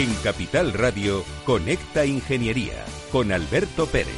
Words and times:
En 0.00 0.14
Capital 0.24 0.72
Radio, 0.72 1.22
Conecta 1.44 2.06
Ingeniería 2.06 2.86
con 3.12 3.32
Alberto 3.32 3.84
Pérez. 3.84 4.08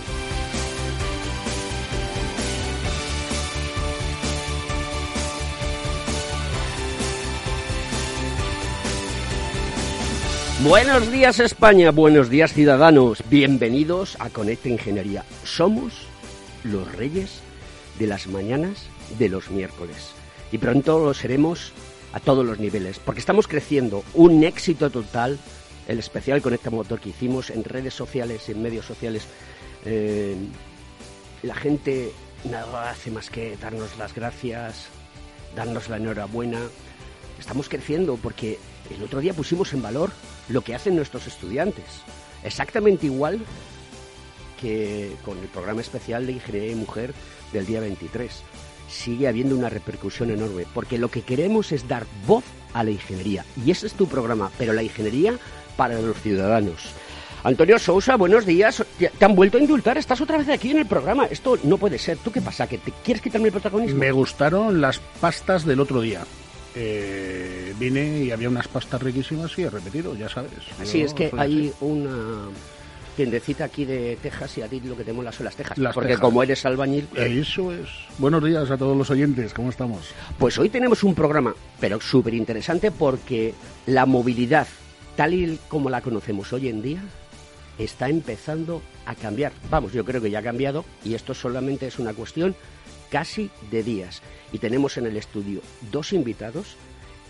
Buenos 10.62 11.10
días 11.10 11.40
España, 11.40 11.90
buenos 11.90 12.30
días 12.30 12.52
ciudadanos, 12.52 13.24
bienvenidos 13.28 14.16
a 14.20 14.30
Conecta 14.30 14.68
Ingeniería. 14.68 15.24
Somos 15.42 16.06
los 16.62 16.92
reyes 16.94 17.40
de 17.98 18.06
las 18.06 18.28
mañanas 18.28 18.86
de 19.18 19.28
los 19.28 19.50
miércoles 19.50 20.12
y 20.52 20.58
pronto 20.58 21.04
lo 21.04 21.12
seremos 21.12 21.72
a 22.12 22.20
todos 22.20 22.46
los 22.46 22.60
niveles, 22.60 23.00
porque 23.00 23.18
estamos 23.18 23.48
creciendo, 23.48 24.04
un 24.14 24.44
éxito 24.44 24.90
total, 24.90 25.40
el 25.88 25.98
especial 25.98 26.42
Conecta 26.42 26.70
Motor 26.70 27.00
que 27.00 27.10
hicimos 27.10 27.50
en 27.50 27.64
redes 27.64 27.94
sociales, 27.94 28.48
en 28.48 28.62
medios 28.62 28.86
sociales. 28.86 29.26
Eh, 29.84 30.36
la 31.42 31.54
gente 31.54 32.12
nada 32.44 32.90
hace 32.90 33.10
más 33.10 33.30
que 33.30 33.56
darnos 33.56 33.96
las 33.98 34.14
gracias, 34.14 34.86
darnos 35.56 35.88
la 35.88 35.96
enhorabuena. 35.96 36.60
Estamos 37.38 37.68
creciendo 37.68 38.16
porque 38.16 38.58
el 38.94 39.02
otro 39.02 39.20
día 39.20 39.34
pusimos 39.34 39.72
en 39.72 39.82
valor 39.82 40.10
lo 40.48 40.62
que 40.62 40.74
hacen 40.74 40.96
nuestros 40.96 41.26
estudiantes. 41.26 41.84
Exactamente 42.44 43.06
igual 43.06 43.40
que 44.60 45.16
con 45.24 45.38
el 45.38 45.48
programa 45.48 45.80
especial 45.80 46.26
de 46.26 46.32
Ingeniería 46.32 46.72
y 46.72 46.76
Mujer 46.76 47.14
del 47.52 47.66
día 47.66 47.80
23. 47.80 48.30
Sigue 48.88 49.26
habiendo 49.26 49.56
una 49.56 49.70
repercusión 49.70 50.30
enorme, 50.30 50.66
porque 50.72 50.98
lo 50.98 51.10
que 51.10 51.22
queremos 51.22 51.72
es 51.72 51.88
dar 51.88 52.06
voz 52.26 52.44
a 52.74 52.84
la 52.84 52.90
ingeniería. 52.90 53.44
Y 53.64 53.70
ese 53.70 53.86
es 53.86 53.94
tu 53.94 54.06
programa, 54.06 54.50
pero 54.58 54.72
la 54.72 54.82
ingeniería 54.82 55.38
para 55.76 56.00
los 56.00 56.16
ciudadanos. 56.20 56.92
Antonio 57.44 57.78
Sousa, 57.78 58.16
buenos 58.16 58.46
días. 58.46 58.84
Te 58.98 59.24
han 59.24 59.34
vuelto 59.34 59.58
a 59.58 59.60
indultar, 59.60 59.98
estás 59.98 60.20
otra 60.20 60.38
vez 60.38 60.48
aquí 60.48 60.70
en 60.70 60.78
el 60.78 60.86
programa. 60.86 61.26
Esto 61.26 61.58
no 61.64 61.76
puede 61.76 61.98
ser. 61.98 62.18
¿Tú 62.18 62.30
qué 62.30 62.40
pasa? 62.40 62.68
¿Que 62.68 62.78
te 62.78 62.92
quieres 63.04 63.20
quitarme 63.20 63.48
el 63.48 63.52
protagonismo? 63.52 63.98
Me 63.98 64.12
gustaron 64.12 64.80
las 64.80 65.00
pastas 65.20 65.64
del 65.64 65.80
otro 65.80 66.00
día. 66.00 66.24
Eh, 66.74 67.74
vine 67.78 68.24
y 68.24 68.30
había 68.30 68.48
unas 68.48 68.68
pastas 68.68 69.02
riquísimas 69.02 69.58
y 69.58 69.62
he 69.62 69.70
repetido, 69.70 70.14
ya 70.14 70.28
sabes. 70.28 70.52
Así 70.80 71.02
es 71.02 71.12
que 71.12 71.30
hay 71.36 71.72
una 71.80 72.48
tiendecita 73.16 73.64
aquí 73.64 73.84
de 73.84 74.16
Texas 74.22 74.56
y 74.58 74.62
a 74.62 74.68
ti 74.68 74.80
lo 74.80 74.96
que 74.96 75.04
tenemos 75.04 75.34
son 75.34 75.44
las 75.44 75.56
Tejas. 75.56 75.76
Las 75.78 75.94
porque 75.94 76.10
Tejas. 76.10 76.22
como 76.22 76.42
eres 76.42 76.64
albañil... 76.64 77.08
Eso 77.14 77.72
es. 77.72 77.88
Buenos 78.18 78.42
días 78.44 78.70
a 78.70 78.78
todos 78.78 78.96
los 78.96 79.10
oyentes, 79.10 79.52
¿cómo 79.52 79.68
estamos? 79.68 80.14
Pues 80.38 80.56
hoy 80.58 80.70
tenemos 80.70 81.02
un 81.02 81.14
programa, 81.14 81.54
pero 81.78 82.00
súper 82.00 82.34
interesante 82.34 82.90
porque 82.90 83.52
la 83.86 84.06
movilidad, 84.06 84.66
tal 85.16 85.34
y 85.34 85.58
como 85.68 85.90
la 85.90 86.00
conocemos 86.00 86.52
hoy 86.52 86.68
en 86.68 86.82
día, 86.82 87.02
está 87.78 88.08
empezando 88.08 88.82
a 89.06 89.14
cambiar. 89.14 89.52
Vamos, 89.70 89.92
yo 89.92 90.04
creo 90.04 90.20
que 90.20 90.30
ya 90.30 90.40
ha 90.40 90.42
cambiado 90.42 90.84
y 91.04 91.14
esto 91.14 91.34
solamente 91.34 91.86
es 91.86 91.98
una 91.98 92.14
cuestión 92.14 92.54
casi 93.10 93.50
de 93.70 93.82
días. 93.82 94.22
Y 94.52 94.58
tenemos 94.58 94.96
en 94.96 95.06
el 95.06 95.16
estudio 95.16 95.60
dos 95.90 96.12
invitados 96.12 96.76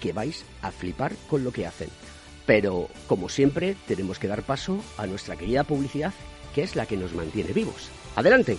que 0.00 0.12
vais 0.12 0.44
a 0.62 0.70
flipar 0.70 1.12
con 1.28 1.44
lo 1.44 1.52
que 1.52 1.66
hacen. 1.66 1.88
Pero, 2.46 2.88
como 3.06 3.28
siempre, 3.28 3.76
tenemos 3.86 4.18
que 4.18 4.26
dar 4.28 4.42
paso 4.42 4.82
a 4.98 5.06
nuestra 5.06 5.36
querida 5.36 5.64
publicidad, 5.64 6.12
que 6.54 6.62
es 6.62 6.74
la 6.74 6.86
que 6.86 6.96
nos 6.96 7.14
mantiene 7.14 7.52
vivos. 7.52 7.88
Adelante. 8.16 8.58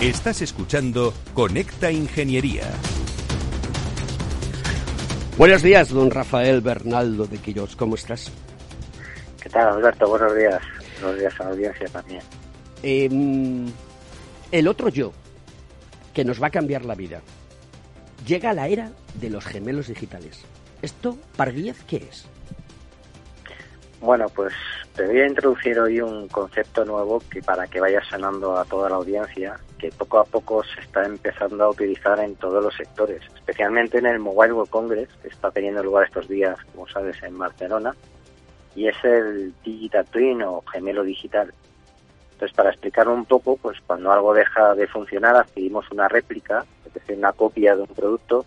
Estás 0.00 0.42
escuchando 0.42 1.14
Conecta 1.32 1.90
Ingeniería. 1.90 2.64
Buenos 5.38 5.62
días, 5.62 5.88
don 5.88 6.10
Rafael 6.10 6.60
Bernaldo 6.60 7.26
de 7.26 7.38
Quirós. 7.38 7.76
¿Cómo 7.76 7.94
estás? 7.94 8.30
¿Qué 9.42 9.48
tal, 9.48 9.68
Alberto? 9.68 10.06
Buenos 10.06 10.36
días. 10.36 10.60
Buenos 11.00 11.18
días 11.18 11.40
a 11.40 11.44
la 11.44 11.50
audiencia 11.50 11.88
también. 11.88 12.20
Eh, 12.82 13.08
el 14.52 14.68
otro 14.68 14.90
yo, 14.90 15.14
que 16.12 16.26
nos 16.26 16.42
va 16.42 16.48
a 16.48 16.50
cambiar 16.50 16.84
la 16.84 16.94
vida. 16.94 17.22
Llega 18.26 18.52
la 18.52 18.68
era 18.68 18.90
de 19.14 19.30
los 19.30 19.46
gemelos 19.46 19.88
digitales. 19.88 20.42
¿Esto, 20.82 21.16
Parguíez, 21.38 21.82
qué 21.88 22.06
es? 22.10 22.26
Bueno, 24.02 24.26
pues 24.28 24.52
te 24.96 25.06
voy 25.06 25.20
a 25.20 25.26
introducir 25.26 25.78
hoy 25.78 26.00
un 26.00 26.26
concepto 26.28 26.82
nuevo 26.86 27.22
que 27.30 27.42
para 27.42 27.66
que 27.66 27.80
vaya 27.80 28.02
sonando 28.08 28.56
a 28.56 28.64
toda 28.64 28.88
la 28.88 28.96
audiencia, 28.96 29.60
que 29.78 29.90
poco 29.90 30.18
a 30.18 30.24
poco 30.24 30.64
se 30.64 30.80
está 30.80 31.04
empezando 31.04 31.64
a 31.64 31.68
utilizar 31.68 32.18
en 32.18 32.34
todos 32.36 32.64
los 32.64 32.74
sectores, 32.74 33.20
especialmente 33.34 33.98
en 33.98 34.06
el 34.06 34.18
Mobile 34.18 34.54
World 34.54 34.70
Congress, 34.70 35.10
que 35.20 35.28
está 35.28 35.50
teniendo 35.50 35.82
lugar 35.82 36.06
estos 36.06 36.26
días, 36.28 36.56
como 36.72 36.88
sabes, 36.88 37.22
en 37.22 37.36
Barcelona, 37.36 37.94
y 38.74 38.88
es 38.88 38.96
el 39.04 39.52
Digital 39.62 40.06
Twin 40.06 40.42
o 40.42 40.64
gemelo 40.72 41.02
digital. 41.02 41.52
Entonces, 42.32 42.56
para 42.56 42.70
explicarlo 42.70 43.12
un 43.12 43.26
poco, 43.26 43.58
pues 43.58 43.78
cuando 43.86 44.10
algo 44.10 44.32
deja 44.32 44.74
de 44.74 44.86
funcionar, 44.86 45.36
adquirimos 45.36 45.90
una 45.90 46.08
réplica, 46.08 46.64
es 46.86 46.94
decir, 46.94 47.18
una 47.18 47.34
copia 47.34 47.76
de 47.76 47.82
un 47.82 47.88
producto 47.88 48.46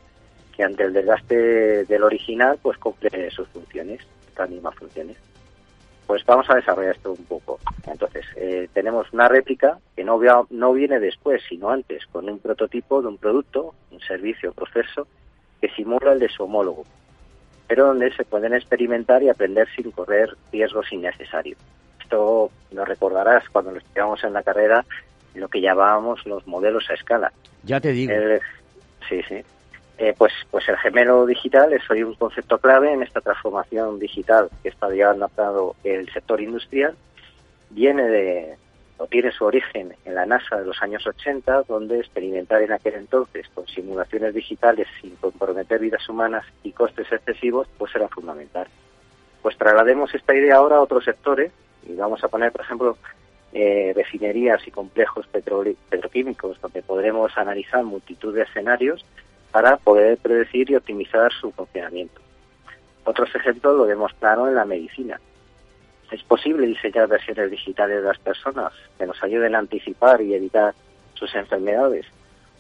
que 0.56 0.64
ante 0.64 0.84
el 0.84 0.94
desgaste 0.94 1.86
del 1.86 2.04
original, 2.04 2.58
pues 2.60 2.80
cumple 2.80 3.30
sus 3.30 3.48
funciones, 3.50 4.02
estas 4.28 4.50
mismas 4.50 4.74
funciones. 4.74 5.18
Pues 6.10 6.26
vamos 6.26 6.50
a 6.50 6.56
desarrollar 6.56 6.96
esto 6.96 7.12
un 7.12 7.24
poco. 7.26 7.60
Entonces, 7.86 8.26
eh, 8.36 8.68
tenemos 8.74 9.06
una 9.14 9.28
réplica 9.28 9.78
que 9.96 10.04
no, 10.04 10.18
vea- 10.18 10.42
no 10.50 10.74
viene 10.74 11.00
después, 11.00 11.40
sino 11.48 11.70
antes, 11.70 12.04
con 12.08 12.28
un 12.28 12.40
prototipo 12.40 13.00
de 13.04 13.10
un 13.10 13.20
producto, 13.20 13.76
un 13.92 14.00
servicio 14.00 14.50
o 14.50 14.54
proceso 14.54 15.08
que 15.62 15.70
simula 15.70 16.14
el 16.14 16.18
de 16.20 16.28
su 16.30 16.46
homólogo, 16.46 16.84
pero 17.68 17.86
donde 17.86 18.12
se 18.16 18.26
pueden 18.26 18.56
experimentar 18.56 19.22
y 19.22 19.30
aprender 19.30 19.68
sin 19.76 19.92
correr 19.92 20.36
riesgos 20.52 20.92
innecesarios. 20.92 21.60
Esto 22.02 22.50
lo 22.72 22.86
recordarás 22.86 23.48
cuando 23.50 23.70
lo 23.72 23.78
estudiamos 23.78 24.24
en 24.24 24.34
la 24.34 24.42
carrera, 24.42 24.84
lo 25.36 25.48
que 25.48 25.62
llamábamos 25.62 26.26
los 26.26 26.48
modelos 26.48 26.90
a 26.90 26.96
escala. 26.96 27.32
Ya 27.62 27.80
te 27.80 27.92
digo. 27.92 28.14
Sí, 29.08 29.22
sí. 29.28 29.44
Eh, 30.02 30.16
pues, 30.18 30.32
pues 30.50 30.68
el 30.70 30.78
gemelo 30.78 31.26
digital 31.26 31.74
es 31.74 31.88
hoy 31.90 32.04
un 32.04 32.16
concepto 32.16 32.58
clave 32.58 32.94
en 32.94 33.04
esta 33.04 33.20
transformación 33.20 34.00
digital 34.00 34.50
que 34.64 34.70
está 34.70 34.90
llevando 34.90 35.26
a 35.26 35.30
cabo 35.30 35.76
el 35.84 36.10
sector 36.14 36.40
industrial. 36.40 36.96
Viene 37.70 38.04
de, 38.04 38.56
o 38.98 39.08
tiene 39.08 39.34
su 39.34 39.44
origen 39.44 39.94
en 40.06 40.16
la 40.16 40.26
NASA 40.26 40.56
de 40.56 40.66
los 40.66 40.82
años 40.82 41.06
80, 41.06 41.64
donde 41.64 42.00
experimentar 42.00 42.62
en 42.62 42.72
aquel 42.72 42.94
entonces 42.94 43.50
con 43.54 43.68
simulaciones 43.68 44.34
digitales 44.34 44.88
sin 45.02 45.18
comprometer 45.18 45.82
vidas 45.82 46.08
humanas 46.08 46.46
y 46.64 46.72
costes 46.72 47.12
excesivos, 47.12 47.68
pues 47.78 47.94
era 47.94 48.08
fundamental. 48.08 48.68
Pues 49.42 49.58
traslademos 49.58 50.16
esta 50.16 50.34
idea 50.34 50.56
ahora 50.56 50.78
a 50.78 50.82
otros 50.82 51.04
sectores 51.04 51.52
y 51.86 51.94
vamos 51.96 52.24
a 52.24 52.30
poner, 52.30 52.54
por 52.54 52.62
ejemplo, 52.62 52.98
eh, 53.52 53.92
refinerías 53.94 54.66
y 54.66 54.72
complejos 54.72 55.28
petroquímicos, 55.28 56.62
donde 56.62 56.84
podremos 56.84 57.38
analizar 57.38 57.84
multitud 57.84 58.34
de 58.34 58.44
escenarios 58.44 59.04
para 59.52 59.78
poder 59.78 60.18
predecir 60.18 60.70
y 60.70 60.76
optimizar 60.76 61.32
su 61.34 61.52
funcionamiento. 61.52 62.22
Otros 63.06 63.34
ejemplos 63.34 63.76
lo 63.78 63.86
vemos 63.86 64.14
claro 64.20 64.48
en 64.48 64.56
la 64.56 64.66
medicina. 64.66 65.20
Es 66.12 66.24
posible 66.24 66.68
diseñar 66.68 67.08
versiones 67.08 67.52
digitales 67.52 67.98
de 67.98 68.08
las 68.08 68.20
personas 68.20 68.74
que 68.98 69.06
nos 69.06 69.22
ayuden 69.24 69.56
a 69.56 69.60
anticipar 69.60 70.22
y 70.22 70.34
evitar 70.34 70.74
sus 71.14 71.34
enfermedades 71.36 72.06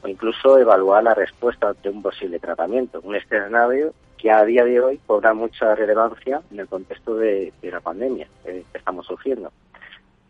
o 0.01 0.07
incluso 0.07 0.57
evaluar 0.57 1.03
la 1.03 1.13
respuesta 1.13 1.69
ante 1.69 1.89
un 1.89 2.01
posible 2.01 2.39
tratamiento, 2.39 3.01
un 3.03 3.15
escenario 3.15 3.94
que 4.18 4.31
a 4.31 4.44
día 4.44 4.65
de 4.65 4.80
hoy 4.80 5.00
cobra 5.06 5.33
mucha 5.33 5.75
relevancia 5.75 6.42
en 6.51 6.59
el 6.59 6.68
contexto 6.68 7.15
de, 7.15 7.53
la 7.62 7.80
pandemia 7.80 8.27
que 8.44 8.63
estamos 8.74 9.06
sufriendo. 9.06 9.51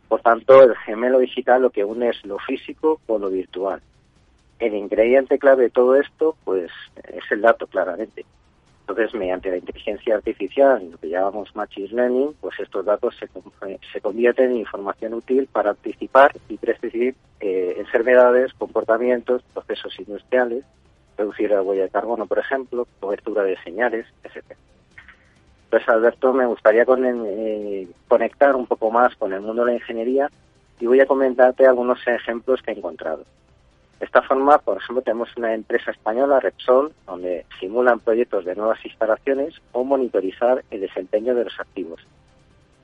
Por 0.07 0.21
tanto, 0.21 0.63
el 0.63 0.75
gemelo 0.77 1.19
digital 1.19 1.61
lo 1.61 1.69
que 1.69 1.83
une 1.83 2.09
es 2.09 2.25
lo 2.25 2.39
físico 2.39 2.99
con 3.05 3.21
lo 3.21 3.29
virtual. 3.29 3.81
El 4.59 4.75
ingrediente 4.75 5.39
clave 5.39 5.63
de 5.63 5.69
todo 5.69 5.95
esto, 5.95 6.35
pues, 6.43 6.69
es 7.07 7.31
el 7.31 7.41
dato, 7.41 7.67
claramente. 7.67 8.25
Entonces, 8.81 9.13
mediante 9.13 9.51
la 9.51 9.57
inteligencia 9.57 10.15
artificial, 10.15 10.89
lo 10.91 10.97
que 10.97 11.09
llamamos 11.09 11.55
machine 11.55 11.89
learning, 11.89 12.33
pues 12.41 12.59
estos 12.59 12.83
datos 12.83 13.15
se, 13.17 13.29
se 13.93 14.01
convierten 14.01 14.51
en 14.51 14.57
información 14.57 15.13
útil 15.13 15.47
para 15.51 15.69
anticipar 15.69 16.35
y 16.49 16.57
predecir 16.57 17.15
eh, 17.39 17.75
enfermedades, 17.77 18.51
comportamientos, 18.53 19.43
procesos 19.53 19.97
industriales, 19.99 20.65
reducir 21.17 21.51
la 21.51 21.61
huella 21.61 21.83
de 21.83 21.89
carbono, 21.89 22.25
por 22.25 22.39
ejemplo, 22.39 22.87
cobertura 22.99 23.43
de 23.43 23.57
señales, 23.63 24.07
etc. 24.23 24.57
Pues 25.69 25.87
Alberto, 25.87 26.33
me 26.33 26.47
gustaría 26.47 26.83
eh, 26.87 27.87
conectar 28.07 28.55
un 28.55 28.65
poco 28.65 28.89
más 28.89 29.15
con 29.15 29.31
el 29.33 29.41
mundo 29.41 29.63
de 29.63 29.71
la 29.73 29.77
ingeniería 29.77 30.31
y 30.79 30.87
voy 30.87 30.99
a 30.99 31.05
comentarte 31.05 31.67
algunos 31.67 31.99
ejemplos 32.07 32.61
que 32.61 32.71
he 32.71 32.77
encontrado. 32.77 33.23
De 33.99 34.05
esta 34.05 34.21
forma, 34.21 34.57
por 34.59 34.77
ejemplo, 34.77 35.01
tenemos 35.01 35.35
una 35.35 35.53
empresa 35.53 35.91
española, 35.91 36.39
Repsol, 36.39 36.93
donde 37.05 37.45
simulan 37.59 37.99
proyectos 37.99 38.45
de 38.45 38.55
nuevas 38.55 38.83
instalaciones 38.85 39.55
o 39.73 39.83
monitorizar 39.83 40.63
el 40.71 40.81
desempeño 40.81 41.35
de 41.35 41.43
los 41.43 41.59
activos. 41.59 41.99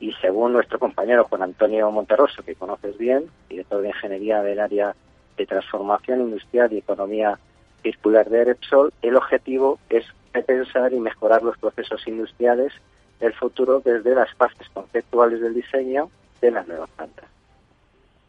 Y 0.01 0.11
según 0.21 0.51
nuestro 0.51 0.77
compañero 0.77 1.23
Juan 1.23 1.43
Antonio 1.43 1.89
Monterroso, 1.89 2.43
que 2.43 2.55
conoces 2.55 2.97
bien, 2.97 3.29
director 3.49 3.81
de 3.81 3.87
ingeniería 3.87 4.43
del 4.43 4.59
área 4.59 4.93
de 5.37 5.45
transformación 5.45 6.19
industrial 6.19 6.73
y 6.73 6.79
economía 6.79 7.39
circular 7.81 8.29
de 8.29 8.43
Repsol, 8.43 8.91
el 9.01 9.15
objetivo 9.15 9.79
es 9.89 10.05
repensar 10.33 10.91
y 10.91 10.99
mejorar 10.99 11.43
los 11.43 11.57
procesos 11.57 12.05
industriales 12.07 12.73
del 13.21 13.33
futuro 13.33 13.79
desde 13.79 14.13
las 14.13 14.33
fases 14.33 14.67
conceptuales 14.73 15.39
del 15.39 15.53
diseño 15.53 16.09
de 16.41 16.51
las 16.51 16.67
nuevas 16.67 16.89
plantas. 16.89 17.34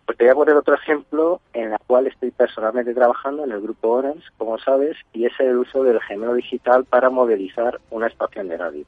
Pues 0.06 0.18
te 0.18 0.24
voy 0.24 0.30
a 0.30 0.36
poner 0.36 0.54
otro 0.54 0.76
ejemplo 0.76 1.40
en 1.52 1.70
la 1.70 1.78
cual 1.84 2.06
estoy 2.06 2.30
personalmente 2.30 2.94
trabajando 2.94 3.42
en 3.42 3.50
el 3.50 3.60
grupo 3.60 3.88
Orange, 3.88 4.22
como 4.38 4.56
sabes, 4.56 4.96
y 5.12 5.26
es 5.26 5.32
el 5.40 5.56
uso 5.56 5.82
del 5.82 6.00
gemelo 6.00 6.34
digital 6.34 6.84
para 6.84 7.10
modelizar 7.10 7.80
una 7.90 8.06
estación 8.06 8.46
de 8.46 8.56
radio. 8.56 8.84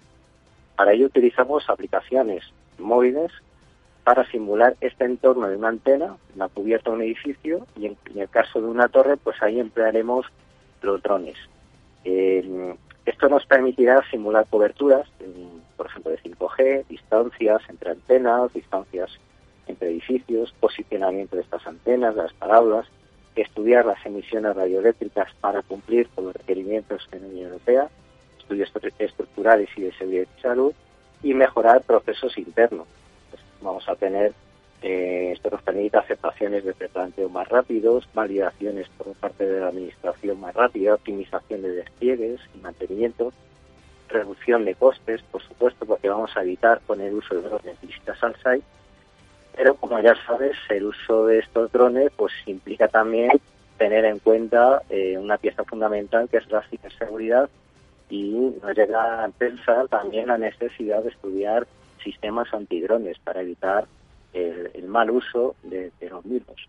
Para 0.76 0.92
ello 0.92 1.06
utilizamos 1.06 1.68
aplicaciones 1.68 2.44
móviles 2.78 3.32
para 4.04 4.24
simular 4.30 4.76
este 4.80 5.06
entorno 5.06 5.48
de 5.48 5.56
una 5.56 5.68
antena, 5.68 6.16
la 6.36 6.48
cubierta 6.48 6.90
de 6.90 6.96
un 6.96 7.02
edificio, 7.02 7.66
y 7.76 7.86
en, 7.86 7.96
el 8.14 8.28
caso 8.28 8.60
de 8.60 8.68
una 8.68 8.86
torre, 8.86 9.16
pues 9.16 9.42
ahí 9.42 9.58
emplearemos 9.58 10.24
los 10.82 11.02
drones. 11.02 11.36
Eh, 12.04 12.76
esto 13.04 13.28
nos 13.28 13.44
permitirá 13.44 14.08
simular 14.08 14.46
coberturas, 14.48 15.08
por 15.76 15.86
ejemplo, 15.86 16.12
de 16.12 16.22
5G, 16.22 16.86
distancias 16.86 17.60
entre 17.68 17.90
antenas, 17.90 18.52
distancias 18.52 19.18
entre 19.68 19.90
edificios, 19.90 20.54
posicionamiento 20.60 21.36
de 21.36 21.42
estas 21.42 21.66
antenas, 21.66 22.16
las 22.16 22.32
palabras, 22.32 22.86
estudiar 23.36 23.86
las 23.86 24.04
emisiones 24.04 24.56
radioeléctricas 24.56 25.32
para 25.40 25.62
cumplir 25.62 26.08
con 26.08 26.26
los 26.26 26.34
requerimientos 26.34 27.08
de 27.10 27.20
la 27.20 27.26
Unión 27.26 27.46
Europea, 27.48 27.88
estudios 28.38 28.72
estructurales 28.98 29.68
y 29.76 29.82
de 29.82 29.92
seguridad 29.92 30.26
y 30.36 30.40
salud, 30.40 30.72
y 31.22 31.34
mejorar 31.34 31.82
procesos 31.82 32.36
internos. 32.38 32.86
Pues 33.30 33.42
vamos 33.60 33.88
a 33.88 33.96
tener, 33.96 34.32
eh, 34.82 35.32
esto 35.34 35.50
nos 35.50 35.62
permite 35.62 35.98
aceptaciones 35.98 36.64
de 36.64 36.74
preplanteo 36.74 37.28
más 37.28 37.48
rápidos, 37.48 38.08
validaciones 38.14 38.88
por 38.96 39.14
parte 39.14 39.46
de 39.46 39.60
la 39.60 39.68
administración 39.68 40.40
más 40.40 40.54
rápida, 40.54 40.94
optimización 40.94 41.62
de 41.62 41.70
despliegues 41.72 42.40
y 42.54 42.58
mantenimiento, 42.58 43.32
reducción 44.08 44.64
de 44.64 44.74
costes, 44.74 45.22
por 45.30 45.42
supuesto, 45.42 45.84
porque 45.84 46.08
vamos 46.08 46.34
a 46.36 46.42
evitar 46.42 46.80
con 46.86 47.00
el 47.00 47.14
uso 47.14 47.34
de 47.34 47.42
drones 47.42 47.80
visitas 47.80 48.22
al 48.22 48.34
site 48.36 48.64
pero 49.56 49.74
como 49.74 50.00
ya 50.00 50.14
sabes, 50.26 50.56
el 50.68 50.86
uso 50.86 51.26
de 51.26 51.40
estos 51.40 51.70
drones 51.72 52.10
pues 52.16 52.32
implica 52.46 52.88
también 52.88 53.30
tener 53.76 54.04
en 54.04 54.18
cuenta 54.18 54.82
eh, 54.90 55.16
una 55.18 55.38
pieza 55.38 55.64
fundamental 55.64 56.28
que 56.28 56.38
es 56.38 56.50
la 56.50 56.62
ciberseguridad 56.62 57.48
y 58.10 58.54
nos 58.62 58.76
llega 58.76 59.24
a 59.24 59.28
pensar 59.28 59.88
también 59.88 60.28
la 60.28 60.38
necesidad 60.38 61.02
de 61.02 61.10
estudiar 61.10 61.66
sistemas 62.02 62.52
antidrones 62.52 63.18
para 63.18 63.42
evitar 63.42 63.86
el, 64.32 64.84
mal 64.86 65.10
uso 65.10 65.54
de, 65.62 65.90
de 66.00 66.10
los 66.10 66.24
mismos. 66.24 66.68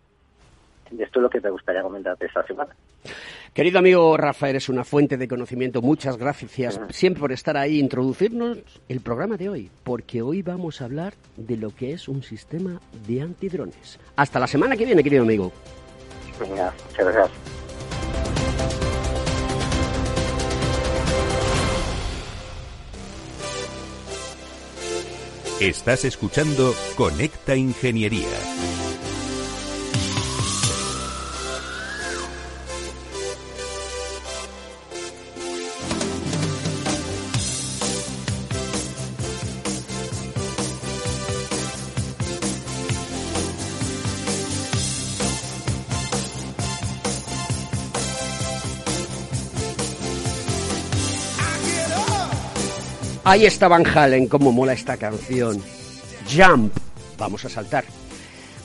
Esto 0.98 1.18
es 1.18 1.22
lo 1.22 1.30
que 1.30 1.40
te 1.40 1.50
gustaría 1.50 1.82
comentarte 1.82 2.26
esta 2.26 2.46
semana. 2.46 2.74
Querido 3.54 3.78
amigo 3.78 4.16
Rafa, 4.16 4.48
eres 4.48 4.68
una 4.68 4.84
fuente 4.84 5.16
de 5.16 5.26
conocimiento. 5.26 5.82
Muchas 5.82 6.16
gracias 6.16 6.80
siempre 6.90 7.20
por 7.20 7.32
estar 7.32 7.56
ahí, 7.56 7.78
introducirnos 7.78 8.58
el 8.88 9.00
programa 9.00 9.36
de 9.36 9.48
hoy, 9.48 9.70
porque 9.82 10.22
hoy 10.22 10.42
vamos 10.42 10.80
a 10.80 10.84
hablar 10.84 11.14
de 11.36 11.56
lo 11.56 11.70
que 11.70 11.92
es 11.92 12.08
un 12.08 12.22
sistema 12.22 12.80
de 13.06 13.22
antidrones. 13.22 13.98
Hasta 14.16 14.38
la 14.38 14.46
semana 14.46 14.76
que 14.76 14.84
viene, 14.84 15.02
querido 15.02 15.22
amigo. 15.22 15.52
Venga, 16.40 16.72
muchas 16.88 17.14
gracias. 17.14 17.60
Estás 25.60 26.06
escuchando 26.06 26.72
Conecta 26.96 27.54
Ingeniería. 27.54 28.89
Ahí 53.30 53.46
está 53.46 53.68
Van 53.68 53.86
Halen, 53.86 54.26
cómo 54.26 54.50
mola 54.50 54.72
esta 54.72 54.96
canción. 54.96 55.62
Jump. 56.28 56.74
Vamos 57.16 57.44
a 57.44 57.48
saltar. 57.48 57.84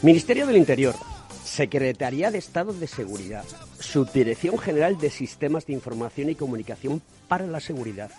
Ministerio 0.02 0.48
del 0.48 0.58
Interior, 0.58 0.96
Secretaría 1.44 2.32
de 2.32 2.40
Estado 2.40 2.74
de 2.74 2.88
Seguridad, 2.88 3.44
Subdirección 3.80 4.58
General 4.58 4.98
de 4.98 5.12
Sistemas 5.12 5.68
de 5.68 5.74
Información 5.74 6.32
y 6.32 6.36
Comunicación 6.36 7.04
para 7.28 7.46
la 7.46 7.60
Seguridad, 7.60 8.10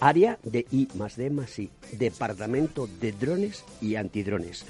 Área 0.00 0.36
de 0.42 0.66
I 0.72 0.88
más 0.94 1.14
D 1.14 1.30
más 1.30 1.56
I, 1.60 1.70
Departamento 1.92 2.88
de 3.00 3.12
Drones 3.12 3.62
y 3.80 3.94
Antidrones. 3.94 4.64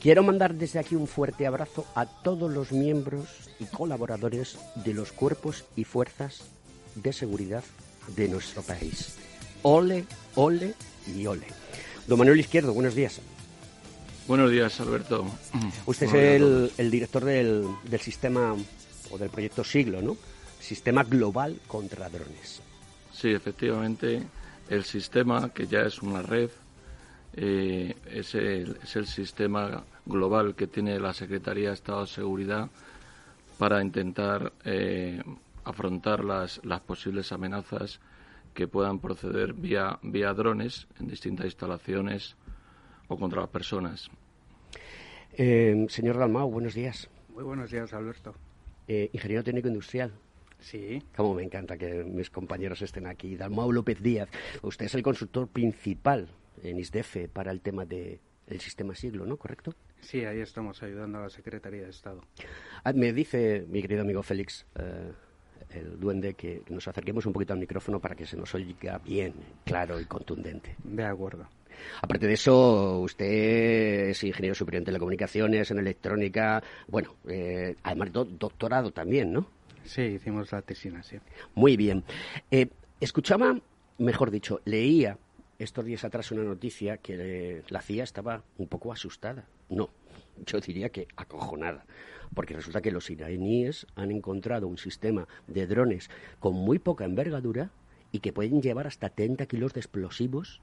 Quiero 0.00 0.22
mandar 0.22 0.54
desde 0.54 0.78
aquí 0.78 0.94
un 0.94 1.08
fuerte 1.08 1.44
abrazo 1.44 1.86
a 1.96 2.06
todos 2.06 2.52
los 2.52 2.70
miembros 2.70 3.50
y 3.58 3.64
colaboradores 3.64 4.58
de 4.76 4.94
los 4.94 5.10
cuerpos 5.10 5.64
y 5.74 5.82
fuerzas 5.82 6.42
de 6.94 7.12
seguridad 7.12 7.64
de 8.14 8.28
nuestro 8.28 8.62
país. 8.62 9.16
Ole, 9.62 10.06
ole 10.36 10.74
y 11.06 11.26
ole. 11.26 11.46
Don 12.06 12.18
Manuel 12.18 12.40
Izquierdo, 12.40 12.72
buenos 12.72 12.94
días. 12.94 13.20
Buenos 14.26 14.50
días, 14.50 14.80
Alberto. 14.80 15.26
Usted 15.86 16.06
es 16.06 16.72
el, 16.78 16.90
director 16.90 17.24
del, 17.24 17.66
sistema 18.00 18.54
o 19.10 19.18
del 19.18 19.28
proyecto 19.28 19.64
Siglo, 19.64 20.00
¿no? 20.00 20.16
Sistema 20.58 21.04
Global 21.04 21.58
contra 21.66 22.08
Drones. 22.08 22.62
Sí, 23.12 23.30
efectivamente, 23.30 24.22
el 24.68 24.84
sistema, 24.84 25.50
que 25.52 25.66
ya 25.66 25.80
es 25.82 26.00
una 26.00 26.22
red, 26.22 26.48
eh, 27.34 27.94
es, 28.06 28.34
el, 28.34 28.78
es, 28.82 28.96
el, 28.96 29.06
sistema 29.06 29.84
global 30.06 30.54
que 30.54 30.66
tiene 30.66 30.98
la 30.98 31.12
Secretaría 31.12 31.68
de 31.68 31.74
Estado 31.74 32.02
de 32.02 32.06
Seguridad 32.06 32.68
para 33.58 33.82
intentar 33.82 34.52
eh, 34.64 35.22
afrontar 35.64 36.24
las, 36.24 36.60
las 36.64 36.80
posibles 36.80 37.30
amenazas 37.32 38.00
que 38.60 38.68
puedan 38.68 38.98
proceder 38.98 39.54
vía, 39.54 39.98
vía 40.02 40.34
drones 40.34 40.86
en 40.98 41.08
distintas 41.08 41.46
instalaciones 41.46 42.36
o 43.08 43.16
contra 43.16 43.40
las 43.40 43.48
personas. 43.48 44.10
Eh, 45.32 45.86
señor 45.88 46.18
Dalmau, 46.18 46.50
buenos 46.50 46.74
días. 46.74 47.08
Muy 47.30 47.42
buenos 47.42 47.70
días, 47.70 47.90
Alberto. 47.94 48.34
Eh, 48.86 49.08
ingeniero 49.14 49.42
técnico 49.42 49.68
industrial. 49.68 50.12
Sí. 50.58 51.02
Como 51.16 51.32
me 51.36 51.42
encanta 51.42 51.78
que 51.78 52.04
mis 52.04 52.28
compañeros 52.28 52.82
estén 52.82 53.06
aquí. 53.06 53.34
Dalmau 53.34 53.72
López 53.72 54.02
Díaz, 54.02 54.28
usted 54.60 54.84
es 54.84 54.94
el 54.94 55.02
consultor 55.02 55.48
principal 55.48 56.28
en 56.62 56.78
ISDEFE 56.78 57.28
para 57.28 57.52
el 57.52 57.62
tema 57.62 57.86
del 57.86 58.20
sistema 58.58 58.94
siglo, 58.94 59.24
¿no? 59.24 59.38
¿Correcto? 59.38 59.72
Sí, 60.02 60.26
ahí 60.26 60.40
estamos 60.40 60.82
ayudando 60.82 61.16
a 61.16 61.22
la 61.22 61.30
Secretaría 61.30 61.84
de 61.84 61.88
Estado. 61.88 62.20
Ah, 62.84 62.92
me 62.92 63.14
dice 63.14 63.64
mi 63.70 63.80
querido 63.80 64.02
amigo 64.02 64.22
Félix, 64.22 64.66
eh, 64.78 65.12
el 65.74 65.98
duende, 65.98 66.34
que 66.34 66.62
nos 66.68 66.86
acerquemos 66.88 67.26
un 67.26 67.32
poquito 67.32 67.52
al 67.52 67.58
micrófono 67.58 68.00
para 68.00 68.14
que 68.14 68.26
se 68.26 68.36
nos 68.36 68.54
oiga 68.54 68.98
bien, 68.98 69.34
claro 69.64 70.00
y 70.00 70.04
contundente. 70.04 70.76
De 70.82 71.04
acuerdo. 71.04 71.48
Aparte 72.02 72.26
de 72.26 72.34
eso, 72.34 73.00
usted 73.00 74.10
es 74.10 74.24
ingeniero 74.24 74.54
superior 74.54 74.80
en 74.80 74.86
telecomunicaciones, 74.86 75.70
en 75.70 75.78
electrónica, 75.78 76.62
bueno, 76.88 77.16
eh, 77.28 77.76
además 77.82 78.12
doctorado 78.12 78.92
también, 78.92 79.32
¿no? 79.32 79.46
Sí, 79.84 80.02
hicimos 80.02 80.52
la 80.52 80.62
tesina, 80.62 81.02
sí. 81.02 81.16
Muy 81.54 81.76
bien. 81.76 82.04
Eh, 82.50 82.68
escuchaba, 83.00 83.58
mejor 83.98 84.30
dicho, 84.30 84.60
leía 84.64 85.18
estos 85.58 85.84
días 85.84 86.04
atrás 86.04 86.30
una 86.30 86.42
noticia 86.42 86.98
que 86.98 87.62
la 87.68 87.82
CIA 87.82 88.04
estaba 88.04 88.42
un 88.58 88.66
poco 88.66 88.92
asustada. 88.92 89.46
No, 89.68 89.90
yo 90.46 90.60
diría 90.60 90.88
que 90.90 91.06
acojonada. 91.16 91.84
Porque 92.34 92.54
resulta 92.54 92.80
que 92.80 92.92
los 92.92 93.10
iraníes 93.10 93.86
han 93.96 94.10
encontrado 94.10 94.68
un 94.68 94.78
sistema 94.78 95.26
de 95.46 95.66
drones 95.66 96.10
con 96.38 96.54
muy 96.54 96.78
poca 96.78 97.04
envergadura 97.04 97.70
y 98.12 98.20
que 98.20 98.32
pueden 98.32 98.62
llevar 98.62 98.86
hasta 98.86 99.08
30 99.10 99.46
kilos 99.46 99.72
de 99.72 99.80
explosivos 99.80 100.60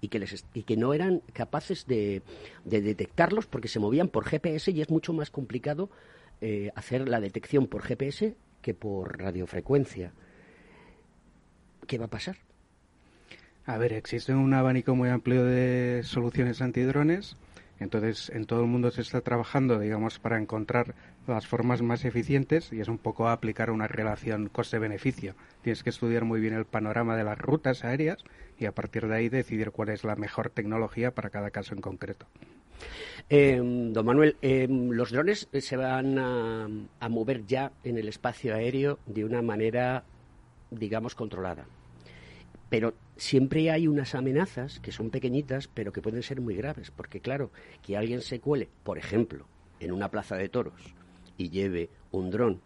y 0.00 0.08
que, 0.08 0.18
les, 0.18 0.44
y 0.52 0.64
que 0.64 0.76
no 0.76 0.92
eran 0.92 1.22
capaces 1.32 1.86
de, 1.86 2.22
detectarlos 2.64 3.46
porque 3.46 3.68
se 3.68 3.80
movían 3.80 4.08
por 4.08 4.24
GPS 4.24 4.70
y 4.70 4.82
es 4.82 4.90
mucho 4.90 5.12
más 5.12 5.30
complicado 5.30 5.88
eh, 6.40 6.70
hacer 6.74 7.08
la 7.08 7.20
detección 7.20 7.66
por 7.68 7.82
GPS 7.82 8.34
que 8.60 8.74
por 8.74 9.18
radiofrecuencia. 9.18 10.12
¿Qué 11.86 11.98
va 11.98 12.06
a 12.06 12.10
pasar? 12.10 12.36
A 13.66 13.78
ver, 13.78 13.94
existe 13.94 14.34
un 14.34 14.52
abanico 14.52 14.94
muy 14.94 15.08
amplio 15.08 15.44
de 15.44 16.02
soluciones 16.04 16.60
antidrones. 16.60 17.36
Entonces, 17.80 18.30
en 18.30 18.46
todo 18.46 18.60
el 18.60 18.66
mundo 18.66 18.90
se 18.90 19.02
está 19.02 19.20
trabajando, 19.20 19.78
digamos, 19.78 20.18
para 20.18 20.38
encontrar 20.38 20.94
las 21.26 21.46
formas 21.46 21.82
más 21.82 22.04
eficientes 22.04 22.72
y 22.72 22.80
es 22.80 22.88
un 22.88 22.98
poco 22.98 23.28
aplicar 23.28 23.70
una 23.70 23.88
relación 23.88 24.48
coste-beneficio. 24.48 25.34
Tienes 25.62 25.82
que 25.82 25.90
estudiar 25.90 26.24
muy 26.24 26.40
bien 26.40 26.54
el 26.54 26.64
panorama 26.64 27.16
de 27.16 27.24
las 27.24 27.38
rutas 27.38 27.84
aéreas 27.84 28.22
y 28.58 28.66
a 28.66 28.72
partir 28.72 29.08
de 29.08 29.16
ahí 29.16 29.28
decidir 29.28 29.70
cuál 29.70 29.88
es 29.88 30.04
la 30.04 30.14
mejor 30.16 30.50
tecnología 30.50 31.10
para 31.10 31.30
cada 31.30 31.50
caso 31.50 31.74
en 31.74 31.80
concreto. 31.80 32.26
Eh, 33.28 33.56
don 33.56 34.04
Manuel, 34.06 34.36
eh, 34.42 34.66
los 34.68 35.10
drones 35.10 35.48
se 35.52 35.76
van 35.76 36.18
a 36.18 37.08
mover 37.08 37.46
ya 37.46 37.72
en 37.82 37.98
el 37.98 38.08
espacio 38.08 38.54
aéreo 38.54 38.98
de 39.06 39.24
una 39.24 39.42
manera, 39.42 40.04
digamos, 40.70 41.14
controlada 41.14 41.66
pero 42.74 42.92
siempre 43.16 43.70
hay 43.70 43.86
unas 43.86 44.16
amenazas 44.16 44.80
que 44.80 44.90
son 44.90 45.10
pequeñitas, 45.10 45.68
pero 45.68 45.92
que 45.92 46.02
pueden 46.02 46.24
ser 46.24 46.40
muy 46.40 46.56
graves, 46.56 46.90
porque 46.90 47.20
claro, 47.20 47.52
que 47.86 47.96
alguien 47.96 48.20
se 48.20 48.40
cuele, 48.40 48.68
por 48.82 48.98
ejemplo, 48.98 49.46
en 49.78 49.92
una 49.92 50.10
plaza 50.10 50.34
de 50.34 50.48
toros 50.48 50.74
y 51.38 51.50
lleve 51.50 51.88
un 52.10 52.32
dron 52.32 52.60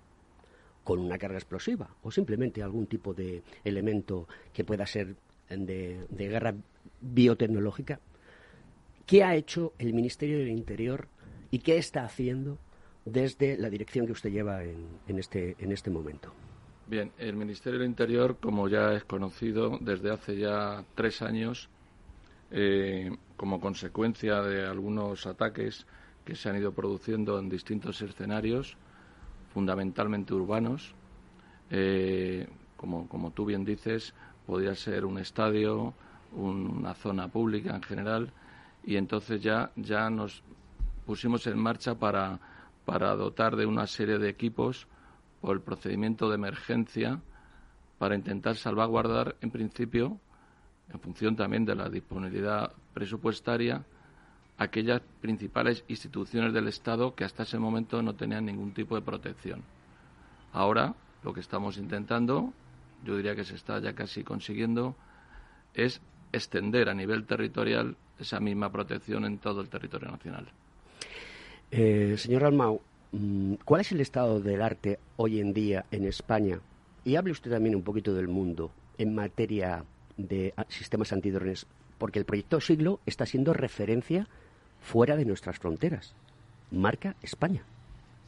con 0.83 0.99
una 0.99 1.19
carga 1.19 1.37
explosiva 1.37 1.95
o 2.03 2.11
simplemente 2.11 2.63
algún 2.63 2.87
tipo 2.87 3.13
de 3.13 3.43
elemento 3.65 4.27
que 4.55 4.65
pueda 4.65 4.87
ser 4.87 5.15
de, 5.51 6.07
guerra 6.09 6.55
biotecnológica, 7.03 8.01
¿qué 9.05 9.25
ha 9.25 9.37
hecho 9.37 9.75
el 9.79 9.93
Ministerio 9.93 10.39
del 10.39 10.49
Interior 10.49 11.07
y 11.51 11.59
qué 11.59 11.77
está 11.77 12.07
haciendo 12.07 12.57
desde 13.05 13.59
la 13.59 13.69
dirección 13.69 14.07
que 14.07 14.13
usted 14.13 14.31
lleva 14.31 14.65
en, 14.65 15.19
este, 15.19 15.55
este 15.59 15.91
momento? 15.91 16.33
Bien, 16.89 17.13
el 17.19 17.37
Ministerio 17.37 17.81
del 17.81 17.89
Interior, 17.91 18.39
como 18.41 18.67
ya 18.67 18.95
es 18.95 19.05
conocido 19.05 19.77
desde 19.79 20.11
hace 20.11 20.39
ya 20.39 20.83
tres 20.95 21.21
años, 21.21 21.69
eh, 22.51 23.15
como 23.37 23.61
consecuencia 23.61 24.41
de 24.41 24.67
algunos 24.67 25.27
ataques 25.27 25.87
que 26.25 26.35
se 26.35 26.49
han 26.49 26.57
ido 26.57 26.73
produciendo 26.73 27.39
en 27.39 27.51
distintos 27.51 28.01
escenarios, 28.01 28.79
fundamentalmente 29.53 30.33
urbanos, 30.33 30.95
eh, 31.71 32.49
como, 32.79 33.07
como 33.07 33.33
tú 33.33 33.45
bien 33.45 33.67
dices, 33.67 34.15
podría 34.47 34.75
ser 34.75 35.05
un 35.05 35.19
estadio, 35.19 35.93
una 36.33 36.95
zona 36.95 37.29
pública 37.29 37.77
en 37.77 37.83
general, 37.83 38.33
y 38.83 38.97
entonces 38.97 39.43
ya, 39.43 39.73
ya 39.77 40.09
nos 40.09 40.43
pusimos 41.05 41.47
en 41.49 41.59
marcha 41.59 41.97
para, 41.97 42.41
para 42.87 43.15
dotar 43.15 43.57
de 43.57 43.67
una 43.67 43.87
serie 43.87 44.17
de 44.17 44.31
equipos 44.31 44.87
o 45.41 45.53
el 45.53 45.61
procedimiento 45.61 46.29
de 46.29 46.35
emergencia 46.35 47.21
para 47.99 48.15
intentar 48.15 48.57
salvaguardar, 48.57 49.37
en 49.41 49.51
principio, 49.51 50.19
en 50.93 51.01
función 51.01 51.37
también 51.37 51.65
de 51.65 51.75
la 51.75 51.89
disponibilidad 51.89 52.73
presupuestaria, 52.95 53.85
aquellas 54.57 55.03
principales 55.21 55.85
instituciones 55.89 56.53
del 56.53 56.69
Estado 56.69 57.15
que 57.15 57.25
hasta 57.25 57.43
ese 57.43 57.59
momento 57.59 58.03
no 58.03 58.15
tenían 58.15 58.47
ningún 58.47 58.73
tipo 58.73 58.95
de 58.95 59.03
protección. 59.03 59.63
Ahora, 60.53 60.95
lo 61.23 61.33
que 61.33 61.41
estamos 61.41 61.77
intentando, 61.77 62.53
yo 63.05 63.17
diría 63.17 63.37
que 63.37 63.45
se 63.45 63.55
está 63.55 63.81
ya 63.81 63.95
casi 63.95 64.25
consiguiendo, 64.25 64.97
es 65.75 66.01
extender 66.33 66.89
a 66.89 66.95
nivel 66.95 67.25
territorial 67.25 67.97
esa 68.19 68.41
misma 68.41 68.71
protección 68.71 69.25
en 69.25 69.39
todo 69.39 69.61
el 69.61 69.69
territorio 69.69 70.11
nacional. 70.11 70.49
Eh, 71.71 72.15
señor 72.17 72.45
Almau, 72.45 72.81
¿Cuál 73.65 73.81
es 73.81 73.93
el 73.93 74.01
estado 74.01 74.41
del 74.41 74.61
arte 74.61 74.99
hoy 75.17 75.41
en 75.41 75.55
día 75.55 75.87
en 75.91 76.05
España? 76.05 76.61
Y 77.05 77.17
hable 77.17 77.33
usted 77.33 77.51
también 77.51 77.75
un 77.75 77.83
poquito 77.83 78.13
del 78.15 78.29
mundo 78.29 78.71
en 78.99 79.15
materia 79.15 79.85
de 80.19 80.53
ah, 80.57 80.67
sistemas 80.69 81.13
antidrones, 81.13 81.67
porque 81.97 82.19
el 82.19 82.27
proyecto 82.27 82.61
Siglo 82.61 83.01
está 83.07 83.25
siendo 83.25 83.55
referencia 83.55 84.29
fuera 84.83 85.17
de 85.17 85.25
nuestras 85.25 85.59
fronteras. 85.59 86.15
Marca 86.71 87.17
España. 87.23 87.63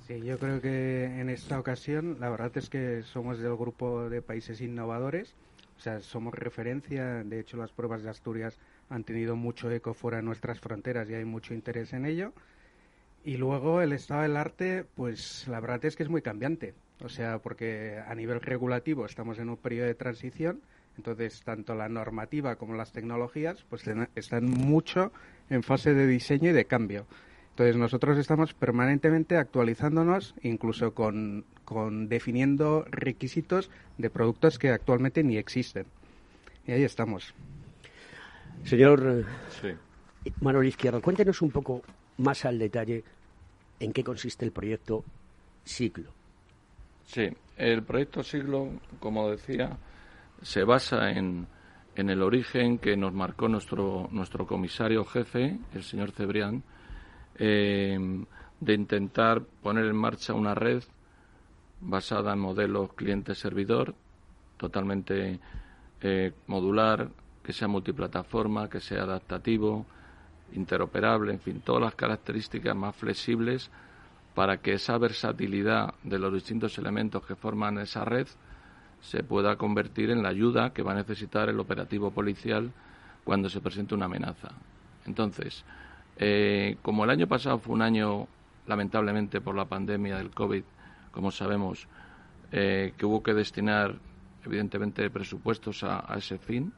Sí, 0.07 0.21
yo 0.23 0.39
creo 0.39 0.63
que 0.63 1.05
en 1.05 1.29
esta 1.29 1.61
ocasión 1.61 2.17
la 2.19 2.31
verdad 2.31 2.53
es 2.57 2.71
que 2.71 3.03
somos 3.03 3.39
del 3.39 3.55
grupo 3.57 4.09
de 4.09 4.23
países 4.23 4.63
innovadores, 4.63 5.35
o 5.77 5.81
sea, 5.81 6.01
somos 6.01 6.35
referencia, 6.35 7.23
de 7.23 7.39
hecho 7.39 7.57
las 7.57 7.73
pruebas 7.73 8.03
de 8.03 8.11
Asturias 8.11 8.59
han 8.89 9.05
tenido 9.05 9.37
mucho 9.37 9.71
eco 9.71 9.93
fuera 9.95 10.19
de 10.19 10.23
nuestras 10.23 10.59
fronteras 10.59 11.09
y 11.11 11.15
hay 11.15 11.25
mucho 11.25 11.55
interés 11.55 11.93
en 11.93 12.07
ello. 12.07 12.33
Y 13.25 13.37
luego 13.37 13.83
el 13.83 13.93
estado 13.93 14.23
del 14.23 14.37
arte, 14.37 14.85
pues 14.95 15.47
la 15.47 15.61
verdad 15.61 15.85
es 15.85 15.97
que 15.97 16.03
es 16.03 16.09
muy 16.09 16.23
cambiante. 16.23 16.75
O 17.03 17.09
sea, 17.09 17.39
porque 17.39 17.99
a 18.07 18.15
nivel 18.15 18.41
regulativo 18.41 19.07
estamos 19.07 19.39
en 19.39 19.49
un 19.49 19.57
periodo 19.57 19.87
de 19.87 19.95
transición, 19.95 20.61
entonces 20.97 21.43
tanto 21.43 21.75
la 21.75 21.89
normativa 21.89 22.57
como 22.57 22.75
las 22.75 22.93
tecnologías 22.93 23.65
pues 23.71 23.85
están 24.15 24.51
mucho 24.51 25.13
en 25.49 25.63
fase 25.63 25.95
de 25.95 26.07
diseño 26.07 26.51
y 26.51 26.53
de 26.53 26.67
cambio. 26.67 27.07
Entonces 27.51 27.77
nosotros 27.77 28.19
estamos 28.19 28.55
permanentemente 28.55 29.37
actualizándonos, 29.37 30.35
incluso 30.43 30.95
con, 30.95 31.45
con 31.65 32.09
definiendo 32.09 32.85
requisitos 32.91 33.71
de 33.99 34.11
productos 34.11 34.59
que 34.59 34.71
actualmente 34.71 35.23
ni 35.23 35.37
existen. 35.37 35.87
Y 36.67 36.73
ahí 36.73 36.85
estamos. 36.85 37.35
Señor 38.65 39.25
Manuel 40.41 40.69
Izquierdo, 40.69 41.01
cuéntenos 41.01 41.41
un 41.41 41.51
poco 41.51 41.83
más 42.19 42.45
al 42.45 42.59
detalle 42.59 43.05
en 43.79 43.93
qué 43.93 44.05
consiste 44.05 44.45
el 44.45 44.53
proyecto 44.53 45.05
Siglo. 45.65 46.11
Sí, 47.05 47.29
el 47.57 47.83
proyecto 47.83 48.23
Siglo, 48.23 48.71
como 48.99 49.31
decía, 49.31 49.77
se 50.43 50.65
basa 50.65 51.11
en, 51.11 51.47
en 51.97 52.11
el 52.11 52.23
origen 52.23 52.79
que 52.79 52.97
nos 52.97 53.13
marcó 53.13 53.49
nuestro, 53.49 54.09
nuestro 54.13 54.47
comisario 54.47 55.05
jefe, 55.05 55.59
el 55.75 55.83
señor 55.83 56.13
Cebrián, 56.13 56.63
eh, 57.37 57.99
de 58.61 58.75
intentar 58.75 59.43
poner 59.63 59.87
en 59.87 59.97
marcha 59.97 60.35
una 60.35 60.55
red 60.55 60.83
basada 61.81 62.35
en 62.35 62.39
modelos 62.39 62.93
cliente-servidor, 62.93 63.95
totalmente 64.57 65.41
eh, 66.03 66.33
modular, 66.47 67.09
que 67.43 67.53
sea 67.53 67.69
multiplataforma, 67.69 68.69
que 68.69 68.81
sea 68.81 69.03
adaptativo, 69.03 69.87
interoperable, 70.55 71.33
en 71.33 71.41
fin, 71.41 71.61
todas 71.61 71.83
las 71.83 71.95
características 71.95 72.75
más 72.77 72.97
flexibles 72.97 73.71
para 74.35 74.59
que 74.59 74.75
esa 74.75 74.97
versatilidad 74.99 75.95
de 76.03 76.19
los 76.19 76.33
distintos 76.33 76.79
elementos 76.79 77.25
que 77.25 77.35
forman 77.35 77.79
esa 77.79 78.05
red 78.05 78.27
se 79.01 79.23
pueda 79.23 79.57
convertir 79.57 80.11
en 80.11 80.23
la 80.23 80.29
ayuda 80.29 80.73
que 80.73 80.83
va 80.83 80.93
a 80.93 80.97
necesitar 80.97 81.49
el 81.49 81.59
operativo 81.59 82.11
policial 82.11 82.71
cuando 83.25 83.49
se 83.49 83.61
presente 83.61 83.95
una 83.95 84.07
amenaza. 84.07 84.51
Entonces, 85.07 85.65
eh, 86.17 86.77
como 86.83 87.05
el 87.05 87.11
año 87.11 87.27
pasado 87.27 87.59
fue 87.59 87.75
un 87.75 87.83
año, 87.83 88.29
lamentablemente 88.67 89.41
por 89.41 89.57
la 89.57 89.65
pandemia 89.65 90.19
del 90.19 90.31
COVID, 90.31 90.63
como 91.11 91.31
sabemos, 91.31 91.89
eh, 92.53 92.93
que 92.97 93.07
hubo 93.07 93.23
que 93.23 93.35
destinar 93.35 93.97
evidentemente 94.45 95.09
presupuestos 95.11 95.83
a 95.85 96.15
ese 96.17 96.39
fin, 96.39 96.73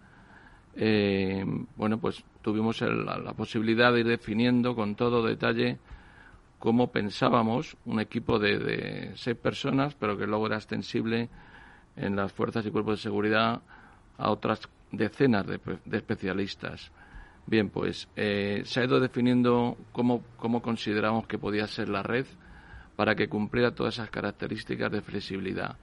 eh, 0.75 1.45
bueno, 1.77 1.99
pues 1.99 2.25
tuvimos 2.41 2.81
la, 2.81 3.35
posibilidad 3.35 3.93
de 3.93 4.01
ir 4.01 4.07
definiendo 4.07 4.75
con 4.75 4.95
todo 4.95 5.25
detalle 5.25 5.79
cómo 6.59 6.91
pensábamos 6.91 7.77
un 7.85 8.01
equipo 8.01 8.39
de, 8.39 9.13
seis 9.15 9.37
personas, 9.37 9.95
pero 9.95 10.17
que 10.17 10.27
luego 10.27 10.47
era 10.47 10.57
extensible 10.57 11.29
en 11.97 12.17
las 12.17 12.33
fuerzas 12.33 12.65
y 12.65 12.71
cuerpos 12.71 12.99
de 12.99 13.03
seguridad 13.03 13.61
a 14.17 14.31
otras 14.31 14.61
decenas 14.91 15.47
de, 15.47 15.61
especialistas. 15.91 16.91
Bien, 17.47 17.69
pues 17.69 18.09
eh, 18.15 18.63
se 18.65 18.81
ha 18.81 18.85
ido 18.85 19.01
definiendo 19.01 19.77
cómo, 19.91 20.23
cómo 20.37 20.63
consideramos 20.63 21.27
que 21.27 21.39
podía 21.39 21.67
ser 21.67 21.89
la 21.89 22.03
red 22.03 22.27
para 22.97 23.15
que 23.15 23.29
cumpliera 23.29 23.75
todas 23.75 23.95
esas 23.95 24.11
características 24.11 24.93
de 24.93 25.03
flexibilidad, 25.03 25.77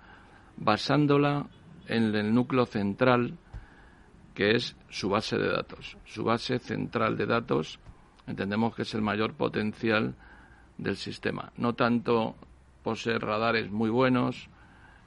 basándola 0.56 1.48
en 1.88 2.16
el 2.16 2.34
núcleo 2.34 2.66
central 2.66 3.38
que 4.40 4.56
es 4.56 4.78
su 4.88 5.10
base 5.10 5.38
de 5.38 5.50
datos. 5.50 5.98
Su 6.06 6.24
base 6.24 6.60
central 6.60 7.18
de 7.18 7.26
datos 7.26 7.78
entendemos 8.26 8.74
que 8.74 8.84
es 8.84 8.94
el 8.94 9.02
mayor 9.02 9.34
potencial 9.34 10.16
del 10.78 10.96
sistema. 10.96 11.52
No 11.58 11.74
tanto 11.76 12.38
poseer 12.82 13.22
radares 13.22 13.70
muy 13.70 13.90
buenos, 13.90 14.48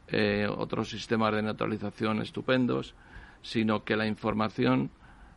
eh, 0.09 0.47
otros 0.55 0.91
sistemas 0.91 1.33
de 1.33 1.41
neutralización 1.41 2.21
estupendos, 2.21 2.95
sino 3.41 3.85
que 3.85 3.97
la 3.97 4.07
información 4.07 4.91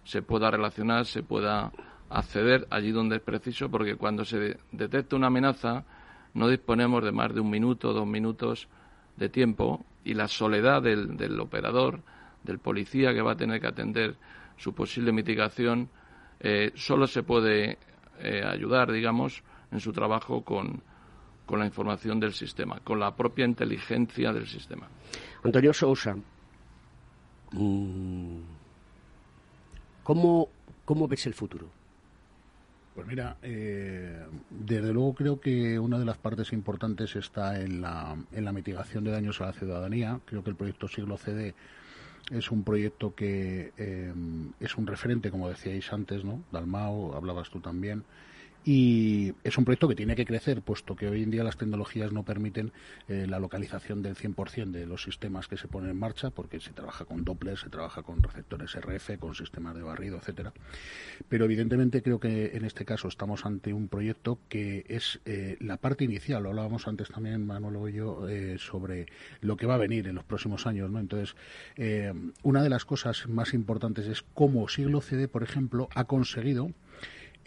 se 0.03 0.21
pueda 0.21 0.51
relacionar, 0.51 1.05
se 1.05 1.23
pueda 1.23 1.71
acceder 2.09 2.67
allí 2.71 2.91
donde 2.91 3.15
es 3.15 3.21
preciso, 3.21 3.71
porque 3.71 3.95
cuando 3.95 4.25
se 4.25 4.57
detecta 4.73 5.15
una 5.15 5.27
amenaza 5.27 5.85
no 6.33 6.49
disponemos 6.49 7.01
de 7.01 7.13
más 7.13 7.33
de 7.33 7.39
un 7.39 7.49
minuto, 7.49 7.93
dos 7.93 8.05
minutos 8.05 8.67
de 9.15 9.29
tiempo 9.29 9.85
y 10.03 10.15
la 10.15 10.27
soledad 10.27 10.81
del, 10.81 11.39
operador, 11.39 12.01
del 12.45 12.59
policía 12.59 13.13
que 13.13 13.21
va 13.21 13.33
a 13.33 13.37
tener 13.37 13.59
que 13.59 13.67
atender 13.67 14.15
su 14.57 14.73
posible 14.73 15.11
mitigación, 15.11 15.89
eh, 16.39 16.71
solo 16.75 17.07
se 17.07 17.23
puede 17.23 17.77
eh, 18.19 18.43
ayudar, 18.45 18.91
digamos, 18.91 19.43
en 19.71 19.79
su 19.79 19.91
trabajo 19.91 20.43
con, 20.43 20.81
con 21.45 21.59
la 21.59 21.65
información 21.65 22.19
del 22.19 22.33
sistema, 22.33 22.79
con 22.83 22.99
la 22.99 23.15
propia 23.15 23.45
inteligencia 23.45 24.31
del 24.31 24.47
sistema. 24.47 24.87
Antonio 25.43 25.73
Sousa, 25.73 26.15
mm, 27.51 28.37
¿cómo, 30.03 30.49
cómo 30.85 31.07
ves 31.07 31.25
el 31.27 31.33
futuro? 31.33 31.67
Pues 32.95 33.07
mira, 33.07 33.35
eh, 33.41 34.25
desde 34.49 34.93
luego 34.93 35.13
creo 35.13 35.39
que 35.41 35.77
una 35.77 35.99
de 35.99 36.05
las 36.05 36.17
partes 36.17 36.53
importantes 36.53 37.13
está 37.17 37.59
en 37.59 37.81
la, 37.81 38.15
en 38.31 38.45
la 38.45 38.53
mitigación 38.53 39.03
de 39.03 39.11
daños 39.11 39.41
a 39.41 39.47
la 39.47 39.53
ciudadanía. 39.53 40.21
Creo 40.23 40.45
que 40.45 40.51
el 40.51 40.55
proyecto 40.55 40.87
Siglo 40.87 41.17
CD 41.17 41.53
es 42.31 42.51
un 42.51 42.63
proyecto 42.63 43.13
que 43.13 43.71
eh, 43.77 44.13
es 44.59 44.75
un 44.77 44.87
referente, 44.87 45.31
como 45.31 45.49
decíais 45.49 45.91
antes, 45.93 46.23
¿no? 46.23 46.43
Dalmao, 46.51 47.15
hablabas 47.15 47.49
tú 47.49 47.59
también. 47.59 48.03
Y 48.67 49.35
es 49.43 49.59
un 49.59 49.63
proyecto 49.63 49.87
que 49.87 49.93
tiene 49.93 50.15
que 50.15 50.25
crecer, 50.25 50.63
puesto 50.63 50.95
que 50.95 51.07
hoy 51.07 51.21
en 51.21 51.29
día 51.29 51.43
las 51.43 51.55
tecnologías 51.55 52.11
no 52.11 52.23
permiten 52.23 52.71
eh, 53.07 53.27
la 53.29 53.37
localización 53.37 54.01
del 54.01 54.15
100% 54.15 54.71
de 54.71 54.87
los 54.87 55.03
sistemas 55.03 55.47
que 55.47 55.55
se 55.55 55.67
ponen 55.67 55.91
en 55.91 55.99
marcha, 55.99 56.31
porque 56.31 56.59
se 56.59 56.71
trabaja 56.71 57.05
con 57.05 57.23
Doppler, 57.23 57.59
se 57.59 57.69
trabaja 57.69 58.01
con 58.01 58.23
receptores 58.23 58.75
RF, 58.75 59.19
con 59.19 59.35
sistemas 59.35 59.75
de 59.75 59.83
barrido, 59.83 60.17
etcétera. 60.17 60.51
Pero 61.29 61.45
evidentemente 61.45 62.01
creo 62.01 62.19
que 62.19 62.57
en 62.57 62.65
este 62.65 62.85
caso 62.85 63.07
estamos 63.07 63.45
ante 63.45 63.71
un 63.71 63.87
proyecto 63.87 64.39
que 64.49 64.83
es 64.89 65.19
eh, 65.25 65.57
la 65.59 65.77
parte 65.77 66.03
inicial. 66.03 66.41
Lo 66.41 66.49
hablábamos 66.49 66.87
antes 66.87 67.09
también, 67.09 67.45
Manuel 67.45 67.93
y 67.93 67.97
yo, 67.97 68.27
eh, 68.27 68.57
sobre 68.57 69.05
lo 69.41 69.57
que 69.57 69.67
va 69.67 69.75
a 69.75 69.77
venir 69.77 70.07
en 70.07 70.15
los 70.15 70.23
próximos 70.23 70.65
años. 70.65 70.89
¿no? 70.89 70.99
Entonces, 70.99 71.35
una 72.41 72.63
de 72.63 72.69
las 72.69 72.83
cosas 72.83 73.27
más 73.27 73.53
importantes 73.53 74.07
es 74.07 74.23
cómo 74.33 74.67
Siglo 74.69 75.01
CD, 75.01 75.27
por 75.27 75.43
ejemplo, 75.43 75.87
ha 75.93 76.05
conseguido 76.05 76.71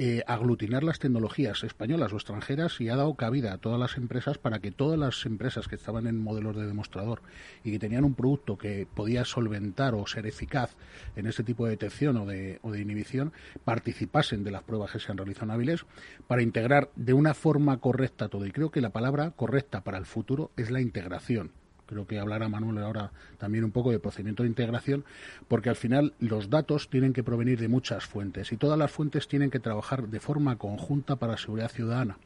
eh, 0.01 0.23
aglutinar 0.29 0.85
las 0.85 1.01
tecnologías 1.01 1.65
españolas 1.65 2.13
o 2.13 2.17
extranjeras 2.17 2.81
y 2.81 2.89
ha 2.89 2.95
dado 2.95 3.15
cabida 3.15 3.53
a 3.53 3.59
todas 3.59 3.81
las 3.81 3.97
empresas 3.97 4.39
para 4.39 4.61
que 4.61 4.71
todas 4.71 4.97
las 4.97 5.27
empresas 5.27 5.67
que 5.67 5.75
estaban 5.75 6.07
en 6.07 6.23
modelos 6.23 6.55
de 6.55 6.67
demostrador 6.67 7.21
y 7.65 7.73
que 7.73 7.81
tenían 7.81 8.05
un 8.05 8.15
producto 8.15 8.57
que 8.57 8.87
podía 8.95 9.25
solventar 9.25 9.95
o 9.95 10.07
ser 10.07 10.27
eficaz 10.27 10.77
en 11.17 11.27
ese 11.27 11.43
tipo 11.43 11.65
de 11.65 11.73
detección 11.73 12.17
o 12.17 12.27
de, 12.27 12.61
o 12.63 12.71
de 12.71 12.81
inhibición 12.81 13.33
participasen 13.65 14.45
de 14.45 14.53
las 14.53 14.63
pruebas 14.63 14.93
que 14.93 15.01
sean 15.01 15.19
realizables 15.19 15.85
para 16.29 16.43
integrar 16.43 16.91
de 16.95 17.13
una 17.13 17.35
forma 17.35 17.79
correcta 17.79 18.29
todo. 18.29 18.47
Y 18.47 18.53
creo 18.53 18.71
que 18.71 18.81
la 18.81 18.91
palabra 18.91 19.33
correcta 19.33 19.83
para 19.83 19.99
el 19.99 20.07
futuro 20.07 20.53
es 20.57 20.71
la 20.71 20.81
integración 20.81 21.51
creo 21.88 22.07
que 22.07 22.18
hablará 22.18 22.48
Manuel 22.48 22.79
ahora 22.85 23.11
también 23.38 23.64
un 23.64 23.72
poco 23.72 23.90
de 23.90 23.98
procedimiento 23.98 24.42
de 24.42 24.51
integración, 24.51 25.05
porque 25.48 25.70
al 25.70 25.77
final 25.77 26.14
los 26.20 26.51
datos 26.51 26.88
tienen 26.90 27.12
que 27.12 27.24
provenir 27.24 27.59
de 27.59 27.68
muchas 27.68 28.05
fuentes 28.05 28.53
y 28.53 28.57
todas 28.57 28.79
las 28.79 28.92
fuentes 28.92 29.27
tienen 29.27 29.51
que 29.51 29.59
trabajar 29.59 30.09
de 30.09 30.20
forma 30.20 30.57
conjunta 30.57 31.16
para 31.16 31.33
la 31.33 31.38
seguridad 31.38 31.70
ciudadana. 31.70 32.18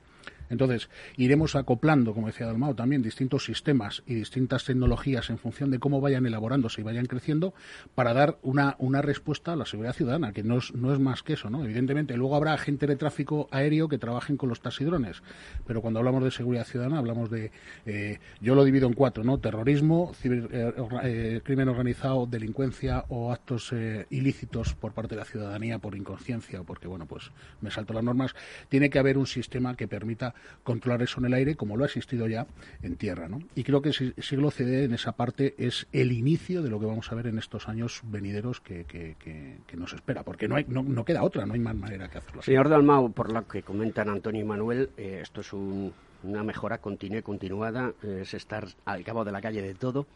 Entonces, 0.53 0.91
iremos 1.17 1.57
acoplando, 1.57 2.13
como 2.13 2.27
decía 2.27 2.47
Dalmao, 2.47 2.75
también 2.75 3.01
distintos 3.01 3.47
sistemas 3.47 4.03
y 4.07 4.15
distintas 4.15 4.67
tecnologías 4.67 5.31
en 5.31 5.39
función 5.39 5.71
de 5.71 5.79
cómo 5.79 6.03
vayan 6.03 6.27
elaborándose 6.27 6.83
y 6.83 6.85
vayan 6.85 7.07
creciendo 7.07 7.55
para 7.95 8.13
dar 8.13 8.39
una, 8.43 8.77
una 8.79 9.01
respuesta 9.01 9.55
a 9.55 9.57
la 9.57 9.65
seguridad 9.65 9.95
ciudadana, 9.95 10.33
que 10.33 10.43
no 10.43 10.59
es, 10.59 10.75
no 10.75 10.93
es 10.93 11.01
más 11.01 11.23
que 11.23 11.33
eso, 11.33 11.49
¿no? 11.49 11.65
Evidentemente, 11.65 12.19
luego 12.19 12.37
habrá 12.37 12.53
agentes 12.53 12.87
de 12.87 12.97
tráfico 12.97 13.49
aéreo 13.51 13.89
que 13.89 13.97
trabajen 13.97 14.37
con 14.37 14.51
los 14.51 14.61
taxidrones, 14.61 15.23
pero 15.67 15.81
cuando 15.81 16.01
hablamos 16.01 16.23
de 16.23 16.31
seguridad 16.31 16.67
ciudadana 16.67 16.99
hablamos 16.99 17.31
de, 17.31 17.51
eh, 17.87 18.19
yo 18.43 18.55
lo 18.55 18.65
divido 18.65 18.87
en 18.87 18.93
cuatro, 18.93 19.25
¿no? 19.25 19.39
Terrorismo, 19.39 20.13
eh, 20.23 20.75
eh, 21.03 21.41
crimen 21.43 21.71
organizado, 21.71 22.27
delincuencia 22.27 23.07
o 23.09 23.33
actos 23.33 23.73
ilícitos 24.11 24.75
por 24.75 24.93
parte 24.93 25.15
de 25.15 25.21
la 25.21 25.25
ciudadanía 25.25 25.79
por 25.79 25.97
inconsciencia 25.97 26.61
o 26.61 26.65
porque, 26.65 26.89
bueno, 26.89 27.07
pues 27.07 27.31
me 27.63 27.71
salto 27.71 27.95
las 27.95 28.05
normas. 28.05 28.35
Tiene 28.69 28.91
que 28.91 28.99
haber 28.99 29.17
un 29.17 29.27
sistema 29.27 29.75
que 29.77 29.89
permita 29.89 30.35
controlar 30.63 31.03
eso 31.03 31.21
en 31.21 31.27
el 31.27 31.35
aire 31.35 31.57
como 31.57 31.77
lo 31.77 31.85
ha 31.85 31.87
existido 31.87 32.29
ya 32.29 32.47
en 32.83 32.97
tierra. 32.97 33.29
¿no? 33.29 33.41
Y 33.55 33.65
creo 33.65 33.83
que 33.83 33.91
el 33.91 34.15
siglo 34.19 34.51
CD 34.51 34.85
en 34.85 34.95
esa 34.95 35.13
parte 35.13 35.55
es 35.59 35.87
el 35.93 36.13
inicio 36.13 36.63
de 36.63 36.71
lo 36.71 36.81
que 36.81 36.87
vamos 36.87 37.11
a 37.11 37.15
ver 37.15 37.27
en 37.27 37.39
estos 37.39 37.69
años 37.69 38.01
venideros 38.05 38.61
que, 38.61 38.85
que, 38.85 39.77
nos 39.77 39.93
espera, 39.95 40.23
porque 40.23 40.47
no, 40.47 40.57
hay, 40.57 40.65
no, 40.69 41.05
queda 41.05 41.25
otra, 41.25 41.47
no 41.47 41.55
hay 41.55 41.61
más 41.61 41.75
manera 41.75 42.09
que 42.09 42.19
hacerlo. 42.19 42.43
Señor 42.43 42.69
Dalmau, 42.69 43.13
por 43.13 43.33
lo 43.33 43.47
que 43.49 43.63
comentan 43.63 44.09
Antonio 44.09 44.43
y 44.43 44.45
Manuel, 44.45 44.91
eh, 44.97 45.21
esto 45.23 45.41
es 45.41 45.53
una 45.53 46.45
mejora 46.45 46.79
continua 46.79 47.23
continuada, 47.23 47.95
es 48.03 48.35
estar 48.35 48.69
al 48.85 49.03
cabo 49.03 49.25
de 49.25 49.33
la 49.33 49.41
calle 49.41 49.63
de 49.63 49.75
todo. 49.75 50.07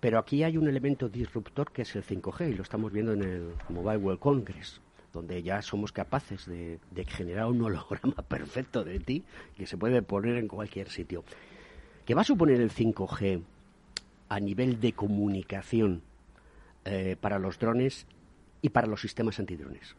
Pero 0.00 0.18
aquí 0.18 0.42
hay 0.42 0.58
un 0.58 0.68
elemento 0.68 1.08
disruptor 1.08 1.72
que 1.72 1.82
es 1.82 1.96
el 1.96 2.04
5G 2.04 2.50
y 2.50 2.54
lo 2.54 2.62
estamos 2.62 2.92
viendo 2.92 3.14
en 3.14 3.22
el 3.22 3.52
Mobile 3.70 3.96
World 3.96 4.20
Congress 4.20 4.80
donde 5.16 5.42
ya 5.42 5.62
somos 5.62 5.92
capaces 5.92 6.44
de, 6.46 6.78
generar 7.06 7.46
un 7.46 7.62
holograma 7.62 8.22
perfecto 8.28 8.84
de 8.84 9.00
ti 9.00 9.24
que 9.56 9.66
se 9.66 9.78
puede 9.78 10.02
poner 10.02 10.36
en 10.36 10.46
cualquier 10.46 10.90
sitio. 10.90 11.24
¿Qué 12.04 12.14
va 12.14 12.20
a 12.20 12.24
suponer 12.24 12.60
el 12.60 12.70
5G 12.70 13.42
a 14.28 14.40
nivel 14.40 14.78
de 14.78 14.92
comunicación 14.92 16.02
eh, 16.84 17.16
para 17.18 17.38
los 17.38 17.58
drones 17.58 18.06
y 18.60 18.68
para 18.68 18.86
los 18.86 19.00
sistemas 19.00 19.38
antidrones? 19.38 19.96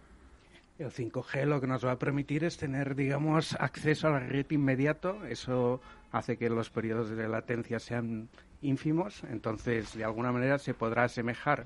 El 0.78 0.92
5G 0.92 1.46
lo 1.46 1.60
que 1.60 1.66
nos 1.66 1.84
va 1.84 1.94
a 1.94 2.00
permitir 2.00 2.44
es 2.44 2.58
tener, 2.58 2.96
digamos, 2.96 3.56
acceso 3.60 4.08
a 4.08 4.12
la 4.12 4.20
red 4.20 4.46
inmediato. 4.52 5.26
Eso 5.26 5.82
hace 6.12 6.38
que 6.38 6.50
los 6.52 6.70
periodos 6.70 7.10
de 7.10 7.28
latencia 7.28 7.80
sean 7.80 8.30
ínfimos. 8.62 9.24
Entonces, 9.24 9.96
de 9.96 10.04
alguna 10.04 10.32
manera, 10.32 10.60
se 10.60 10.76
podrá 10.76 11.06
asemejar 11.06 11.66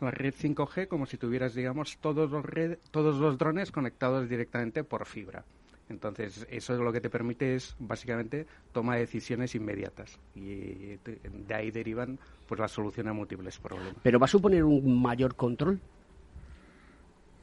la 0.00 0.10
red 0.10 0.34
5G 0.34 0.88
como 0.88 1.06
si 1.06 1.16
tuvieras, 1.16 1.54
digamos, 1.54 1.98
todos 1.98 2.30
los, 2.30 2.44
todos 2.90 3.16
los 3.16 3.38
drones 3.38 3.70
conectados 3.70 4.28
directamente 4.28 4.84
por 4.84 5.06
fibra. 5.06 5.44
Entonces, 5.88 6.46
eso 6.50 6.74
es 6.74 6.80
lo 6.80 6.92
que 6.92 7.00
te 7.00 7.10
permite 7.10 7.56
es 7.56 7.74
básicamente 7.80 8.46
toma 8.72 8.94
de 8.94 9.00
decisiones 9.00 9.54
inmediatas 9.56 10.20
y 10.36 10.96
de 10.96 11.54
ahí 11.54 11.72
derivan 11.72 12.18
pues 12.46 12.60
la 12.60 12.68
solución 12.68 13.08
a 13.08 13.12
múltiples 13.12 13.58
problemas. 13.58 13.96
¿Pero 14.02 14.18
va 14.20 14.26
a 14.26 14.28
suponer 14.28 14.62
un 14.62 15.02
mayor 15.02 15.34
control? 15.34 15.80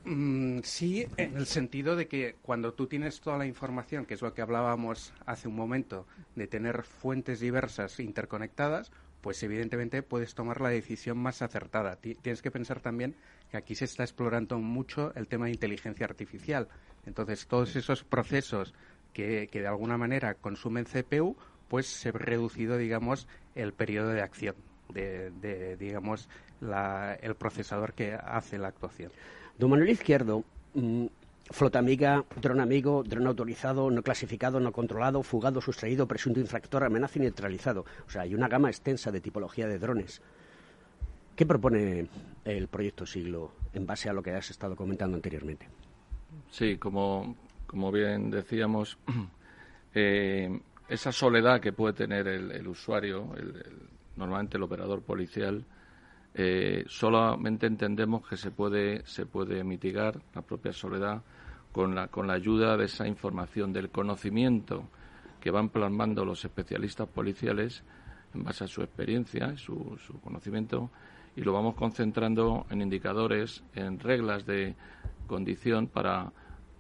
Mm, 0.06 0.60
sí, 0.64 1.06
en 1.18 1.36
el 1.36 1.46
sentido 1.46 1.98
de 1.98 2.08
que 2.08 2.36
cuando 2.42 2.74
tú 2.74 2.88
tienes 2.88 3.20
toda 3.20 3.38
la 3.38 3.46
información, 3.46 4.06
que 4.06 4.14
es 4.14 4.22
lo 4.22 4.34
que 4.34 4.42
hablábamos 4.42 5.12
hace 5.26 5.50
un 5.50 5.56
momento, 5.56 6.06
de 6.36 6.48
tener 6.48 6.84
fuentes 6.84 7.42
diversas 7.42 8.00
interconectadas, 8.00 8.90
pues 9.22 9.42
evidentemente 9.44 10.04
puedes 10.04 10.36
tomar 10.36 10.62
la 10.62 10.70
decisión 10.70 11.18
más 11.18 11.42
acertada. 11.42 11.96
Tienes 11.98 12.42
que 12.42 12.52
pensar 12.52 12.80
también 12.80 13.16
que 13.52 13.58
aquí 13.58 13.76
se 13.76 13.86
está 13.86 14.04
explorando 14.04 14.60
mucho 14.60 15.14
el 15.16 15.28
tema 15.28 15.46
de 15.46 15.52
inteligencia 15.52 16.06
artificial. 16.06 16.68
Entonces, 17.06 17.48
todos 17.48 17.76
esos 17.76 18.04
procesos 18.04 18.74
que, 19.14 19.50
de 19.52 19.68
alguna 19.68 19.98
manera 19.98 20.36
consumen 20.36 20.86
CPU, 20.86 21.36
pues 21.68 21.88
se 21.88 22.10
ha 22.10 22.12
reducido, 22.12 22.78
digamos, 22.78 23.28
el 23.56 23.74
periodo 23.74 24.10
de 24.10 24.22
acción 24.22 24.56
de, 24.90 25.78
digamos, 25.78 26.30
el 27.22 27.36
procesador 27.36 27.94
que 27.94 28.14
hace 28.14 28.58
la 28.58 28.70
actuación. 28.70 29.12
Don 29.58 29.70
Manuel 29.70 29.90
Izquierdo, 29.90 30.44
mm, 30.74 31.08
Flota 31.50 31.80
amiga, 31.80 32.26
dron 32.42 32.60
amigo, 32.60 33.04
dron 33.04 33.28
autorizado, 33.28 33.90
no 33.90 34.04
clasificado, 34.04 34.60
no 34.60 34.72
controlado, 34.72 35.24
fugado, 35.24 35.62
sustraído, 35.62 36.08
presunto 36.08 36.40
infractor, 36.40 36.84
amenaza 36.84 37.20
y 37.20 37.22
neutralizado. 37.22 37.86
O 38.06 38.10
sea, 38.10 38.24
hay 38.24 38.36
una 38.36 38.48
gama 38.48 38.70
extensa 38.70 39.12
de 39.12 39.22
tipología 39.22 39.68
de 39.68 39.80
drones. 39.80 40.22
¿Qué 41.36 41.46
propone 41.46 42.10
el 42.44 42.68
proyecto 42.68 43.06
Siglo 43.06 43.52
en 43.74 43.86
base 43.86 44.10
a 44.10 44.14
lo 44.14 44.24
que 44.24 44.32
has 44.32 44.50
estado 44.50 44.76
comentando 44.76 45.16
anteriormente? 45.16 45.68
Sí, 46.50 46.78
como, 46.78 47.36
bien 47.94 48.30
decíamos, 48.30 48.98
eh, 49.94 50.60
esa 50.90 51.12
soledad 51.12 51.62
que 51.62 51.74
puede 51.74 51.94
tener 51.94 52.28
el, 52.28 52.68
usuario, 52.68 53.30
normalmente 54.16 54.58
el 54.58 54.64
operador 54.64 55.02
policial, 55.02 55.64
eh, 56.34 56.84
solamente 56.88 57.68
entendemos 57.68 58.28
que 58.28 58.36
se 58.36 58.52
puede, 58.52 59.06
se 59.06 59.26
puede 59.26 59.64
mitigar 59.64 60.22
la 60.36 60.42
propia 60.42 60.74
soledad 60.74 61.22
con 61.78 61.94
la, 61.94 62.08
con 62.08 62.26
la 62.26 62.34
ayuda 62.34 62.76
de 62.76 62.86
esa 62.86 63.08
información, 63.08 63.72
del 63.72 63.92
conocimiento 63.92 64.90
que 65.40 65.52
van 65.52 65.70
plasmando 65.70 66.26
los 66.26 66.44
especialistas 66.44 67.08
policiales 67.08 67.84
en 68.34 68.44
base 68.44 68.64
a 68.64 68.68
su 68.68 68.82
experiencia 68.82 69.56
su, 69.58 69.96
su 70.04 70.20
conocimiento 70.20 70.90
y 71.36 71.42
lo 71.42 71.54
vamos 71.54 71.76
concentrando 71.76 72.66
en 72.72 72.82
indicadores, 72.82 73.64
en 73.76 74.00
reglas 74.00 74.48
de 74.48 74.76
condición 75.28 75.86
para 75.86 76.32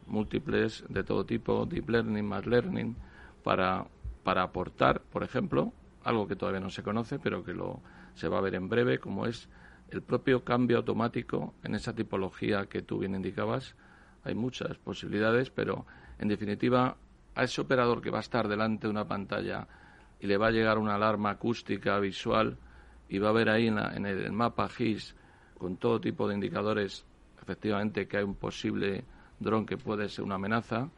múltiples 0.08 0.84
de 0.90 1.04
todo 1.04 1.28
tipo, 1.28 1.68
deep 1.68 1.88
learning, 1.92 2.26
más 2.26 2.48
learning, 2.48 2.96
para, 3.44 3.86
para 4.24 4.42
aportar, 4.42 5.02
por 5.02 5.22
ejemplo, 5.22 5.74
algo 6.06 6.28
que 6.28 6.36
todavía 6.36 6.60
no 6.60 6.72
se 6.72 6.82
conoce, 6.82 7.20
pero 7.20 7.44
que 7.44 7.54
lo, 7.54 7.82
se 8.16 8.28
va 8.30 8.40
a 8.40 8.42
ver 8.42 8.56
en 8.56 8.68
breve, 8.68 8.98
como 8.98 9.28
es 9.28 9.48
el 9.92 10.02
propio 10.02 10.44
cambio 10.44 10.78
automático 10.78 11.54
en 11.62 11.76
esa 11.76 11.94
tipología 11.94 12.66
que 12.66 12.82
tú 12.82 12.98
bien 12.98 13.14
indicabas. 13.14 13.76
Hay 14.28 14.36
muchas 14.36 14.78
posibilidades, 14.78 15.50
pero 15.52 15.86
en 16.20 16.28
definitiva, 16.28 16.98
a 17.34 17.44
ese 17.44 17.62
operador 17.62 18.02
que 18.02 18.10
va 18.10 18.18
a 18.18 18.22
estar 18.22 18.50
delante 18.50 18.88
de 18.88 18.92
una 18.92 19.08
pantalla 19.08 19.66
y 20.20 20.28
le 20.28 20.36
va 20.36 20.48
a 20.48 20.52
llegar 20.52 20.78
una 20.78 20.96
alarma 20.96 21.30
acústica, 21.30 21.98
visual, 22.00 22.58
y 23.08 23.20
va 23.20 23.30
a 23.30 23.32
ver 23.32 23.48
ahí 23.48 23.68
en, 23.68 24.06
el 24.06 24.34
mapa 24.34 24.68
GIS, 24.68 25.16
con 25.58 25.78
todo 25.78 26.02
tipo 26.02 26.28
de 26.28 26.36
indicadores, 26.36 27.06
efectivamente, 27.42 28.06
que 28.06 28.18
hay 28.18 28.26
un 28.26 28.36
posible 28.36 29.06
dron 29.40 29.66
que 29.66 29.78
puede 29.78 30.10
ser 30.10 30.26
una 30.26 30.36
amenaza, 30.36 30.90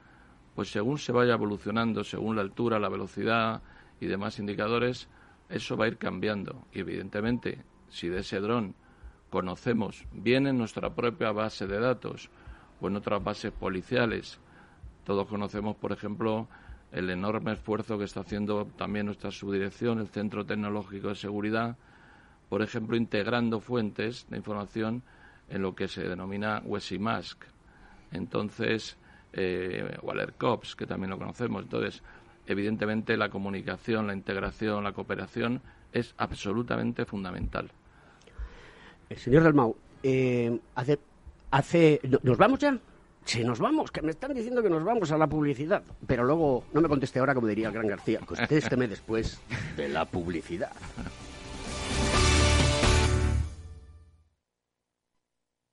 pues 0.56 0.72
según 0.72 0.98
se 0.98 1.12
vaya 1.12 1.34
evolucionando, 1.34 2.04
según 2.04 2.36
la 2.36 2.42
altura, 2.42 2.80
la 2.80 2.90
velocidad 2.90 3.62
y 4.00 4.08
demás 4.08 4.40
indicadores, 4.40 5.08
eso 5.50 5.78
va 5.78 5.86
a 5.86 5.88
ir 5.90 6.00
cambiando. 6.00 6.66
Y 6.74 6.80
evidentemente, 6.80 7.64
si 7.90 8.08
de 8.08 8.22
ese 8.22 8.40
dron 8.40 8.74
conocemos 9.30 10.06
bien 10.12 10.48
en 10.48 10.58
nuestra 10.58 10.96
propia 10.96 11.32
base 11.32 11.68
de 11.68 11.80
datos 11.80 12.32
en 12.88 12.96
otras 12.96 13.24
bases 13.24 13.52
policiales, 13.52 14.40
todos 15.04 15.28
conocemos, 15.28 15.76
por 15.76 15.92
ejemplo, 15.92 16.48
el 16.92 17.10
enorme 17.10 17.54
esfuerzo 17.54 17.98
que 17.98 18.06
está 18.06 18.22
haciendo 18.22 18.66
también 18.78 19.06
nuestra 19.06 19.32
subdirección, 19.32 20.00
el 20.00 20.08
Centro 20.08 20.46
Tecnológico 20.46 21.10
de 21.10 21.16
Seguridad, 21.16 21.78
por 22.48 22.62
ejemplo, 22.62 22.98
integrando 22.98 23.60
fuentes 23.60 24.26
de 24.30 24.38
información 24.38 25.04
en 25.50 25.62
lo 25.62 25.76
que 25.76 25.88
se 25.88 26.08
denomina 26.08 26.62
Wesimask. 26.66 27.44
Entonces, 28.12 28.98
eh, 29.34 29.98
Waller 30.02 30.34
Cops, 30.34 30.76
que 30.76 30.88
también 30.88 31.12
lo 31.12 31.18
conocemos. 31.18 31.64
Entonces, 31.64 32.02
evidentemente, 32.48 33.18
la 33.18 33.30
comunicación, 33.30 34.08
la 34.08 34.14
integración, 34.14 34.84
la 34.84 34.94
cooperación 34.94 35.62
es 35.94 36.14
absolutamente 36.18 37.06
fundamental. 37.06 37.70
El 39.10 39.18
señor 39.18 39.44
Dalmau, 39.44 39.76
eh, 40.04 40.60
hace, 40.76 41.00
hace, 41.52 42.02
¿nos 42.24 42.38
vamos 42.38 42.60
ya? 42.60 42.78
Sí, 43.26 43.44
nos 43.44 43.60
vamos, 43.60 43.92
que 43.92 44.02
me 44.02 44.12
están 44.12 44.34
diciendo 44.34 44.64
que 44.64 44.70
nos 44.70 44.84
vamos 44.84 45.12
a 45.12 45.18
la 45.18 45.28
publicidad. 45.28 45.84
Pero 46.08 46.24
luego, 46.24 46.64
no 46.74 46.82
me 46.82 46.88
conteste 46.88 47.20
ahora, 47.20 47.36
como 47.36 47.48
diría 47.48 47.68
el 47.68 47.74
gran 47.74 47.88
García, 47.88 48.20
contésteme 48.26 48.88
después 48.88 49.40
de 49.78 49.90
la 49.90 50.06
publicidad. 50.06 50.72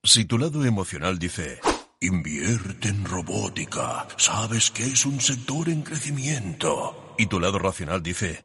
Si 0.05 0.25
tu 0.25 0.39
lado 0.39 0.65
emocional 0.65 1.19
dice, 1.19 1.59
invierte 2.01 2.89
en 2.89 3.05
robótica, 3.05 4.07
sabes 4.19 4.71
que 4.71 4.85
es 4.85 5.05
un 5.05 5.21
sector 5.21 5.69
en 5.69 5.83
crecimiento, 5.83 7.15
y 7.19 7.27
tu 7.27 7.41
lado 7.41 7.59
racional 7.59 8.03
dice, 8.03 8.45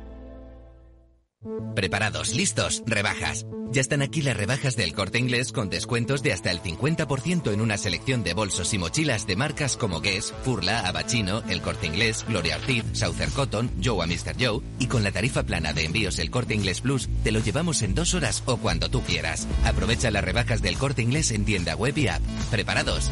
Preparados, 1.75 2.35
listos, 2.35 2.83
rebajas. 2.85 3.45
Ya 3.71 3.81
están 3.81 4.01
aquí 4.01 4.21
las 4.21 4.37
rebajas 4.37 4.75
del 4.75 4.93
corte 4.93 5.17
inglés 5.17 5.51
con 5.51 5.69
descuentos 5.69 6.21
de 6.21 6.33
hasta 6.33 6.51
el 6.51 6.61
50% 6.61 7.53
en 7.53 7.61
una 7.61 7.77
selección 7.77 8.21
de 8.23 8.33
bolsos 8.33 8.73
y 8.73 8.77
mochilas 8.77 9.25
de 9.25 9.35
marcas 9.35 9.77
como 9.77 10.01
Guess, 10.01 10.33
Furla, 10.43 10.81
Abachino, 10.81 11.41
El 11.47 11.61
Corte 11.61 11.87
Inglés, 11.87 12.25
Gloria 12.27 12.57
Ortiz, 12.57 12.83
Southern 12.93 13.31
Cotton, 13.31 13.71
Joe 13.83 14.03
a 14.03 14.07
Mr. 14.07 14.35
Joe 14.37 14.61
y 14.77 14.87
con 14.87 15.03
la 15.03 15.11
tarifa 15.11 15.43
plana 15.43 15.73
de 15.73 15.85
envíos 15.85 16.19
El 16.19 16.29
Corte 16.29 16.53
Inglés 16.53 16.81
Plus 16.81 17.09
te 17.23 17.31
lo 17.31 17.39
llevamos 17.39 17.81
en 17.81 17.95
dos 17.95 18.13
horas 18.13 18.43
o 18.45 18.57
cuando 18.57 18.89
tú 18.89 19.01
quieras. 19.01 19.47
Aprovecha 19.63 20.11
las 20.11 20.23
rebajas 20.23 20.61
del 20.61 20.77
corte 20.77 21.01
inglés 21.01 21.31
en 21.31 21.45
tienda 21.45 21.75
web 21.75 21.97
y 21.97 22.07
app. 22.07 22.21
¿Preparados? 22.51 23.09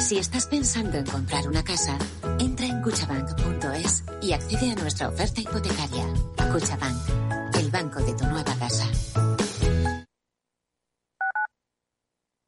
Si 0.00 0.18
estás 0.18 0.46
pensando 0.46 0.96
en 0.98 1.06
comprar 1.06 1.46
una 1.46 1.62
casa, 1.62 1.98
entra 2.38 2.66
en 2.66 2.82
cuchabank.es 2.82 4.04
y 4.20 4.32
accede 4.32 4.72
a 4.72 4.74
nuestra 4.74 5.08
oferta 5.08 5.40
hipotecaria. 5.40 6.06
Cuchabank, 6.52 7.31
banco 7.72 8.00
de 8.00 8.14
tu 8.14 8.24
nueva 8.26 8.54
casa. 8.58 8.88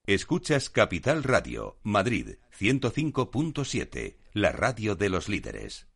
Escuchas 0.07 0.69
Capital 0.69 1.23
Radio, 1.23 1.79
Madrid 1.83 2.37
105.7, 2.61 4.17
la 4.35 4.53
radio 4.53 4.95
de 4.95 5.09
los 5.09 5.31
líderes. 5.31 5.89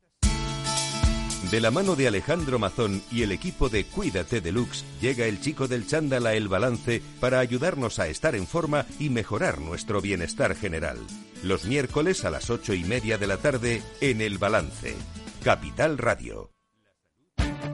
De 1.50 1.60
la 1.60 1.70
mano 1.70 1.94
de 1.94 2.08
Alejandro 2.08 2.58
Mazón 2.58 3.02
y 3.12 3.22
el 3.22 3.32
equipo 3.32 3.68
de 3.68 3.84
Cuídate 3.84 4.40
Deluxe, 4.40 4.84
llega 5.00 5.26
el 5.26 5.40
chico 5.40 5.68
del 5.68 5.86
chándal 5.86 6.26
a 6.26 6.34
El 6.34 6.48
Balance 6.48 7.02
para 7.20 7.38
ayudarnos 7.38 7.98
a 7.98 8.08
estar 8.08 8.34
en 8.34 8.46
forma 8.46 8.86
y 8.98 9.10
mejorar 9.10 9.60
nuestro 9.60 10.00
bienestar 10.00 10.56
general. 10.56 10.98
Los 11.42 11.66
miércoles 11.66 12.24
a 12.24 12.30
las 12.30 12.50
ocho 12.50 12.74
y 12.74 12.82
media 12.84 13.18
de 13.18 13.26
la 13.26 13.36
tarde 13.36 13.82
en 14.00 14.20
El 14.20 14.38
Balance. 14.38 14.96
Capital 15.44 15.98
Radio. 15.98 16.50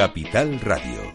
Capital 0.00 0.58
Radio. 0.60 1.12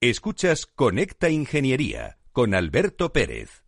Escuchas 0.00 0.66
Conecta 0.66 1.28
Ingeniería 1.30 2.20
con 2.30 2.54
Alberto 2.54 3.12
Pérez. 3.12 3.67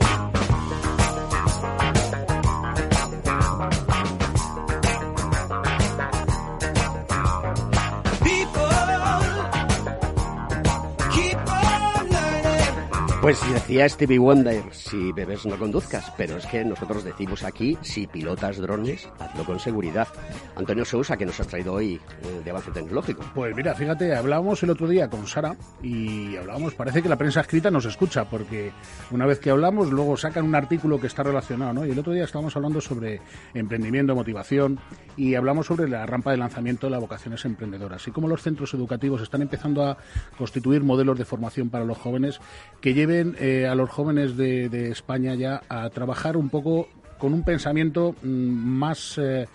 Pues 13.21 13.39
decía 13.53 13.87
Stevie 13.87 14.17
Wonder, 14.17 14.63
si 14.71 15.11
bebes 15.11 15.45
no 15.45 15.55
conduzcas, 15.55 16.11
pero 16.17 16.37
es 16.37 16.45
que 16.47 16.65
nosotros 16.65 17.03
decimos 17.03 17.43
aquí, 17.43 17.77
si 17.83 18.07
pilotas 18.07 18.57
drones, 18.57 19.07
hazlo 19.19 19.45
con 19.45 19.59
seguridad. 19.59 20.07
Antonio 20.55 20.83
Sousa, 20.83 21.15
que 21.15 21.27
nos 21.27 21.39
ha 21.39 21.43
traído 21.43 21.73
hoy 21.73 22.01
eh, 22.23 22.41
de 22.43 22.49
avance 22.49 22.71
tecnológico. 22.71 23.23
Pues 23.35 23.55
mira, 23.55 23.75
fíjate, 23.75 24.15
hablábamos 24.15 24.63
el 24.63 24.71
otro 24.71 24.87
día 24.87 25.07
con 25.07 25.27
Sara 25.27 25.55
y 25.83 26.35
hablábamos, 26.35 26.73
parece 26.73 27.03
que 27.03 27.09
la 27.09 27.15
prensa 27.15 27.41
escrita 27.41 27.69
nos 27.69 27.85
escucha, 27.85 28.25
porque 28.25 28.71
una 29.11 29.27
vez 29.27 29.37
que 29.37 29.51
hablamos, 29.51 29.91
luego 29.91 30.17
sacan 30.17 30.45
un 30.45 30.55
artículo 30.55 30.99
que 30.99 31.05
está 31.05 31.21
relacionado, 31.21 31.73
¿no? 31.73 31.85
Y 31.85 31.91
el 31.91 31.99
otro 31.99 32.13
día 32.13 32.23
estábamos 32.23 32.55
hablando 32.55 32.81
sobre 32.81 33.21
emprendimiento, 33.53 34.15
motivación, 34.15 34.79
y 35.15 35.35
hablamos 35.35 35.67
sobre 35.67 35.87
la 35.87 36.07
rampa 36.07 36.31
de 36.31 36.37
lanzamiento 36.37 36.87
de 36.87 36.91
las 36.91 37.01
vocaciones 37.01 37.45
emprendedoras, 37.45 38.07
y 38.07 38.11
cómo 38.11 38.27
los 38.27 38.41
centros 38.41 38.73
educativos 38.73 39.21
están 39.21 39.43
empezando 39.43 39.85
a 39.85 39.97
constituir 40.39 40.81
modelos 40.81 41.19
de 41.19 41.25
formación 41.25 41.69
para 41.69 41.85
los 41.85 41.99
jóvenes 41.99 42.39
que 42.81 42.95
lleven 42.95 43.10
eh, 43.11 43.67
a 43.67 43.75
los 43.75 43.89
jóvenes 43.89 44.37
de, 44.37 44.89
España 44.89 45.35
ya 45.35 45.63
a 45.69 45.89
trabajar 45.89 46.37
un 46.37 46.49
poco 46.49 46.87
con 47.17 47.33
un 47.33 47.43
pensamiento 47.43 48.15
mm, 48.23 48.27
más 48.27 49.17
eh, 49.17 49.47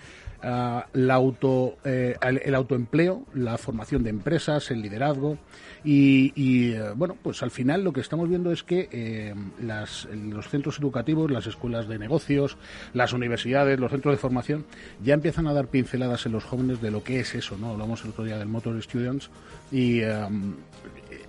la 0.42 1.14
auto, 1.14 1.78
eh, 1.84 2.14
el, 2.20 2.54
autoempleo, 2.54 3.24
la 3.34 3.58
formación 3.58 4.04
de 4.04 4.10
empresas, 4.10 4.70
el 4.70 4.82
liderazgo 4.82 5.38
y, 5.82 6.74
bueno, 6.94 7.16
pues 7.20 7.42
al 7.42 7.50
final 7.50 7.82
lo 7.82 7.92
que 7.92 8.00
estamos 8.00 8.28
viendo 8.28 8.52
es 8.52 8.62
que 8.62 9.34
las, 9.60 10.06
los 10.12 10.48
centros 10.48 10.78
educativos, 10.78 11.30
las 11.30 11.46
escuelas 11.46 11.88
de 11.88 11.98
negocios, 11.98 12.56
las 12.92 13.12
universidades, 13.12 13.80
los 13.80 13.90
centros 13.90 14.14
de 14.14 14.18
formación 14.18 14.66
ya 15.02 15.14
empiezan 15.14 15.46
a 15.46 15.52
dar 15.52 15.68
pinceladas 15.68 16.26
en 16.26 16.32
los 16.32 16.44
jóvenes 16.44 16.80
de 16.80 16.90
lo 16.90 17.02
que 17.02 17.20
es 17.20 17.34
eso, 17.34 17.56
¿no? 17.56 17.70
Hablamos 17.70 18.04
el 18.04 18.10
otro 18.10 18.24
día 18.24 18.38
del 18.38 18.48
Motor 18.48 18.80
Students 18.82 19.30
y 19.70 20.02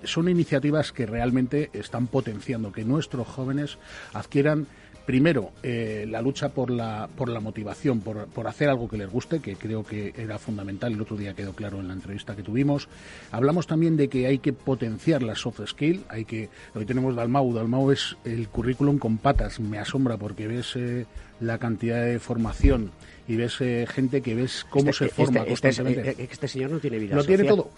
son 0.03 0.29
iniciativas 0.29 0.91
que 0.91 1.05
realmente 1.05 1.69
están 1.73 2.07
potenciando 2.07 2.71
que 2.71 2.85
nuestros 2.85 3.27
jóvenes 3.27 3.77
adquieran 4.13 4.67
primero 5.07 5.53
eh, 5.63 6.05
la 6.07 6.21
lucha 6.21 6.49
por 6.49 6.69
la 6.69 7.07
por 7.15 7.29
la 7.29 7.39
motivación 7.39 8.01
por, 8.01 8.27
por, 8.27 8.45
hacer 8.45 8.69
algo 8.69 8.89
que 8.89 8.97
les 8.97 9.09
guste 9.09 9.39
que 9.39 9.55
creo 9.55 9.85
que 9.85 10.13
era 10.17 10.37
fundamental 10.37 10.91
el 10.91 11.01
otro 11.01 11.15
día 11.15 11.33
quedó 11.33 11.53
claro 11.53 11.79
en 11.79 11.87
la 11.87 11.93
entrevista 11.93 12.35
que 12.35 12.43
tuvimos. 12.43 12.89
Hablamos 13.31 13.67
también 13.67 13.95
de 13.95 14.09
que 14.09 14.27
hay 14.27 14.39
que 14.39 14.51
potenciar 14.51 15.23
la 15.23 15.35
soft 15.35 15.61
skill 15.65 16.03
hay 16.09 16.25
que 16.25 16.49
hoy 16.75 16.85
tenemos 16.85 17.15
Dalmau 17.15 17.53
Dalmau 17.53 17.89
es 17.91 18.17
el 18.25 18.49
currículum 18.49 18.99
con 18.99 19.17
patas 19.17 19.61
me 19.61 19.79
asombra 19.79 20.17
porque 20.17 20.45
ves 20.47 20.75
eh, 20.75 21.05
la 21.39 21.57
cantidad 21.57 22.03
de 22.03 22.19
formación 22.19 22.91
y 23.27 23.35
ves 23.35 23.59
eh, 23.61 23.85
gente 23.89 24.21
que 24.21 24.35
ves 24.35 24.65
cómo 24.69 24.89
este, 24.89 25.09
se 25.09 25.13
forma 25.13 25.41
este, 25.41 25.53
este, 25.53 25.67
constantemente. 25.67 26.23
Este, 26.23 26.47
señor 26.47 26.71
no 26.71 26.79
tiene 26.79 26.97
vida 26.97 27.15
lo 27.15 27.21
social. 27.21 27.37
Tiene 27.37 27.49
todo. 27.49 27.71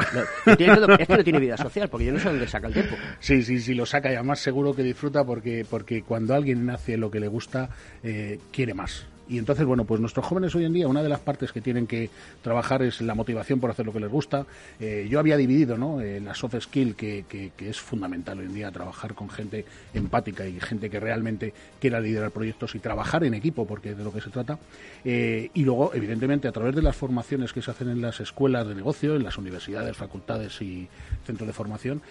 Lo, 0.46 0.58
tiene 0.58 0.76
todo. 0.76 0.96
Es 1.00 1.08
que 1.08 1.18
no 1.18 1.24
tiene 1.24 1.40
vida 1.40 1.58
social, 1.58 1.90
porque 1.90 2.06
yo 2.06 2.14
no 2.14 2.20
sé 2.20 2.30
dónde 2.30 2.48
saca 2.48 2.68
el 2.68 2.74
tiempo. 2.74 2.96
Sí, 3.20 3.42
sí, 3.42 3.60
sí, 3.60 3.74
lo 3.74 3.86
saca 3.86 4.12
y 4.12 4.16
además 4.16 4.40
seguro 4.40 4.76
que 4.76 4.84
disfruta 4.84 5.24
porque, 5.24 5.66
porque 5.70 6.04
cuando 6.04 6.36
alguien 6.36 6.70
hace 6.70 6.98
lo 6.98 7.10
que 7.10 7.20
le 7.20 7.28
gusta, 7.28 7.70
eh, 8.04 8.40
quiere 8.52 8.74
más. 8.74 9.06
Y 9.30 9.38
entonces, 9.38 9.64
bueno, 9.64 9.86
pues 9.86 10.02
nuestros 10.02 10.26
jóvenes 10.26 10.56
hoy 10.56 10.66
en 10.66 10.74
día, 10.74 10.88
una 10.88 11.04
de 11.04 11.10
las 11.10 11.20
partes 11.20 11.52
que 11.52 11.62
tienen 11.62 11.86
que 11.86 12.10
trabajar 12.42 12.82
es 12.82 13.00
la 13.02 13.14
motivación 13.14 13.60
por 13.60 13.70
hacer 13.70 13.86
lo 13.86 13.94
que 13.94 14.00
les 14.00 14.10
gusta. 14.10 14.48
Eh, 14.80 15.08
yo 15.10 15.20
había 15.20 15.38
dividido, 15.38 15.78
¿no? 15.78 16.02
Eh, 16.02 16.20
la 16.20 16.34
soft 16.34 16.56
skill, 16.60 16.96
que, 16.96 17.26
que, 17.30 17.52
es 17.70 17.80
fundamental 17.80 18.40
hoy 18.40 18.46
en 18.46 18.54
día, 18.56 18.72
trabajar 18.72 19.14
con 19.14 19.30
gente 19.30 19.66
empática 19.94 20.48
y 20.48 20.60
gente 20.60 20.90
que 20.90 21.00
realmente 21.00 21.54
quiera 21.80 22.00
liderar 22.00 22.32
proyectos 22.32 22.74
y 22.74 22.80
trabajar 22.80 23.24
en 23.24 23.36
equipo, 23.36 23.68
porque 23.68 23.92
es 23.92 23.98
de 23.98 24.04
lo 24.04 24.12
que 24.12 24.22
se 24.22 24.32
trata. 24.32 24.58
Eh, 25.06 25.52
y 25.54 25.64
luego, 25.64 25.94
evidentemente, 25.94 26.48
a 26.48 26.52
través 26.52 26.76
de 26.76 26.82
las 26.82 26.96
formaciones 26.96 27.54
que 27.54 27.62
se 27.62 27.70
hacen 27.70 27.90
en 27.90 28.02
las 28.02 28.20
escuelas 28.20 28.68
de 28.68 28.74
negocio, 28.74 29.16
en 29.16 29.24
las 29.24 29.38
universidades, 29.38 29.96
facultades 29.96 30.60
y 30.64 30.88
centros 31.24 31.46
de 31.46 31.54
formación, 31.54 32.02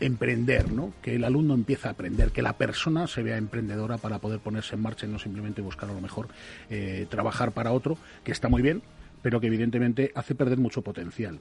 emprender, 0.00 0.72
¿no? 0.72 0.92
Que 1.02 1.14
el 1.14 1.24
alumno 1.24 1.54
empieza 1.54 1.88
a 1.88 1.92
aprender, 1.92 2.30
que 2.30 2.42
la 2.42 2.54
persona 2.54 3.06
se 3.06 3.22
vea 3.22 3.36
emprendedora 3.36 3.98
para 3.98 4.18
poder 4.18 4.40
ponerse 4.40 4.74
en 4.74 4.82
marcha 4.82 5.06
y 5.06 5.10
no 5.10 5.18
simplemente 5.18 5.62
buscar 5.62 5.90
a 5.90 5.92
lo 5.92 6.00
mejor 6.00 6.28
eh, 6.70 7.06
trabajar 7.08 7.52
para 7.52 7.72
otro, 7.72 7.98
que 8.24 8.32
está 8.32 8.48
muy 8.48 8.62
bien, 8.62 8.82
pero 9.22 9.40
que 9.40 9.48
evidentemente 9.48 10.12
hace 10.14 10.34
perder 10.34 10.58
mucho 10.58 10.82
potencial. 10.82 11.40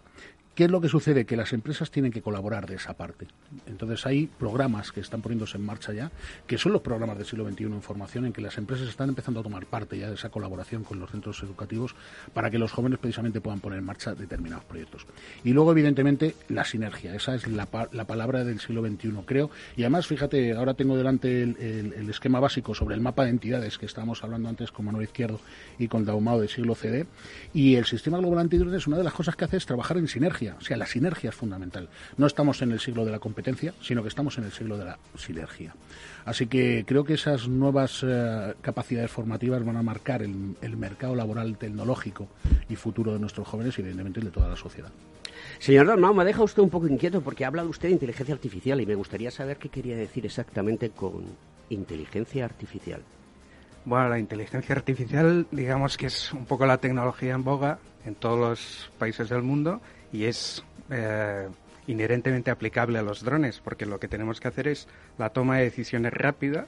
¿Qué 0.59 0.65
es 0.65 0.71
lo 0.71 0.81
que 0.81 0.89
sucede? 0.89 1.25
Que 1.25 1.37
las 1.37 1.53
empresas 1.53 1.89
tienen 1.89 2.11
que 2.11 2.21
colaborar 2.21 2.67
de 2.67 2.75
esa 2.75 2.93
parte. 2.93 3.27
Entonces 3.65 4.05
hay 4.05 4.27
programas 4.27 4.91
que 4.91 4.99
están 4.99 5.21
poniéndose 5.21 5.57
en 5.57 5.65
marcha 5.65 5.93
ya, 5.93 6.11
que 6.47 6.57
son 6.57 6.73
los 6.73 6.81
programas 6.81 7.17
del 7.17 7.25
siglo 7.25 7.49
XXI 7.49 7.63
en 7.63 7.81
formación, 7.81 8.25
en 8.25 8.33
que 8.33 8.41
las 8.41 8.57
empresas 8.57 8.89
están 8.89 9.07
empezando 9.07 9.39
a 9.39 9.43
tomar 9.43 9.65
parte 9.67 9.97
ya 9.97 10.09
de 10.09 10.15
esa 10.15 10.27
colaboración 10.27 10.83
con 10.83 10.99
los 10.99 11.11
centros 11.11 11.41
educativos 11.43 11.95
para 12.33 12.51
que 12.51 12.59
los 12.59 12.73
jóvenes 12.73 12.99
precisamente 12.99 13.39
puedan 13.39 13.61
poner 13.61 13.79
en 13.79 13.85
marcha 13.85 14.15
determinados 14.15 14.65
proyectos. 14.65 15.07
Y 15.45 15.53
luego, 15.53 15.71
evidentemente, 15.71 16.35
la 16.49 16.65
sinergia. 16.65 17.15
Esa 17.15 17.35
es 17.35 17.47
la, 17.47 17.65
palabra 17.65 18.43
del 18.43 18.59
siglo 18.59 18.85
XXI, 18.85 19.13
creo. 19.25 19.49
Y 19.77 19.83
además, 19.83 20.07
fíjate, 20.07 20.53
ahora 20.53 20.73
tengo 20.73 20.97
delante 20.97 21.41
el, 21.41 22.09
esquema 22.09 22.41
básico 22.41 22.75
sobre 22.75 22.95
el 22.95 23.01
mapa 23.01 23.23
de 23.23 23.29
entidades 23.29 23.77
que 23.77 23.85
estábamos 23.85 24.25
hablando 24.25 24.49
antes 24.49 24.73
con 24.73 24.85
Manuel 24.85 25.05
Izquierdo 25.05 25.39
y 25.77 25.87
con 25.87 26.03
Daumao 26.03 26.41
del 26.41 26.49
siglo 26.49 26.75
CD. 26.75 27.05
Y 27.53 27.75
el 27.75 27.85
sistema 27.85 28.17
global 28.17 28.39
antidrones, 28.39 28.87
una 28.87 28.97
de 28.97 29.05
las 29.05 29.13
cosas 29.13 29.37
que 29.37 29.45
hace 29.45 29.55
es 29.55 29.65
trabajar 29.65 29.97
en 29.97 30.09
sinergia 30.09 30.48
o 30.57 30.61
sea, 30.61 30.77
la 30.77 30.85
sinergia 30.85 31.29
es 31.29 31.35
fundamental. 31.35 31.89
No 32.17 32.27
estamos 32.27 32.61
en 32.61 32.71
el 32.71 32.79
siglo 32.79 33.05
de 33.05 33.11
la 33.11 33.19
competencia, 33.19 33.73
sino 33.81 34.01
que 34.01 34.09
estamos 34.09 34.37
en 34.37 34.45
el 34.45 34.51
siglo 34.51 34.77
de 34.77 34.85
la 34.85 34.99
sinergia. 35.17 35.75
Así 36.25 36.47
que 36.47 36.83
creo 36.87 37.03
que 37.03 37.13
esas 37.13 37.47
nuevas 37.47 38.03
eh, 38.07 38.53
capacidades 38.61 39.11
formativas 39.11 39.63
van 39.65 39.77
a 39.77 39.83
marcar 39.83 40.21
el, 40.21 40.55
mercado 40.77 41.15
laboral 41.15 41.57
tecnológico 41.57 42.27
y 42.69 42.75
futuro 42.75 43.13
de 43.13 43.19
nuestros 43.19 43.47
jóvenes 43.47 43.77
y, 43.77 43.81
evidentemente, 43.81 44.21
de 44.21 44.31
toda 44.31 44.47
la 44.47 44.55
sociedad. 44.55 44.91
Señor 45.59 45.87
Dalmau, 45.87 46.13
me 46.13 46.23
deja 46.23 46.43
usted 46.43 46.61
un 46.61 46.69
poco 46.69 46.87
inquieto 46.87 47.21
porque 47.21 47.43
ha 47.43 47.47
hablado 47.47 47.69
usted 47.69 47.89
de 47.89 47.93
inteligencia 47.93 48.33
artificial 48.33 48.79
y 48.79 48.85
me 48.85 48.95
gustaría 48.95 49.31
saber 49.31 49.57
qué 49.57 49.69
quería 49.69 49.97
decir 49.97 50.25
exactamente 50.25 50.91
con 50.91 51.25
inteligencia 51.69 52.45
artificial. 52.45 53.01
Bueno, 53.85 54.09
la 54.09 54.19
inteligencia 54.19 54.75
artificial, 54.75 55.47
digamos 55.51 55.97
que 55.97 56.07
es 56.07 56.31
un 56.33 56.45
poco 56.45 56.65
la 56.65 56.77
tecnología 56.77 57.33
en 57.33 57.43
boga 57.43 57.79
en 58.05 58.15
todos 58.15 58.39
los 58.39 58.91
países 58.97 59.29
del 59.29 59.41
mundo 59.41 59.81
y 60.11 60.25
es 60.25 60.63
eh, 60.89 61.47
inherentemente 61.87 62.51
aplicable 62.51 62.99
a 62.99 63.03
los 63.03 63.23
drones, 63.23 63.59
porque 63.63 63.85
lo 63.85 63.99
que 63.99 64.07
tenemos 64.07 64.39
que 64.39 64.47
hacer 64.47 64.67
es 64.67 64.87
la 65.17 65.29
toma 65.29 65.57
de 65.57 65.63
decisiones 65.63 66.13
rápida 66.13 66.67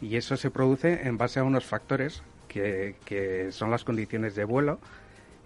y 0.00 0.16
eso 0.16 0.36
se 0.36 0.50
produce 0.50 1.06
en 1.06 1.18
base 1.18 1.40
a 1.40 1.44
unos 1.44 1.64
factores 1.64 2.22
que, 2.48 2.96
que 3.04 3.52
son 3.52 3.70
las 3.70 3.84
condiciones 3.84 4.34
de 4.34 4.44
vuelo. 4.44 4.78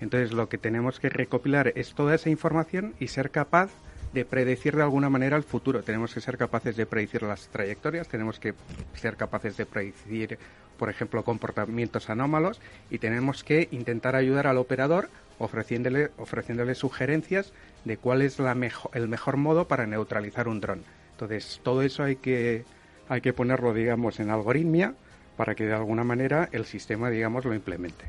Entonces 0.01 0.33
lo 0.33 0.49
que 0.49 0.59
tenemos 0.59 0.99
que 1.01 1.11
recopilar 1.11 1.73
es 1.77 1.95
toda 1.95 2.15
esa 2.15 2.31
información 2.31 2.95
y 2.99 3.09
ser 3.09 3.31
capaz 3.31 3.71
de 4.13 4.25
predecir 4.25 4.75
de 4.77 4.83
alguna 4.83 5.11
manera 5.11 5.37
el 5.37 5.45
futuro. 5.45 5.83
Tenemos 5.83 6.15
que 6.15 6.21
ser 6.21 6.37
capaces 6.37 6.77
de 6.77 6.87
predecir 6.87 7.23
las 7.23 7.49
trayectorias, 7.49 8.09
tenemos 8.09 8.41
que 8.41 8.55
ser 8.95 9.17
capaces 9.17 9.57
de 9.57 9.67
predecir, 9.67 10.39
por 10.79 10.91
ejemplo, 10.91 11.23
comportamientos 11.23 12.11
anómalos 12.11 12.61
y 12.91 12.99
tenemos 12.99 13.45
que 13.45 13.69
intentar 13.71 14.17
ayudar 14.17 14.47
al 14.47 14.59
operador 14.59 15.09
ofreciéndole, 15.41 16.11
ofreciéndole 16.19 16.77
sugerencias 16.77 17.53
de 17.85 17.97
cuál 17.97 18.23
es 18.23 18.39
la 18.39 18.57
el 18.93 19.09
mejor 19.09 19.37
modo 19.37 19.67
para 19.67 19.87
neutralizar 19.87 20.47
un 20.47 20.61
dron. 20.61 20.85
Entonces, 21.13 21.61
todo 21.65 21.83
eso 21.83 22.05
hay 22.05 22.17
que, 22.17 22.65
hay 23.09 23.21
que 23.21 23.33
ponerlo, 23.33 23.75
digamos, 23.75 24.21
en 24.21 24.31
algoritmia 24.31 24.95
para 25.37 25.57
que 25.57 25.67
de 25.67 25.75
alguna 25.75 26.05
manera 26.05 26.49
el 26.53 26.65
sistema, 26.67 27.11
digamos, 27.11 27.45
lo 27.45 27.55
implemente. 27.55 28.05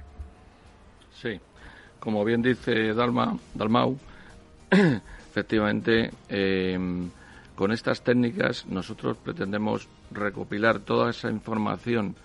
Sí, 1.20 1.40
como 2.00 2.24
bien 2.24 2.44
dice 2.44 2.94
Dalma, 2.94 3.40
Dalmau, 3.56 3.98
Efectivamente, 5.32 6.12
em, 6.30 7.10
con 7.56 7.72
estas 7.72 8.02
técnicas 8.02 8.66
nosotros 8.68 9.18
pretendemos 9.18 9.88
recopilar 10.12 10.80
toda 10.80 11.12
esa 11.12 11.30
información 11.30 12.16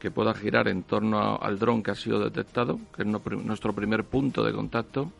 que 0.00 0.10
pueda 0.10 0.34
girar 0.34 0.66
en 0.68 0.82
torno 0.82 1.36
al 1.36 1.58
dron 1.58 1.82
que 1.82 1.92
ha 1.92 1.94
sido 1.94 2.18
detectado, 2.18 2.80
que 2.94 3.02
es 3.02 3.08
nuestro 3.08 3.72
primer 3.72 4.04
punto 4.04 4.42
de 4.42 4.52
contacto. 4.52 5.12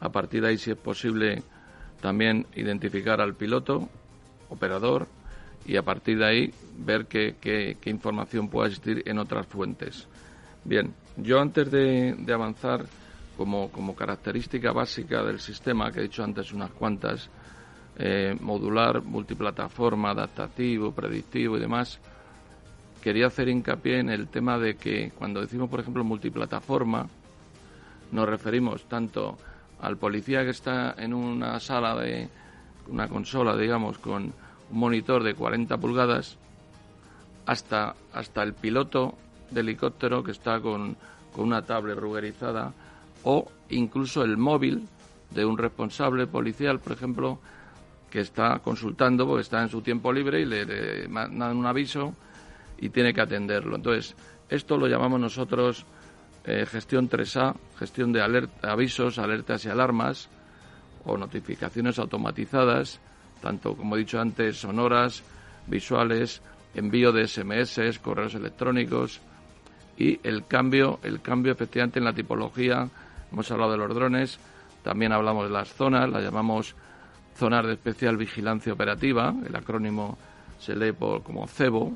A 0.00 0.08
partir 0.08 0.42
de 0.42 0.48
ahí, 0.48 0.58
si 0.58 0.70
es 0.70 0.76
posible, 0.76 1.42
también 2.00 2.46
identificar 2.54 3.20
al 3.20 3.34
piloto, 3.34 3.88
operador, 4.48 5.06
y 5.66 5.76
a 5.76 5.82
partir 5.82 6.18
de 6.18 6.26
ahí 6.26 6.54
ver 6.78 7.06
qué, 7.06 7.36
qué, 7.40 7.76
información 7.90 8.48
puede 8.48 8.68
existir 8.68 9.02
en 9.06 9.18
otras 9.18 9.46
fuentes. 9.46 10.06
Bien, 10.64 10.94
yo 11.16 11.40
antes 11.40 11.70
de 11.70 12.32
avanzar 12.32 12.86
como, 13.36 13.70
como 13.70 13.94
característica 13.94 14.72
básica 14.72 15.22
del 15.22 15.40
sistema, 15.40 15.92
que 15.92 16.00
he 16.00 16.04
dicho 16.04 16.24
antes 16.24 16.52
unas 16.52 16.70
cuantas, 16.70 17.28
eh, 17.98 18.36
modular, 18.40 19.02
multiplataforma, 19.02 20.10
adaptativo, 20.10 20.92
predictivo 20.92 21.56
y 21.56 21.60
demás, 21.60 22.00
quería 23.06 23.28
hacer 23.28 23.48
hincapié 23.48 24.00
en 24.00 24.10
el 24.10 24.26
tema 24.26 24.58
de 24.58 24.74
que 24.74 25.12
cuando 25.16 25.40
decimos, 25.40 25.70
por 25.70 25.78
ejemplo, 25.78 26.02
multiplataforma, 26.02 27.06
nos 28.10 28.28
referimos 28.28 28.88
tanto 28.88 29.38
al 29.80 29.96
policía 29.96 30.42
que 30.42 30.50
está 30.50 30.92
en 30.98 31.14
una 31.14 31.60
sala 31.60 31.94
de 31.94 32.28
una 32.88 33.06
consola, 33.06 33.56
digamos, 33.56 33.98
con 33.98 34.24
un 34.24 34.32
monitor 34.80 35.22
de 35.22 35.34
40 35.34 35.78
pulgadas, 35.78 36.36
hasta, 37.46 37.94
hasta 38.12 38.42
el 38.42 38.54
piloto 38.54 39.14
de 39.52 39.60
helicóptero 39.60 40.24
que 40.24 40.32
está 40.32 40.60
con, 40.60 40.96
con 41.32 41.44
una 41.44 41.62
tablet 41.62 41.96
rugerizada 41.96 42.72
o 43.22 43.46
incluso 43.70 44.24
el 44.24 44.36
móvil 44.36 44.88
de 45.30 45.44
un 45.44 45.56
responsable 45.56 46.26
policial, 46.26 46.80
por 46.80 46.94
ejemplo, 46.94 47.38
que 48.10 48.18
está 48.18 48.58
consultando 48.58 49.28
porque 49.28 49.42
está 49.42 49.62
en 49.62 49.68
su 49.68 49.80
tiempo 49.80 50.12
libre 50.12 50.40
y 50.40 50.44
le, 50.44 51.06
mandan 51.06 51.56
un 51.56 51.66
aviso 51.66 52.12
y 52.78 52.90
tiene 52.90 53.12
que 53.14 53.20
atenderlo. 53.20 53.76
Entonces, 53.76 54.14
esto 54.48 54.76
lo 54.76 54.86
llamamos 54.86 55.20
nosotros 55.20 55.84
eh, 56.44 56.66
gestión 56.66 57.08
3A, 57.08 57.54
gestión 57.78 58.12
de 58.12 58.48
avisos, 58.62 59.18
alertas 59.18 59.64
y 59.64 59.68
alarmas 59.68 60.28
o 61.04 61.16
notificaciones 61.16 61.98
automatizadas, 61.98 63.00
tanto 63.40 63.76
como 63.76 63.96
he 63.96 64.00
dicho 64.00 64.20
antes, 64.20 64.58
sonoras, 64.58 65.22
visuales, 65.66 66.42
envío 66.74 67.12
de 67.12 67.26
SMS, 67.26 67.98
correos 68.00 68.34
electrónicos 68.34 69.20
y 69.96 70.20
el 70.22 70.46
cambio, 70.46 71.00
el 71.02 71.20
cambio 71.22 71.52
efectivamente 71.52 71.98
en 71.98 72.04
la 72.04 72.12
tipología 72.12 72.88
Hemos 73.32 73.50
hablado 73.50 73.72
de 73.72 73.78
los 73.78 73.94
drones, 73.94 74.38
también 74.82 75.12
hablamos 75.12 75.44
de 75.44 75.50
las 75.50 75.68
zonas, 75.74 76.08
las 76.08 76.22
llamamos 76.22 76.74
zonas 77.34 77.66
de 77.66 77.72
especial 77.72 78.16
vigilancia 78.16 78.72
operativa, 78.72 79.34
el 79.46 79.54
acrónimo 79.54 80.16
se 80.58 80.76
lee 80.76 80.92
por, 80.92 81.22
como 81.22 81.46
CEBO, 81.46 81.92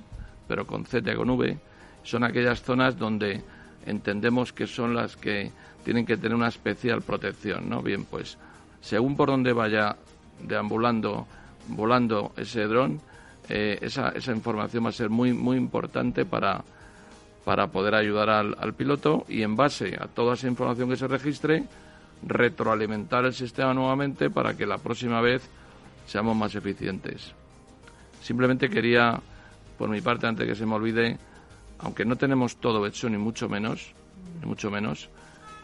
pero 0.51 0.67
con 0.67 0.85
Z 0.85 1.13
y 1.13 1.15
con 1.15 1.31
V. 1.31 1.57
Son 2.03 2.25
aquellas 2.25 2.61
zonas 2.61 2.99
donde 2.99 3.41
entendemos 3.87 4.53
que 4.53 4.67
son 4.67 4.97
las 4.97 5.17
que 5.17 5.53
tienen 5.85 6.05
que 6.05 6.17
tener 6.17 6.35
una 6.35 6.49
especial 6.49 7.03
protección, 7.03 7.69
¿no? 7.69 7.83
Bien, 7.83 8.05
pues 8.05 8.37
según 8.81 9.15
por 9.15 9.29
donde 9.29 9.53
vaya 9.53 9.95
deambulando, 10.43 11.29
volando 11.69 12.33
ese 12.37 12.65
dron, 12.65 13.01
eh, 13.49 13.79
esa, 13.81 14.09
esa 14.09 14.33
información 14.33 14.85
va 14.85 14.89
a 14.89 14.93
ser 14.93 15.09
muy, 15.09 15.33
muy 15.33 15.57
importante 15.57 16.25
para, 16.25 16.65
para 17.45 17.69
poder 17.69 17.95
ayudar 17.95 18.29
al, 18.29 18.75
piloto 18.75 19.25
y 19.29 19.43
en 19.43 19.55
base 19.55 19.97
a 20.01 20.09
toda 20.09 20.35
esa 20.35 20.49
información 20.49 20.89
que 20.89 20.97
se 20.97 21.07
registre, 21.07 21.63
retroalimentar 22.27 23.25
el 23.25 23.35
sistema 23.35 23.73
nuevamente 23.73 24.31
para 24.31 24.57
que 24.57 24.67
la 24.67 24.79
próxima 24.79 25.21
vez 25.21 25.49
seamos 26.09 26.37
más 26.37 26.57
eficientes. 26.57 27.35
Simplemente 28.21 28.69
quería, 28.69 29.21
por 29.81 29.88
mi 29.88 30.03
parte, 30.03 30.27
antes 30.27 30.47
que 30.47 30.55
se 30.55 30.66
me 30.66 30.75
olvide, 30.75 31.16
aunque 31.79 32.05
no 32.05 32.16
tenemos 32.16 32.57
todo 32.57 32.87
hecho, 32.87 33.09
ni 33.09 33.16
mucho 33.16 33.49
menos, 33.49 33.95
ni 34.38 34.47
mucho 34.47 34.71
menos, 34.71 35.09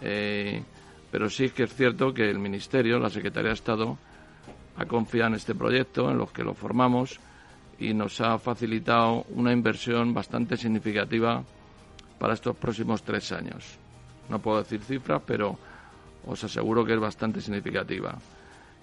eh, 0.00 0.62
pero 1.10 1.28
sí 1.28 1.50
que 1.50 1.64
es 1.64 1.74
cierto 1.74 2.14
que 2.14 2.30
el 2.30 2.38
Ministerio, 2.38 2.98
la 2.98 3.10
Secretaría 3.10 3.50
de 3.50 3.56
Estado, 3.56 3.98
ha 4.78 4.86
confiado 4.86 5.28
en 5.28 5.34
este 5.34 5.54
proyecto, 5.54 6.10
en 6.10 6.16
los 6.16 6.32
que 6.32 6.44
lo 6.44 6.54
formamos, 6.54 7.20
y 7.78 7.92
nos 7.92 8.18
ha 8.22 8.38
facilitado 8.38 9.26
una 9.34 9.52
inversión 9.52 10.14
bastante 10.14 10.56
significativa 10.56 11.44
para 12.18 12.32
estos 12.32 12.56
próximos 12.56 13.02
tres 13.02 13.32
años. 13.32 13.76
No 14.30 14.38
puedo 14.38 14.62
decir 14.62 14.80
cifras, 14.80 15.20
pero 15.26 15.58
os 16.26 16.42
aseguro 16.42 16.86
que 16.86 16.94
es 16.94 17.00
bastante 17.00 17.42
significativa. 17.42 18.16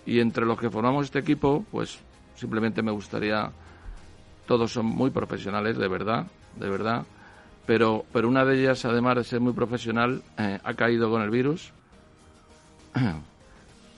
Y 0.05 0.19
entre 0.19 0.45
los 0.45 0.59
que 0.59 0.69
formamos 0.69 1.05
este 1.05 1.17
equipo, 1.17 1.65
pues 1.71 1.97
simplemente 2.35 2.83
me 2.83 2.91
gustaría, 2.91 3.51
todos 4.45 4.71
son 4.71 4.85
muy 4.85 5.09
profesionales, 5.09 5.77
de 5.77 5.87
verdad, 5.87 6.27
de 6.57 6.69
verdad, 6.69 7.05
pero, 7.65 8.05
pero 8.11 8.27
una 8.27 8.45
de 8.45 8.59
ellas, 8.59 8.83
además 8.85 9.17
de 9.17 9.23
ser 9.23 9.39
muy 9.39 9.53
profesional, 9.53 10.21
eh, 10.37 10.59
ha 10.63 10.73
caído 10.73 11.09
con 11.09 11.21
el 11.21 11.29
virus. 11.29 11.71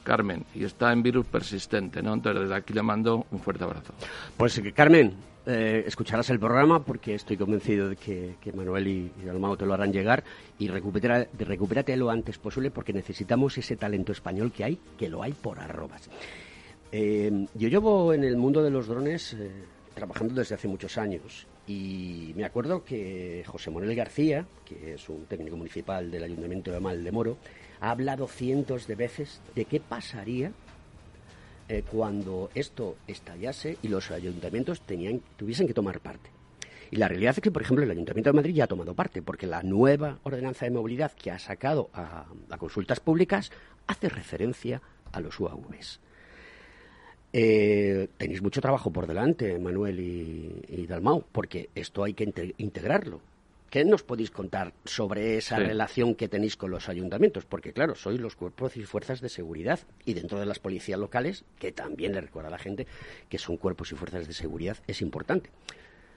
Carmen, 0.03 0.45
y 0.53 0.63
está 0.63 0.93
en 0.93 1.01
virus 1.01 1.25
persistente, 1.25 2.03
¿no? 2.03 2.13
Entonces, 2.13 2.43
desde 2.43 2.55
aquí 2.55 2.73
le 2.73 2.83
mando 2.83 3.25
un 3.31 3.39
fuerte 3.39 3.63
abrazo. 3.63 3.91
Pues, 4.37 4.61
Carmen, 4.75 5.15
eh, 5.47 5.83
escucharás 5.85 6.29
el 6.29 6.39
programa 6.39 6.83
porque 6.83 7.15
estoy 7.15 7.37
convencido 7.37 7.89
de 7.89 7.95
que, 7.95 8.35
Manuel 8.53 8.87
y, 8.87 9.11
y 9.19 9.55
te 9.57 9.65
lo 9.65 9.73
harán 9.73 9.91
llegar 9.91 10.23
y 10.59 10.67
recupera, 10.67 11.27
recupérate 11.37 11.95
lo 11.97 12.09
antes 12.09 12.37
posible 12.37 12.71
porque 12.71 12.93
necesitamos 12.93 13.57
ese 13.57 13.75
talento 13.75 14.11
español 14.11 14.51
que 14.51 14.63
hay, 14.63 14.79
que 14.97 15.09
lo 15.09 15.23
hay 15.23 15.33
por 15.33 15.59
arrobas. 15.59 16.09
Eh, 16.91 17.47
yo 17.53 17.67
llevo 17.67 18.13
en 18.13 18.23
el 18.23 18.37
mundo 18.37 18.63
de 18.63 18.69
los 18.69 18.87
drones 18.87 19.33
eh, 19.33 19.51
trabajando 19.95 20.35
desde 20.35 20.55
hace 20.55 20.67
muchos 20.67 20.97
años 20.97 21.47
y 21.67 22.33
me 22.35 22.45
acuerdo 22.45 22.83
que 22.83 23.43
José 23.47 23.71
Manuel 23.71 23.95
García, 23.95 24.45
que 24.65 24.93
es 24.93 25.09
un 25.09 25.25
técnico 25.25 25.57
municipal 25.57 26.11
del 26.11 26.23
Ayuntamiento 26.23 26.71
de 26.71 26.79
Mal 26.79 27.03
de 27.03 27.11
Moro, 27.11 27.37
ha 27.79 27.89
hablado 27.89 28.27
cientos 28.27 28.85
de 28.85 28.95
veces 28.95 29.41
de 29.55 29.65
qué 29.65 29.79
pasaría 29.79 30.51
eh, 31.67 31.83
cuando 31.89 32.51
esto 32.53 32.97
estallase 33.07 33.77
y 33.81 33.87
los 33.87 34.11
ayuntamientos 34.11 34.81
tenían, 34.81 35.21
tuviesen 35.37 35.65
que 35.65 35.73
tomar 35.73 35.99
parte. 35.99 36.29
Y 36.91 36.97
la 36.97 37.07
realidad 37.07 37.33
es 37.35 37.41
que, 37.41 37.49
por 37.49 37.63
ejemplo, 37.63 37.83
el 37.83 37.89
Ayuntamiento 37.89 38.29
de 38.29 38.35
Madrid 38.35 38.53
ya 38.53 38.65
ha 38.65 38.67
tomado 38.67 38.93
parte, 38.93 39.23
porque 39.23 39.47
la 39.47 39.63
nueva 39.63 40.19
ordenanza 40.21 40.65
de 40.65 40.71
movilidad 40.71 41.13
que 41.13 41.31
ha 41.31 41.39
sacado 41.39 41.89
a, 41.93 42.27
consultas 42.59 42.99
públicas 42.99 43.51
hace 43.87 44.07
referencia 44.07 44.81
a 45.11 45.19
los 45.19 45.39
UAVs. 45.39 45.99
Eh, 47.37 48.07
tenéis 48.15 48.41
mucho 48.41 48.61
trabajo 48.61 48.91
por 48.91 49.07
delante, 49.07 49.59
Manuel 49.59 49.99
y, 49.99 50.63
y 50.69 50.87
Dalmau, 50.87 51.25
porque 51.33 51.67
esto 51.75 52.05
hay 52.05 52.13
que 52.13 52.53
integrarlo. 52.59 53.19
¿Qué 53.69 53.83
nos 53.83 54.03
podéis 54.03 54.31
contar 54.31 54.71
sobre 54.85 55.35
esa 55.35 55.57
relación 55.57 56.15
que 56.15 56.29
tenéis 56.29 56.55
con 56.55 56.71
los 56.71 56.87
ayuntamientos? 56.87 57.43
Porque, 57.43 57.73
claro, 57.73 57.93
sois 57.95 58.21
los 58.21 58.37
cuerpos 58.37 58.77
y 58.77 58.85
fuerzas 58.85 59.19
de 59.19 59.27
seguridad 59.27 59.81
y 60.05 60.13
dentro 60.13 60.39
de 60.39 60.45
las 60.45 60.59
policías 60.59 60.97
locales, 60.97 61.43
que 61.59 61.73
también 61.73 62.13
le 62.13 62.21
recuerda 62.21 62.47
a 62.47 62.51
la 62.51 62.57
gente 62.57 62.87
que 63.27 63.37
son 63.37 63.57
cuerpos 63.57 63.91
y 63.91 63.95
fuerzas 63.95 64.27
de 64.27 64.33
seguridad, 64.33 64.77
es 64.87 65.01
importante. 65.01 65.49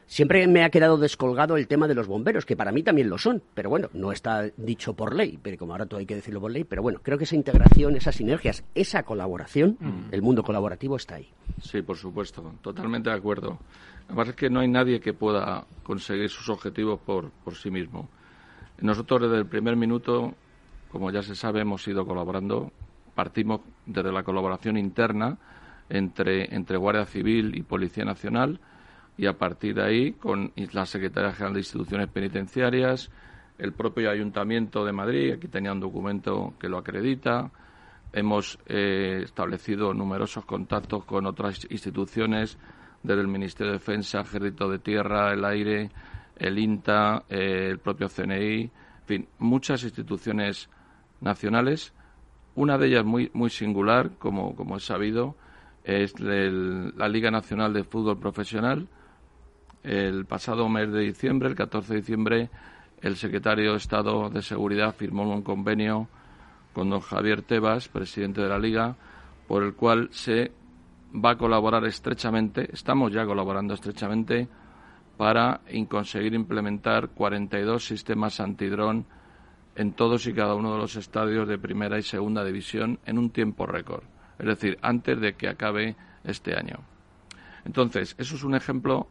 Siempre 0.08 0.46
me 0.48 0.64
ha 0.64 0.70
quedado 0.70 0.96
descolgado 0.96 1.58
el 1.58 1.68
tema 1.68 1.86
de 1.86 1.94
los 1.94 2.06
bomberos, 2.06 2.46
que 2.46 2.56
para 2.56 2.72
mí 2.72 2.82
también 2.82 3.10
lo 3.10 3.18
son, 3.18 3.42
pero 3.52 3.68
bueno, 3.68 3.90
no 3.92 4.10
está 4.10 4.44
dicho 4.56 4.94
por 4.94 5.14
ley, 5.14 5.38
pero 5.40 5.58
como 5.58 5.72
ahora 5.72 5.84
todo 5.84 6.00
hay 6.00 6.06
que 6.06 6.14
decirlo 6.14 6.40
por 6.40 6.50
ley, 6.50 6.64
pero 6.64 6.80
bueno, 6.80 7.00
creo 7.02 7.18
que 7.18 7.24
esa 7.24 7.36
integración, 7.36 7.94
esas 7.94 8.16
sinergias, 8.16 8.64
esa 8.74 9.02
colaboración, 9.02 9.76
mm. 9.78 10.08
el 10.10 10.22
mundo 10.22 10.42
colaborativo 10.42 10.96
está 10.96 11.16
ahí. 11.16 11.28
Sí, 11.60 11.82
por 11.82 11.98
supuesto, 11.98 12.54
totalmente 12.62 13.10
de 13.10 13.16
acuerdo. 13.16 13.58
Además 14.06 14.28
es 14.28 14.34
que 14.34 14.48
no 14.48 14.60
hay 14.60 14.68
nadie 14.68 14.98
que 14.98 15.12
pueda 15.12 15.66
conseguir 15.82 16.30
sus 16.30 16.48
objetivos 16.48 16.98
por, 17.00 17.30
por 17.44 17.54
sí 17.54 17.70
mismo. 17.70 18.08
Nosotros 18.80 19.20
desde 19.20 19.36
el 19.36 19.46
primer 19.46 19.76
minuto, 19.76 20.34
como 20.90 21.10
ya 21.10 21.22
se 21.22 21.34
sabe, 21.34 21.60
hemos 21.60 21.86
ido 21.86 22.06
colaborando 22.06 22.72
partimos 23.14 23.60
desde 23.84 24.10
la 24.10 24.22
colaboración 24.22 24.78
interna 24.78 25.36
entre, 25.90 26.54
entre 26.54 26.78
Guardia 26.78 27.04
Civil 27.04 27.54
y 27.56 27.62
Policía 27.62 28.06
Nacional 28.06 28.58
y 29.18 29.26
a 29.26 29.36
partir 29.36 29.74
de 29.74 29.82
ahí 29.82 30.12
con 30.12 30.52
la 30.72 30.86
Secretaría 30.86 31.32
General 31.32 31.52
de 31.52 31.60
Instituciones 31.60 32.08
Penitenciarias, 32.08 33.10
el 33.58 33.72
propio 33.72 34.10
Ayuntamiento 34.10 34.84
de 34.84 34.92
Madrid, 34.92 35.32
aquí 35.32 35.48
tenía 35.48 35.72
un 35.72 35.80
documento 35.80 36.54
que 36.60 36.68
lo 36.68 36.78
acredita, 36.78 37.50
hemos 38.12 38.58
eh, 38.66 39.22
establecido 39.24 39.92
numerosos 39.92 40.44
contactos 40.44 41.04
con 41.04 41.26
otras 41.26 41.66
instituciones 41.68 42.56
desde 43.02 43.20
el 43.20 43.26
Ministerio 43.26 43.72
de 43.72 43.78
Defensa, 43.78 44.20
Ejército 44.20 44.70
de 44.70 44.78
Tierra, 44.78 45.32
el 45.32 45.44
Aire, 45.44 45.90
el 46.36 46.56
INTA, 46.56 47.24
eh, 47.28 47.68
el 47.70 47.78
propio 47.80 48.08
CNI, 48.08 48.62
en 48.62 48.70
fin, 49.04 49.28
muchas 49.38 49.82
instituciones 49.82 50.70
nacionales. 51.20 51.92
Una 52.54 52.78
de 52.78 52.86
ellas 52.86 53.04
muy, 53.04 53.30
muy 53.34 53.50
singular, 53.50 54.12
como, 54.18 54.54
como 54.54 54.76
es 54.76 54.84
sabido, 54.84 55.36
es 55.82 56.18
la 56.20 57.08
Liga 57.08 57.30
Nacional 57.30 57.72
de 57.72 57.82
Fútbol 57.82 58.18
Profesional. 58.18 58.88
El 59.82 60.26
pasado 60.26 60.68
mes 60.68 60.90
de 60.92 61.00
diciembre, 61.00 61.48
el 61.48 61.54
14 61.54 61.94
de 61.94 62.00
diciembre, 62.00 62.50
el 63.00 63.16
secretario 63.16 63.72
de 63.72 63.78
Estado 63.78 64.28
de 64.28 64.42
Seguridad 64.42 64.94
firmó 64.94 65.22
un 65.22 65.42
convenio 65.42 66.08
con 66.72 66.90
don 66.90 67.00
Javier 67.00 67.42
Tebas, 67.42 67.88
presidente 67.88 68.40
de 68.40 68.48
la 68.48 68.58
Liga, 68.58 68.96
por 69.46 69.62
el 69.62 69.74
cual 69.74 70.08
se 70.12 70.52
va 71.14 71.30
a 71.30 71.38
colaborar 71.38 71.84
estrechamente, 71.86 72.68
estamos 72.72 73.12
ya 73.12 73.24
colaborando 73.24 73.74
estrechamente 73.74 74.48
para 75.16 75.60
conseguir 75.88 76.34
implementar 76.34 77.08
42 77.08 77.84
sistemas 77.84 78.40
antidrón 78.40 79.06
en 79.74 79.92
todos 79.92 80.26
y 80.26 80.34
cada 80.34 80.54
uno 80.54 80.72
de 80.72 80.78
los 80.78 80.96
estadios 80.96 81.48
de 81.48 81.58
primera 81.58 81.98
y 81.98 82.02
segunda 82.02 82.44
división 82.44 82.98
en 83.06 83.18
un 83.18 83.30
tiempo 83.30 83.66
récord, 83.66 84.02
es 84.38 84.46
decir, 84.46 84.78
antes 84.82 85.20
de 85.20 85.34
que 85.34 85.48
acabe 85.48 85.96
este 86.24 86.56
año. 86.56 86.80
Entonces, 87.64 88.14
eso 88.18 88.36
es 88.36 88.44
un 88.44 88.54
ejemplo 88.54 89.08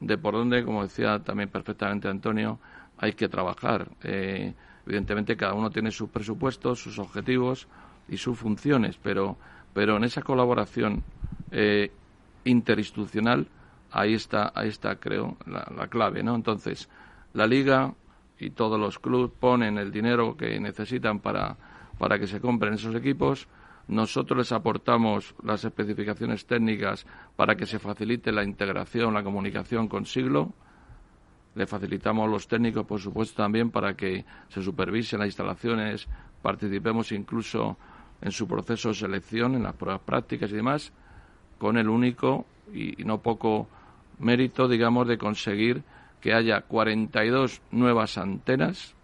de 0.00 0.18
por 0.18 0.34
dónde, 0.34 0.64
como 0.64 0.82
decía 0.82 1.18
también 1.20 1.48
perfectamente 1.48 2.08
Antonio, 2.08 2.58
hay 2.98 3.12
que 3.12 3.28
trabajar. 3.28 3.88
Eh, 4.02 4.54
evidentemente, 4.86 5.36
cada 5.36 5.54
uno 5.54 5.70
tiene 5.70 5.90
sus 5.90 6.08
presupuestos, 6.10 6.82
sus 6.82 6.98
objetivos 6.98 7.68
y 8.08 8.16
sus 8.16 8.38
funciones, 8.38 8.98
pero, 9.02 9.36
pero 9.72 9.96
en 9.96 10.04
esa 10.04 10.22
colaboración 10.22 11.02
eh, 11.50 11.90
interinstitucional, 12.44 13.46
ahí 13.92 14.14
está, 14.14 14.52
ahí 14.54 14.68
está, 14.68 14.96
creo, 14.96 15.36
la, 15.46 15.86
clave, 15.88 16.22
¿no? 16.22 16.34
Entonces, 16.34 16.88
la 17.34 17.46
Liga 17.46 17.94
y 18.38 18.50
todos 18.50 18.80
los 18.80 18.98
clubes 18.98 19.30
ponen 19.38 19.78
el 19.78 19.92
dinero 19.92 20.36
que 20.36 20.58
necesitan 20.58 21.20
para, 21.20 21.56
para 21.98 22.18
que 22.18 22.26
se 22.26 22.40
compren 22.40 22.74
esos 22.74 22.94
equipos. 22.94 23.48
Nosotros 23.90 24.38
les 24.38 24.52
aportamos 24.52 25.34
las 25.42 25.64
especificaciones 25.64 26.46
técnicas 26.46 27.04
para 27.34 27.56
que 27.56 27.66
se 27.66 27.80
facilite 27.80 28.30
la 28.30 28.44
integración, 28.44 29.12
la 29.12 29.24
comunicación 29.24 29.88
con 29.88 30.06
Siglo. 30.06 30.52
Le 31.56 31.66
facilitamos 31.66 32.30
los 32.30 32.46
técnicos, 32.46 32.86
por 32.86 33.00
supuesto, 33.00 33.42
también 33.42 33.72
para 33.72 33.94
que 33.94 34.24
se 34.48 34.62
supervisen 34.62 35.18
las 35.18 35.26
instalaciones, 35.26 36.06
participemos 36.40 37.10
incluso 37.10 37.76
en 38.20 38.30
su 38.30 38.46
proceso 38.46 38.90
de 38.90 38.94
selección, 38.94 39.56
en 39.56 39.64
las 39.64 39.74
pruebas 39.74 40.02
prácticas 40.02 40.52
y 40.52 40.54
demás 40.54 40.92
con 41.58 41.76
el 41.76 41.88
único 41.88 42.46
y, 42.72 43.02
no 43.02 43.18
poco 43.18 43.66
mérito, 44.20 44.68
digamos, 44.68 45.08
de 45.08 45.18
conseguir 45.18 45.82
que 46.20 46.32
haya 46.32 46.60
42 46.60 47.60
nuevas 47.72 48.18
antenas 48.18 48.94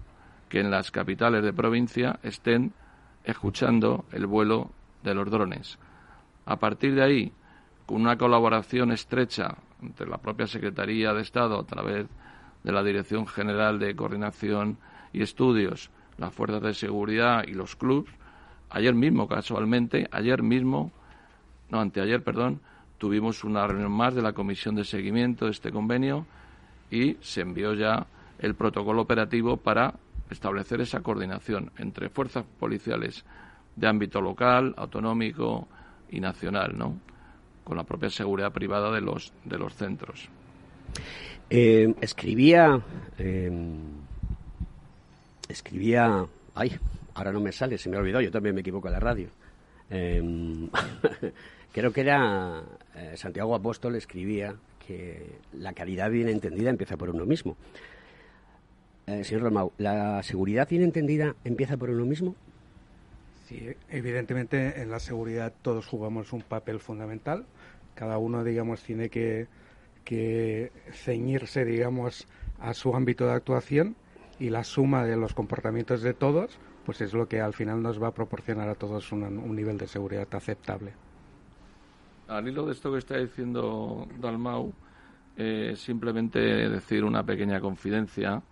que 0.49 0.61
en 0.61 0.71
las 0.71 0.93
capitales 0.93 1.43
de 1.43 1.53
provincia 1.53 2.21
estén 2.23 2.73
escuchando 3.27 4.07
el 4.13 4.27
vuelo 4.27 4.71
de 5.03 5.15
los 5.15 5.31
drones. 5.31 5.79
A 6.47 6.57
partir 6.57 6.95
de 6.95 7.03
ahí, 7.03 7.33
con 7.85 8.01
una 8.01 8.17
colaboración 8.17 8.93
estrecha 8.93 9.57
entre 9.83 10.09
la 10.09 10.19
propia 10.19 10.47
Secretaría 10.47 11.13
de 11.13 11.21
Estado 11.21 11.61
a 11.61 11.67
través 11.67 12.07
de 12.65 12.73
la 12.73 12.83
Dirección 12.83 13.27
General 13.27 13.79
de 13.79 13.95
Coordinación 13.95 14.79
y 15.13 15.23
Estudios, 15.23 15.91
las 16.17 16.33
fuerzas 16.33 16.63
de 16.63 16.73
seguridad 16.73 17.45
y 17.47 17.53
los 17.53 17.77
clubs, 17.77 18.11
ayer 18.71 18.95
mismo, 18.95 19.29
casualmente, 19.29 20.09
ayer 20.11 20.43
mismo 20.43 20.93
no, 21.69 21.81
anteayer, 21.81 22.23
perdón, 22.23 22.61
tuvimos 22.99 23.45
una 23.45 23.67
reunión 23.67 23.91
más 23.91 24.15
de 24.15 24.23
la 24.23 24.33
comisión 24.33 24.75
de 24.77 24.85
seguimiento 24.85 25.47
de 25.47 25.51
este 25.51 25.73
convenio 25.73 26.27
y 26.91 27.17
se 27.21 27.41
envió 27.41 27.75
ya 27.75 28.07
el 28.39 28.55
protocolo 28.55 29.03
operativo 29.03 29.57
para 29.57 29.95
establecer 30.31 30.81
esa 30.81 31.01
coordinación 31.01 31.71
entre 31.79 32.09
fuerzas 32.09 32.45
policiales 32.59 33.25
de 33.75 33.87
ámbito 33.87 34.21
local, 34.21 34.75
autonómico 34.77 35.69
y 36.11 36.21
nacional, 36.21 36.77
¿no? 36.77 36.99
Con 37.65 37.77
la 37.77 37.85
propia 37.85 38.11
seguridad 38.11 38.53
privada 38.53 38.93
de 38.93 39.01
los 39.01 39.33
de 39.45 39.59
los 39.59 39.75
centros. 39.75 40.29
Eh, 41.51 41.95
escribía 42.01 42.81
em, 43.19 43.79
escribía 45.49 46.27
ay 46.55 46.77
ahora 47.15 47.33
no 47.33 47.41
me 47.41 47.53
sale 47.53 47.79
se 47.79 47.89
me 47.89 47.97
ha 47.97 48.01
olvidado 48.01 48.23
yo 48.23 48.33
también 48.33 48.55
me 48.55 48.63
equivoco 48.63 48.89
en 48.89 48.95
la 48.95 49.01
radio 49.01 49.29
em, 49.91 50.69
Creo 51.77 51.93
que 51.93 52.01
era 52.01 52.63
eh, 52.95 53.19
Santiago 53.19 53.55
Apóstol 53.55 53.97
escribía 53.97 54.55
que 54.87 55.27
la 55.53 55.75
calidad 55.75 56.11
bien 56.11 56.31
entendida 56.31 56.71
empieza 56.71 56.97
por 56.97 57.11
uno 57.11 57.27
mismo. 57.27 57.59
Eh, 59.07 59.25
señor 59.25 59.45
Romau, 59.45 59.73
¿la 59.79 60.23
seguridad 60.23 60.69
bien 60.69 60.83
entendida 60.83 61.37
empieza 61.45 61.77
por 61.77 61.91
uno 61.91 62.05
mismo? 62.05 62.35
Sí, 63.47 63.69
evidentemente 63.89 64.83
en 64.83 64.91
la 64.91 64.99
seguridad 64.99 65.53
todos 65.63 65.87
jugamos 65.87 66.33
un 66.33 66.43
papel 66.43 66.81
fundamental. 66.81 67.47
Cada 67.95 68.19
uno, 68.19 68.43
digamos, 68.43 68.83
tiene 68.83 69.09
que, 69.09 69.47
que 70.05 70.73
ceñirse, 70.93 71.65
digamos, 71.65 72.27
a 72.59 72.75
su 72.75 72.95
ámbito 72.95 73.27
de 73.27 73.33
actuación 73.33 73.97
y 74.41 74.51
la 74.51 74.65
suma 74.65 75.05
de 75.05 75.17
los 75.17 75.35
comportamientos 75.35 76.03
de 76.03 76.13
todos, 76.13 76.59
pues 76.85 77.01
es 77.01 77.13
lo 77.15 77.29
que 77.29 77.41
al 77.41 77.55
final 77.55 77.83
nos 77.83 78.03
va 78.03 78.09
a 78.09 78.15
proporcionar 78.15 78.69
a 78.69 78.75
todos 78.75 79.13
un 79.13 79.55
nivel 79.55 79.79
de 79.79 79.87
seguridad 79.87 80.29
aceptable 80.33 80.93
al 82.29 82.49
hilo 82.49 82.67
de 82.67 82.73
esto 82.73 82.93
que 82.93 82.99
está 82.99 83.17
diciendo 83.19 84.09
Dalmau, 84.19 84.73
eh, 85.37 85.75
simplemente 85.77 86.39
decir 86.41 87.05
una 87.05 87.25
pequeña 87.25 87.61
confidencia 87.61 88.43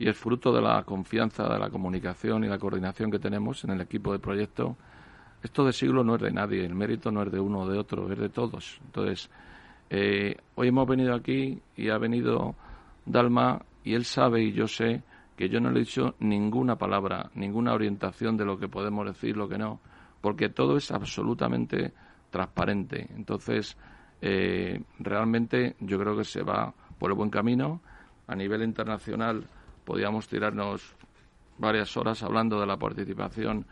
y 0.00 0.08
es 0.08 0.16
fruto 0.16 0.50
de 0.50 0.62
la 0.62 0.82
confianza, 0.82 1.46
de 1.46 1.58
la 1.58 1.68
comunicación 1.68 2.42
y 2.42 2.48
la 2.48 2.58
coordinación 2.58 3.10
que 3.10 3.18
tenemos 3.18 3.62
en 3.64 3.72
el 3.72 3.82
equipo 3.82 4.12
de 4.12 4.18
proyecto. 4.18 4.74
Esto 5.42 5.62
de 5.62 5.74
siglo 5.74 6.02
no 6.02 6.14
es 6.14 6.22
de 6.22 6.32
nadie, 6.32 6.64
el 6.64 6.74
mérito 6.74 7.10
no 7.10 7.22
es 7.22 7.30
de 7.30 7.38
uno 7.38 7.60
o 7.60 7.68
de 7.68 7.78
otro, 7.78 8.10
es 8.10 8.18
de 8.18 8.30
todos. 8.30 8.80
Entonces, 8.86 9.30
eh, 9.90 10.38
hoy 10.54 10.68
hemos 10.68 10.88
venido 10.88 11.14
aquí 11.14 11.60
y 11.76 11.90
ha 11.90 11.98
venido 11.98 12.54
Dalma 13.04 13.60
y 13.84 13.92
él 13.92 14.06
sabe 14.06 14.42
y 14.42 14.52
yo 14.52 14.66
sé 14.66 15.02
que 15.36 15.50
yo 15.50 15.60
no 15.60 15.70
le 15.70 15.80
he 15.80 15.84
dicho 15.84 16.14
ninguna 16.20 16.76
palabra, 16.76 17.28
ninguna 17.34 17.74
orientación 17.74 18.38
de 18.38 18.46
lo 18.46 18.58
que 18.58 18.68
podemos 18.68 19.04
decir, 19.04 19.36
lo 19.36 19.50
que 19.50 19.58
no, 19.58 19.80
porque 20.22 20.48
todo 20.48 20.78
es 20.78 20.90
absolutamente 20.92 21.92
transparente. 22.30 23.06
Entonces, 23.14 23.76
eh, 24.22 24.80
realmente 24.98 25.76
yo 25.80 25.98
creo 25.98 26.16
que 26.16 26.24
se 26.24 26.42
va 26.42 26.72
por 26.98 27.10
el 27.10 27.18
buen 27.18 27.28
camino. 27.28 27.82
A 28.28 28.36
nivel 28.36 28.62
internacional 28.62 29.42
podríamos 29.90 30.28
tirarnos 30.28 30.94
varias 31.58 31.96
horas 31.96 32.22
hablando 32.22 32.60
de 32.60 32.66
la 32.66 32.76
participación 32.76 33.66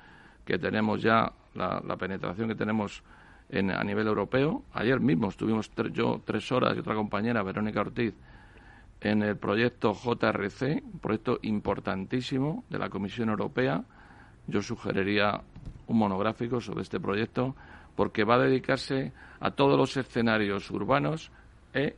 que 0.44 0.58
tenemos 0.58 1.00
ya, 1.00 1.32
la, 1.54 1.96
penetración 1.96 2.48
que 2.48 2.56
tenemos 2.56 3.04
en, 3.48 3.70
a 3.70 3.84
nivel 3.84 4.08
europeo. 4.08 4.64
Ayer 4.72 4.98
mismo 4.98 5.28
estuvimos 5.28 5.70
yo 5.92 6.20
tres 6.24 6.50
horas 6.50 6.74
y 6.74 6.80
otra 6.80 6.96
compañera, 6.96 7.44
Verónica 7.44 7.82
Ortiz, 7.82 8.14
en 9.00 9.22
el 9.22 9.36
proyecto 9.36 9.94
JRC, 9.94 10.82
un 10.92 10.98
proyecto 10.98 11.38
importantísimo 11.42 12.64
de 12.68 12.80
la 12.80 12.88
Comisión 12.90 13.28
Europea. 13.28 13.84
Yo 14.48 14.60
sugeriría 14.60 15.40
un 15.86 15.98
monográfico 15.98 16.60
sobre 16.60 16.82
este 16.82 16.98
proyecto 16.98 17.54
porque 17.94 18.24
va 18.24 18.34
a 18.34 18.38
dedicarse 18.38 19.12
a 19.38 19.52
todos 19.52 19.78
los 19.78 19.96
escenarios 19.96 20.68
urbanos 20.72 21.30
e 21.72 21.94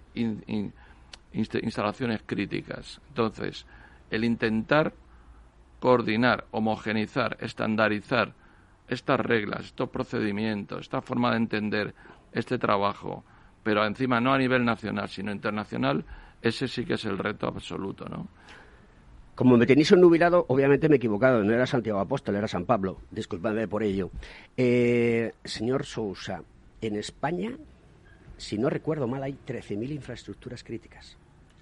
instalaciones 1.33 2.21
críticas. 2.27 3.01
Entonces, 3.09 3.65
el 4.11 4.25
intentar 4.25 4.93
coordinar, 5.81 6.47
homogenizar, 6.51 7.37
estandarizar 7.41 8.35
estas 8.89 9.21
reglas, 9.21 9.67
estos 9.67 9.89
procedimientos, 9.89 10.81
esta 10.81 11.01
forma 11.01 11.31
de 11.31 11.37
entender 11.39 11.95
este 12.33 12.59
trabajo, 12.59 13.25
pero 13.63 13.85
encima 13.85 14.21
no 14.21 14.33
a 14.33 14.39
nivel 14.39 14.65
nacional, 14.65 15.09
sino 15.09 15.33
internacional, 15.33 16.05
ese 16.43 16.69
sí 16.69 16.85
que 16.85 16.95
es 16.95 17.05
el 17.05 17.19
reto 17.19 17.47
absoluto, 17.47 18.07
¿no? 18.09 18.29
Como 19.35 19.57
me 19.57 19.65
tenéis 19.65 19.91
nubilado, 19.93 20.45
obviamente 20.49 20.87
me 20.89 20.97
he 20.97 20.99
equivocado. 20.99 21.43
No 21.43 21.55
era 21.55 21.65
Santiago 21.65 21.99
Apóstol, 21.99 22.37
era 22.37 22.47
San 22.47 22.67
Pablo. 22.67 22.99
Disculpadme 23.11 23.67
por 23.69 23.83
ello. 23.83 24.11
Eh, 24.55 25.33
señor 25.43 25.87
Sousa, 25.87 26.43
en 26.83 26.97
España, 26.97 27.57
si 28.37 28.59
no 28.59 28.69
recuerdo 28.69 29.09
mal, 29.09 29.23
hay 29.23 29.39
13.000 29.47 29.93
infraestructuras 29.93 30.63
críticas, 30.63 31.17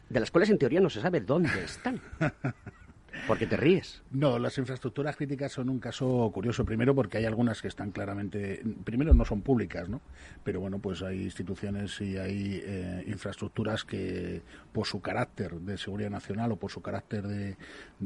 de 0.08 0.20
las 0.20 0.30
cuales 0.30 0.50
en 0.50 0.58
teoría 0.58 0.80
no 0.80 0.90
se 0.90 1.00
sabe 1.00 1.20
dónde 1.20 1.62
están. 1.64 2.00
¿Por 3.26 3.38
qué 3.38 3.46
te 3.46 3.56
ríes? 3.56 4.02
No, 4.10 4.38
las 4.38 4.56
infraestructuras 4.58 5.16
críticas 5.16 5.52
son 5.52 5.68
un 5.68 5.78
caso 5.78 6.30
curioso. 6.32 6.64
Primero 6.64 6.94
porque 6.94 7.18
hay 7.18 7.24
algunas 7.24 7.60
que 7.60 7.68
están 7.68 7.90
claramente, 7.90 8.62
primero 8.84 9.14
no 9.14 9.24
son 9.24 9.42
públicas, 9.42 9.88
¿no? 9.88 10.00
Pero 10.44 10.60
bueno, 10.60 10.78
pues 10.78 11.02
hay 11.02 11.22
instituciones 11.22 12.00
y 12.00 12.16
hay 12.16 12.62
eh, 12.64 13.04
infraestructuras 13.06 13.84
que 13.84 14.42
por 14.72 14.86
su 14.86 15.00
carácter 15.00 15.54
de 15.54 15.76
seguridad 15.78 16.10
nacional 16.10 16.52
o 16.52 16.56
por 16.56 16.70
su 16.70 16.80
carácter 16.80 17.26
de, 17.26 17.56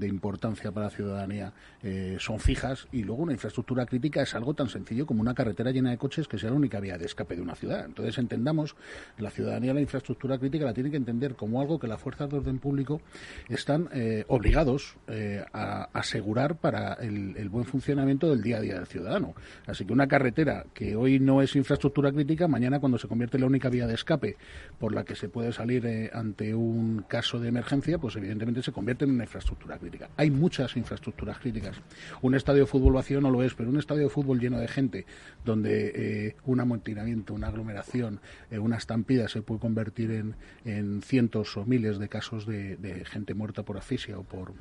importancia 0.06 0.72
para 0.72 0.86
la 0.86 0.90
ciudadanía 0.90 1.52
eh, 1.82 2.16
son 2.18 2.40
fijas. 2.40 2.88
Y 2.92 3.02
luego 3.04 3.22
una 3.22 3.32
infraestructura 3.32 3.86
crítica 3.86 4.22
es 4.22 4.34
algo 4.34 4.54
tan 4.54 4.68
sencillo 4.68 5.06
como 5.06 5.20
una 5.20 5.34
carretera 5.34 5.70
llena 5.70 5.90
de 5.90 5.98
coches 5.98 6.28
que 6.28 6.38
sea 6.38 6.50
la 6.50 6.56
única 6.56 6.80
vía 6.80 6.98
de 6.98 7.06
escape 7.06 7.36
de 7.36 7.42
una 7.42 7.54
ciudad. 7.54 7.84
Entonces 7.84 8.18
entendamos, 8.18 8.76
la 9.18 9.30
ciudadanía 9.30 9.74
la 9.74 9.80
infraestructura 9.80 10.38
crítica 10.38 10.64
la 10.64 10.74
tiene 10.74 10.90
que 10.90 10.96
entender 10.96 11.34
como 11.34 11.60
algo 11.60 11.78
que 11.78 11.86
las 11.86 12.00
fuerzas 12.00 12.30
de 12.30 12.38
orden 12.38 12.58
público 12.58 13.00
están 13.48 13.88
eh, 13.92 14.24
obligados 14.28 14.91
eh, 15.08 15.44
a 15.52 15.88
asegurar 15.92 16.56
para 16.56 16.94
el, 16.94 17.48
buen 17.48 17.64
funcionamiento 17.64 18.30
del 18.30 18.40
día 18.40 18.58
a 18.58 18.60
día 18.60 18.74
del 18.74 18.86
ciudadano. 18.86 19.34
Así 19.66 19.84
que 19.84 19.92
una 19.92 20.06
carretera 20.06 20.64
que 20.72 20.94
hoy 20.94 21.18
no 21.18 21.42
es 21.42 21.56
infraestructura 21.56 22.12
crítica, 22.12 22.46
mañana 22.48 22.78
cuando 22.78 22.98
se 22.98 23.08
convierte 23.08 23.36
en 23.36 23.42
la 23.42 23.48
única 23.48 23.68
vía 23.68 23.86
de 23.86 23.94
escape 23.94 24.36
por 24.78 24.94
la 24.94 25.04
que 25.04 25.16
se 25.16 25.28
puede 25.28 25.52
salir 25.52 25.84
eh, 25.86 26.10
ante 26.14 26.54
un 26.54 27.04
caso 27.08 27.40
de 27.40 27.48
emergencia, 27.48 27.98
pues 27.98 28.16
evidentemente 28.16 28.62
se 28.62 28.72
convierte 28.72 29.04
en 29.04 29.10
una 29.10 29.24
infraestructura 29.24 29.76
crítica. 29.76 30.08
Hay 30.16 30.30
muchas 30.30 30.76
infraestructuras 30.76 31.38
críticas. 31.38 31.76
Un 32.22 32.34
estadio 32.34 32.60
de 32.60 32.66
fútbol 32.66 32.94
vacío 32.94 33.20
no 33.20 33.30
lo 33.30 33.42
es, 33.42 33.54
pero 33.54 33.70
un 33.70 33.78
estadio 33.78 34.04
de 34.04 34.08
fútbol 34.08 34.38
lleno 34.38 34.60
de 34.60 34.68
gente, 34.68 35.04
donde 35.44 36.36
un 36.44 36.60
amontinamiento, 36.60 37.34
una 37.34 37.48
aglomeración, 37.48 38.20
una 38.50 38.76
estampida 38.76 39.28
se 39.28 39.42
puede 39.42 39.60
convertir 39.60 40.12
en, 40.12 40.36
en 40.64 41.02
cientos 41.02 41.56
o 41.56 41.64
miles 41.66 41.98
de 41.98 42.08
casos 42.08 42.46
de 42.46 43.02
gente 43.04 43.34
muerta 43.34 43.62
por 43.62 43.76
asfixia 43.76 44.18
o 44.18 44.22
por 44.22 44.52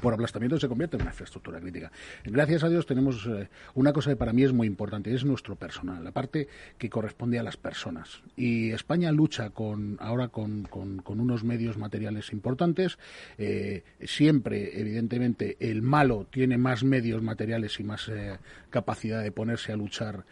por 0.00 0.14
aplastamiento 0.14 0.58
se 0.58 0.68
convierte 0.68 0.96
en 0.96 1.02
una 1.02 1.10
infraestructura 1.10 1.60
crítica. 1.60 1.90
Gracias 2.24 2.62
a 2.64 2.68
Dios 2.68 2.86
tenemos 2.86 3.26
eh, 3.26 3.48
una 3.74 3.92
cosa 3.92 4.10
que 4.10 4.16
para 4.16 4.32
mí 4.32 4.44
es 4.44 4.52
muy 4.52 4.66
importante, 4.66 5.14
es 5.14 5.24
nuestro 5.24 5.56
personal, 5.56 6.04
la 6.04 6.12
parte 6.12 6.48
que 6.76 6.90
corresponde 6.90 7.38
a 7.38 7.42
las 7.42 7.56
personas. 7.56 8.22
Y 8.36 8.70
España 8.70 9.10
lucha 9.12 9.50
con 9.50 9.96
ahora 10.00 10.28
con, 10.28 10.64
con, 10.64 11.02
unos 11.06 11.42
medios 11.42 11.78
materiales 11.78 12.32
importantes. 12.32 12.98
Eh, 13.38 13.82
siempre, 14.04 14.80
evidentemente, 14.80 15.56
el 15.58 15.82
malo 15.82 16.26
tiene 16.30 16.58
más 16.58 16.84
medios 16.84 17.22
materiales 17.22 17.80
y 17.80 17.84
más 17.84 18.08
eh, 18.08 18.38
capacidad 18.70 19.22
de 19.22 19.32
ponerse 19.32 19.72
a 19.72 19.76
luchar 19.76 20.24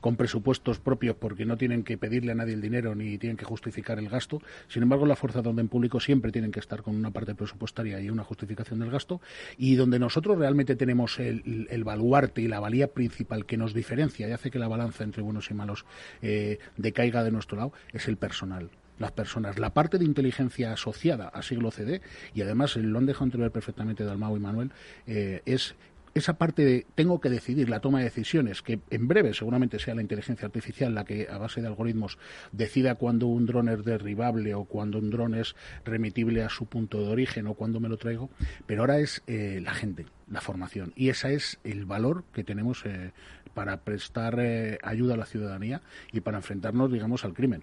con 0.00 0.16
presupuestos 0.16 0.80
propios 0.80 1.16
porque 1.16 1.44
no 1.44 1.56
tienen 1.56 1.84
que 1.84 1.96
pedirle 1.96 2.32
a 2.32 2.34
nadie 2.34 2.54
el 2.54 2.60
dinero 2.60 2.94
ni 2.94 3.18
tienen 3.18 3.36
que 3.36 3.44
justificar 3.44 3.98
el 3.98 4.08
gasto. 4.08 4.42
Sin 4.68 4.82
embargo, 4.82 5.06
la 5.06 5.16
fuerza 5.16 5.42
de 5.42 5.48
orden 5.48 5.68
público 5.68 6.00
siempre 6.00 6.32
tienen 6.32 6.50
que 6.50 6.60
estar 6.60 6.82
con 6.82 6.96
una 6.96 7.10
parte 7.10 7.34
presupuestaria 7.34 8.00
y 8.00 8.10
una 8.10 8.24
justificación 8.24 8.47
del 8.54 8.90
gasto 8.90 9.20
y 9.56 9.76
donde 9.76 9.98
nosotros 9.98 10.38
realmente 10.38 10.76
tenemos 10.76 11.18
el, 11.18 11.82
baluarte 11.84 12.42
y 12.42 12.48
la 12.48 12.60
valía 12.60 12.88
principal 12.88 13.46
que 13.46 13.56
nos 13.56 13.74
diferencia 13.74 14.28
y 14.28 14.32
hace 14.32 14.50
que 14.50 14.58
la 14.58 14.68
balanza 14.68 15.04
entre 15.04 15.22
buenos 15.22 15.50
y 15.50 15.54
malos 15.54 15.84
eh, 16.22 16.58
decaiga 16.76 17.24
de 17.24 17.30
nuestro 17.30 17.56
lado 17.56 17.72
es 17.92 18.08
el 18.08 18.16
personal 18.16 18.70
las 18.98 19.12
personas. 19.12 19.60
La 19.60 19.72
parte 19.74 19.96
de 19.98 20.04
inteligencia 20.04 20.72
asociada 20.72 21.28
a 21.28 21.42
siglo 21.42 21.70
CD, 21.70 22.02
y 22.34 22.42
además 22.42 22.74
lo 22.74 22.98
han 22.98 23.06
dejado 23.06 23.26
entrever 23.26 23.52
perfectamente 23.52 24.02
Dalmau 24.02 24.36
y 24.36 24.40
Manuel, 24.40 24.72
eh, 25.06 25.40
es 25.46 25.76
esa 26.18 26.38
parte 26.38 26.64
de 26.64 26.86
tengo 26.94 27.20
que 27.20 27.30
decidir 27.30 27.68
la 27.68 27.80
toma 27.80 27.98
de 27.98 28.04
decisiones, 28.04 28.62
que 28.62 28.80
en 28.90 29.08
breve 29.08 29.34
seguramente 29.34 29.78
sea 29.78 29.94
la 29.94 30.02
inteligencia 30.02 30.46
artificial 30.46 30.94
la 30.94 31.04
que 31.04 31.28
a 31.30 31.38
base 31.38 31.60
de 31.60 31.66
algoritmos 31.66 32.18
decida 32.52 32.96
cuándo 32.96 33.26
un 33.26 33.46
dron 33.46 33.68
es 33.68 33.84
derribable 33.84 34.54
o 34.54 34.64
cuando 34.64 34.98
un 34.98 35.10
dron 35.10 35.34
es 35.34 35.54
remitible 35.84 36.42
a 36.42 36.48
su 36.48 36.66
punto 36.66 37.00
de 37.00 37.08
origen 37.08 37.46
o 37.46 37.54
cuándo 37.54 37.80
me 37.80 37.88
lo 37.88 37.96
traigo, 37.96 38.30
pero 38.66 38.82
ahora 38.82 38.98
es 38.98 39.22
eh, 39.26 39.60
la 39.62 39.74
gente, 39.74 40.06
la 40.30 40.40
formación. 40.40 40.92
Y 40.96 41.08
ese 41.08 41.34
es 41.34 41.58
el 41.64 41.84
valor 41.84 42.24
que 42.32 42.44
tenemos 42.44 42.84
eh, 42.84 43.12
para 43.54 43.78
prestar 43.78 44.38
eh, 44.38 44.78
ayuda 44.82 45.14
a 45.14 45.16
la 45.16 45.26
ciudadanía 45.26 45.82
y 46.12 46.20
para 46.20 46.38
enfrentarnos, 46.38 46.92
digamos, 46.92 47.24
al 47.24 47.34
crimen 47.34 47.62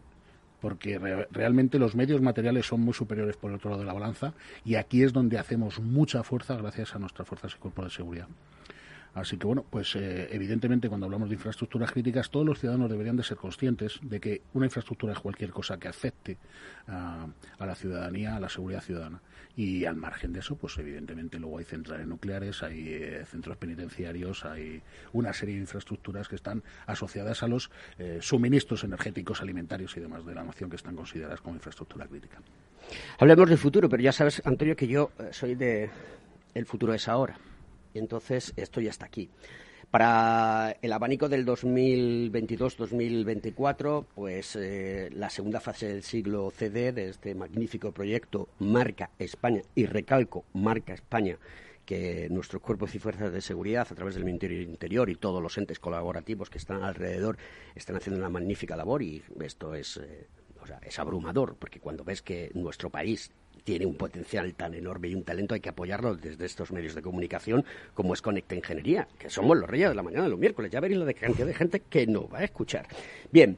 porque 0.66 0.98
realmente 1.30 1.78
los 1.78 1.94
medios 1.94 2.22
materiales 2.22 2.66
son 2.66 2.82
muy 2.82 2.96
superiores 2.96 3.38
por 3.38 3.52
el 3.52 3.58
otro 3.58 3.70
lado 3.70 3.84
de 3.84 3.86
la 3.86 3.94
balanza 3.94 4.34
y 4.64 4.74
aquí 4.74 5.04
es 5.04 5.14
donde 5.14 5.38
hacemos 5.38 5.80
mucha 5.80 6.24
fuerza 6.24 6.56
gracias 6.56 6.96
a 6.96 6.98
nuestras 6.98 7.28
fuerzas 7.28 7.54
y 7.56 7.60
cuerpos 7.60 7.86
de 7.86 7.92
seguridad. 7.92 8.28
Así 9.14 9.38
que 9.38 9.46
bueno, 9.46 9.64
pues 9.70 9.96
eh, 9.96 10.28
evidentemente 10.32 10.90
cuando 10.90 11.06
hablamos 11.06 11.30
de 11.30 11.36
infraestructuras 11.36 11.92
críticas, 11.92 12.32
todos 12.32 12.48
los 12.48 12.60
ciudadanos 12.60 12.90
deberían 12.90 13.16
de 13.16 13.22
ser 13.22 13.38
conscientes 13.38 14.00
de 14.02 14.20
que 14.20 14.42
una 14.56 14.66
infraestructura 14.66 15.14
es 15.14 15.20
cualquier 15.20 15.52
cosa 15.52 15.78
que 15.78 15.88
afecte 15.88 16.40
a, 16.88 17.28
la 17.60 17.76
ciudadanía, 17.76 18.36
a 18.36 18.40
la 18.40 18.50
seguridad 18.50 18.82
ciudadana. 18.82 19.22
Y 19.56 19.86
al 19.86 19.96
margen 19.96 20.34
de 20.34 20.40
eso, 20.40 20.56
pues 20.58 20.78
evidentemente 20.78 21.40
luego 21.40 21.60
hay 21.60 21.66
centrales 21.66 22.08
nucleares, 22.08 22.62
hay 22.62 22.88
eh, 22.90 23.26
centros 23.26 23.58
penitenciarios, 23.58 24.44
hay 24.44 24.82
una 25.14 25.32
serie 25.34 25.56
de 25.56 25.62
infraestructuras 25.62 26.28
que 26.28 26.36
están 26.36 26.62
asociadas 26.86 27.42
a 27.44 27.48
los 27.48 27.72
eh, 27.98 28.20
suministros 28.22 28.84
energéticos, 28.84 29.42
alimentarios 29.42 29.96
y 29.96 30.02
demás 30.02 30.26
de 30.26 30.36
la 30.36 30.44
nación 30.44 30.70
que 30.70 30.76
están 30.76 30.96
consideradas 30.96 31.42
como 31.42 31.56
infraestructura 31.56 32.06
crítica. 32.06 32.42
Hablemos 33.18 33.50
del 33.50 33.58
futuro, 33.58 33.88
pero 33.88 34.04
ya 34.04 34.12
sabes, 34.12 34.42
Antonio, 34.46 34.76
que 34.76 34.88
yo 34.88 35.12
soy 35.32 35.56
de 35.56 35.90
el 36.54 36.66
futuro 36.66 36.94
es 36.94 37.08
ahora. 37.08 37.38
Y 37.94 38.00
entonces 38.00 38.54
esto 38.58 38.82
ya 38.82 38.90
está 38.90 39.06
aquí. 39.06 39.30
Para 39.92 40.76
el 40.82 40.92
abanico 40.92 41.30
del 41.30 41.46
2022-2024, 41.46 44.06
pues 44.14 44.56
eh, 44.56 45.10
la 45.14 45.30
segunda 45.30 45.60
fase 45.60 45.88
del 45.88 46.02
siglo 46.04 46.52
CD 46.52 46.92
de 46.92 47.10
este 47.10 47.36
magnífico 47.36 47.92
proyecto 47.92 48.50
Marca 48.60 49.12
España, 49.20 49.62
y 49.74 49.86
recalco, 49.86 50.46
Marca 50.54 50.94
España, 50.94 51.38
que 51.86 52.28
nuestros 52.30 52.62
cuerpos 52.62 52.94
y 52.96 53.00
fuerzas 53.00 53.32
de 53.32 53.42
seguridad, 53.42 53.88
a 53.90 53.96
través 53.96 54.16
del 54.16 54.26
Ministerio 54.26 54.62
Interior 54.62 55.10
y 55.10 55.16
todos 55.16 55.42
los 55.42 55.58
entes 55.58 55.80
colaborativos 55.80 56.50
que 56.50 56.58
están 56.58 56.84
alrededor, 56.84 57.38
están 57.76 57.96
haciendo 57.96 58.20
una 58.20 58.30
magnífica 58.30 58.76
labor 58.76 59.02
y 59.02 59.24
esto 59.40 59.76
es, 59.76 59.98
eh, 59.98 60.28
o 60.62 60.68
sea, 60.68 60.80
es 60.84 61.00
abrumador, 61.00 61.56
porque 61.58 61.80
cuando 61.80 62.04
ves 62.04 62.22
que 62.22 62.52
nuestro 62.54 62.90
país 62.90 63.32
tiene 63.66 63.86
un 63.86 63.96
potencial 63.96 64.54
tan 64.54 64.76
enorme 64.76 65.10
y 65.10 65.16
un 65.16 65.24
talento, 65.24 65.56
hay 65.56 65.60
que 65.60 65.70
apoyarlo 65.70 66.16
desde 66.16 66.46
estos 66.46 66.72
medios 66.72 66.96
de 66.96 67.02
comunicación 67.02 67.66
como 67.94 68.14
es 68.14 68.22
Conecta 68.22 68.56
Ingeniería, 68.56 69.08
que 69.20 69.30
somos 69.30 69.58
los 69.58 69.70
reyes 69.70 69.90
de 69.90 69.96
la 69.96 70.04
mañana 70.04 70.24
de 70.24 70.30
los 70.30 70.40
miércoles. 70.40 70.72
Ya 70.72 70.80
veréis 70.80 71.02
la 71.02 71.14
cantidad 71.14 71.48
de 71.48 71.54
gente 71.54 71.82
que 71.82 72.08
no 72.08 72.30
va 72.30 72.40
a 72.40 72.44
escuchar. 72.46 72.88
Bien, 73.32 73.58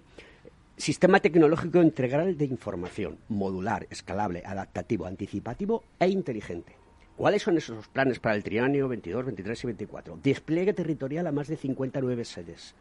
Sistema 0.77 1.19
tecnológico 1.19 1.81
integral 1.81 2.37
de 2.37 2.45
información, 2.45 3.17
modular, 3.29 3.87
escalable, 3.89 4.43
adaptativo, 4.45 5.07
anticipativo 5.07 5.83
e 5.99 6.07
inteligente. 6.07 6.75
¿Cuáles 7.15 7.41
son 7.41 7.57
esos 7.57 7.87
planes 7.87 8.19
para 8.19 8.35
el 8.35 8.43
trienio 8.43 8.87
22, 8.87 9.25
23 9.25 9.63
y 9.63 9.67
24? 9.67 10.19
Despliegue 10.21 10.73
territorial 10.73 11.25
a 11.25 11.31
más 11.31 11.47
de 11.47 11.57
59 11.57 12.23
sedes 12.25 12.75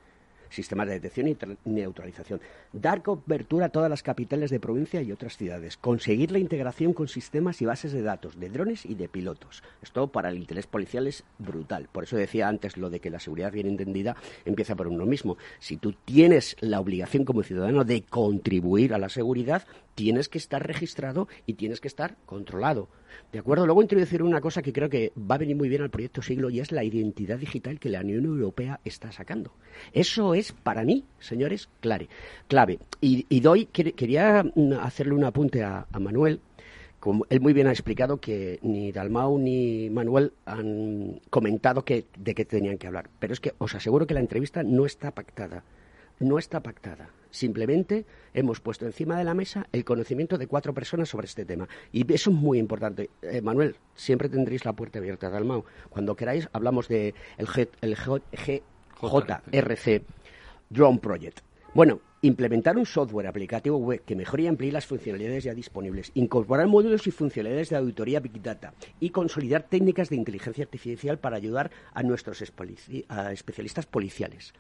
sistemas 0.48 0.86
de 0.88 0.94
detección 0.94 1.28
y 1.28 1.36
neutralización, 1.64 2.40
dar 2.72 3.02
cobertura 3.02 3.66
a 3.66 3.68
todas 3.70 3.90
las 3.90 4.02
capitales 4.02 4.50
de 4.50 4.60
provincia 4.60 5.02
y 5.02 5.12
otras 5.12 5.36
ciudades, 5.36 5.76
conseguir 5.76 6.32
la 6.32 6.38
integración 6.38 6.92
con 6.92 7.08
sistemas 7.08 7.60
y 7.62 7.66
bases 7.66 7.92
de 7.92 8.02
datos 8.02 8.38
de 8.38 8.50
drones 8.50 8.86
y 8.86 8.94
de 8.94 9.08
pilotos. 9.08 9.62
Esto 9.82 10.08
para 10.08 10.30
el 10.30 10.38
interés 10.38 10.66
policial 10.66 11.06
es 11.06 11.24
brutal. 11.38 11.88
Por 11.90 12.04
eso 12.04 12.16
decía 12.16 12.48
antes 12.48 12.76
lo 12.76 12.90
de 12.90 13.00
que 13.00 13.10
la 13.10 13.20
seguridad 13.20 13.52
bien 13.52 13.66
entendida 13.66 14.16
empieza 14.44 14.74
por 14.74 14.88
uno 14.88 15.06
mismo. 15.06 15.36
Si 15.58 15.76
tú 15.76 15.92
tienes 15.92 16.56
la 16.60 16.80
obligación 16.80 17.24
como 17.24 17.42
ciudadano 17.42 17.84
de 17.84 18.02
contribuir 18.02 18.94
a 18.94 18.98
la 18.98 19.08
seguridad, 19.08 19.66
tienes 19.96 20.28
que 20.28 20.38
estar 20.38 20.64
registrado 20.64 21.26
y 21.46 21.54
tienes 21.54 21.80
que 21.80 21.88
estar 21.88 22.16
controlado. 22.26 22.88
¿De 23.32 23.38
acuerdo? 23.40 23.66
Luego 23.66 23.82
introducir 23.82 24.22
una 24.22 24.40
cosa 24.40 24.62
que 24.62 24.72
creo 24.72 24.90
que 24.90 25.10
va 25.18 25.34
a 25.34 25.38
venir 25.38 25.56
muy 25.56 25.68
bien 25.68 25.82
al 25.82 25.90
proyecto 25.90 26.22
siglo 26.22 26.50
y 26.50 26.60
es 26.60 26.70
la 26.70 26.84
identidad 26.84 27.38
digital 27.38 27.80
que 27.80 27.88
la 27.88 28.00
Unión 28.00 28.26
Europea 28.26 28.78
está 28.84 29.10
sacando. 29.10 29.52
Eso 29.92 30.34
es 30.34 30.52
para 30.52 30.84
mí, 30.84 31.04
señores, 31.18 31.68
clave. 31.80 32.08
clave. 32.46 32.78
Y, 33.00 33.40
doy, 33.40 33.66
quería 33.66 34.44
mm, 34.44 34.74
hacerle 34.74 35.14
un 35.14 35.24
apunte 35.24 35.64
a, 35.64 35.86
Manuel. 35.98 36.40
Como 37.00 37.24
él 37.30 37.40
muy 37.40 37.52
bien 37.52 37.66
ha 37.66 37.72
explicado 37.72 38.18
que 38.18 38.58
ni 38.62 38.92
Dalmau 38.92 39.38
ni 39.38 39.88
Manuel 39.90 40.32
han 40.44 41.20
comentado 41.30 41.84
que, 41.84 42.04
de 42.18 42.34
qué 42.34 42.44
tenían 42.44 42.78
que 42.78 42.86
hablar. 42.86 43.08
Pero 43.18 43.32
es 43.32 43.40
que 43.40 43.54
os 43.58 43.74
aseguro 43.74 44.06
que 44.06 44.14
la 44.14 44.20
entrevista 44.20 44.62
no 44.62 44.84
está 44.84 45.10
pactada. 45.12 45.64
No 46.18 46.38
está 46.38 46.62
pactada. 46.62 47.10
Simplemente 47.36 48.06
hemos 48.32 48.60
puesto 48.60 48.86
encima 48.86 49.18
de 49.18 49.24
la 49.24 49.34
mesa 49.34 49.66
el 49.70 49.84
conocimiento 49.84 50.38
de 50.38 50.46
cuatro 50.46 50.72
personas 50.72 51.10
sobre 51.10 51.26
este 51.26 51.44
tema. 51.44 51.68
Y 51.92 52.10
eso 52.10 52.30
es 52.30 52.36
muy 52.36 52.58
importante. 52.58 53.10
Eh, 53.20 53.42
Manuel, 53.42 53.76
siempre 53.94 54.30
tendréis 54.30 54.64
la 54.64 54.72
puerta 54.72 55.00
abierta, 55.00 55.28
Dalmau. 55.28 55.66
Cuando 55.90 56.16
queráis, 56.16 56.48
hablamos 56.54 56.88
de 56.88 57.12
el, 57.36 57.46
JRC 57.94 58.62
Drone 60.70 60.98
Project. 60.98 61.40
Bueno, 61.74 62.00
implementar 62.22 62.78
un 62.78 62.86
software 62.86 63.26
aplicativo 63.26 63.76
web 63.76 64.02
que 64.06 64.16
mejore 64.16 64.44
y 64.44 64.46
amplíe 64.46 64.72
las 64.72 64.86
funcionalidades 64.86 65.44
ya 65.44 65.52
disponibles, 65.52 66.12
incorporar 66.14 66.66
módulos 66.68 67.06
y 67.06 67.10
funcionalidades 67.10 67.68
de 67.68 67.76
auditoría 67.76 68.20
Big 68.20 68.40
Data 68.40 68.72
y 68.98 69.10
consolidar 69.10 69.64
técnicas 69.64 70.08
de 70.08 70.16
inteligencia 70.16 70.64
artificial 70.64 71.18
para 71.18 71.36
ayudar 71.36 71.70
a 71.92 72.02
nuestros 72.02 72.40
especialistas 72.40 73.84
policiales. 73.84 74.54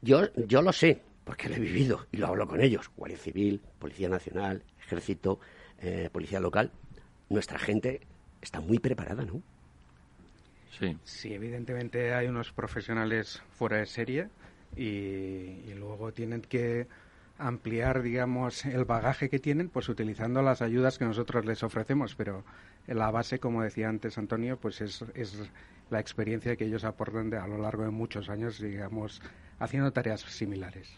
Yo, 0.00 0.32
yo 0.36 0.62
lo 0.62 0.72
sé, 0.72 1.02
porque 1.26 1.48
lo 1.48 1.56
he 1.56 1.58
vivido 1.58 2.06
y 2.12 2.18
lo 2.18 2.28
hablo 2.28 2.46
con 2.46 2.60
ellos. 2.60 2.88
Guardia 2.96 3.18
Civil, 3.18 3.60
Policía 3.80 4.08
Nacional, 4.08 4.62
Ejército, 4.78 5.40
eh, 5.80 6.08
Policía 6.12 6.38
Local. 6.38 6.70
Nuestra 7.28 7.58
gente 7.58 8.00
está 8.40 8.60
muy 8.60 8.78
preparada, 8.78 9.24
¿no? 9.24 9.42
Sí. 10.78 10.96
Sí, 11.02 11.34
evidentemente 11.34 12.14
hay 12.14 12.28
unos 12.28 12.52
profesionales 12.52 13.42
fuera 13.50 13.78
de 13.78 13.86
serie 13.86 14.28
y, 14.76 15.74
luego 15.74 16.12
tienen 16.12 16.42
que 16.42 16.86
ampliar, 17.38 18.02
digamos, 18.02 18.64
el 18.64 18.84
bagaje 18.84 19.28
que 19.28 19.40
tienen, 19.40 19.68
pues 19.68 19.88
utilizando 19.88 20.42
las 20.42 20.62
ayudas 20.62 20.96
que 20.96 21.06
nosotros 21.06 21.44
les 21.44 21.64
ofrecemos, 21.64 22.14
pero 22.14 22.44
la 22.86 23.10
base, 23.10 23.40
como 23.40 23.64
decía 23.64 23.88
antes 23.88 24.16
Antonio, 24.16 24.58
pues 24.58 24.80
es, 24.80 25.04
es 25.14 25.36
la 25.90 25.98
experiencia 25.98 26.54
que 26.54 26.66
ellos 26.66 26.84
aportan 26.84 27.34
a 27.34 27.48
lo 27.48 27.58
largo 27.58 27.82
de 27.82 27.90
muchos 27.90 28.28
años, 28.28 28.60
digamos, 28.60 29.20
haciendo 29.58 29.92
tareas 29.92 30.20
similares. 30.20 30.88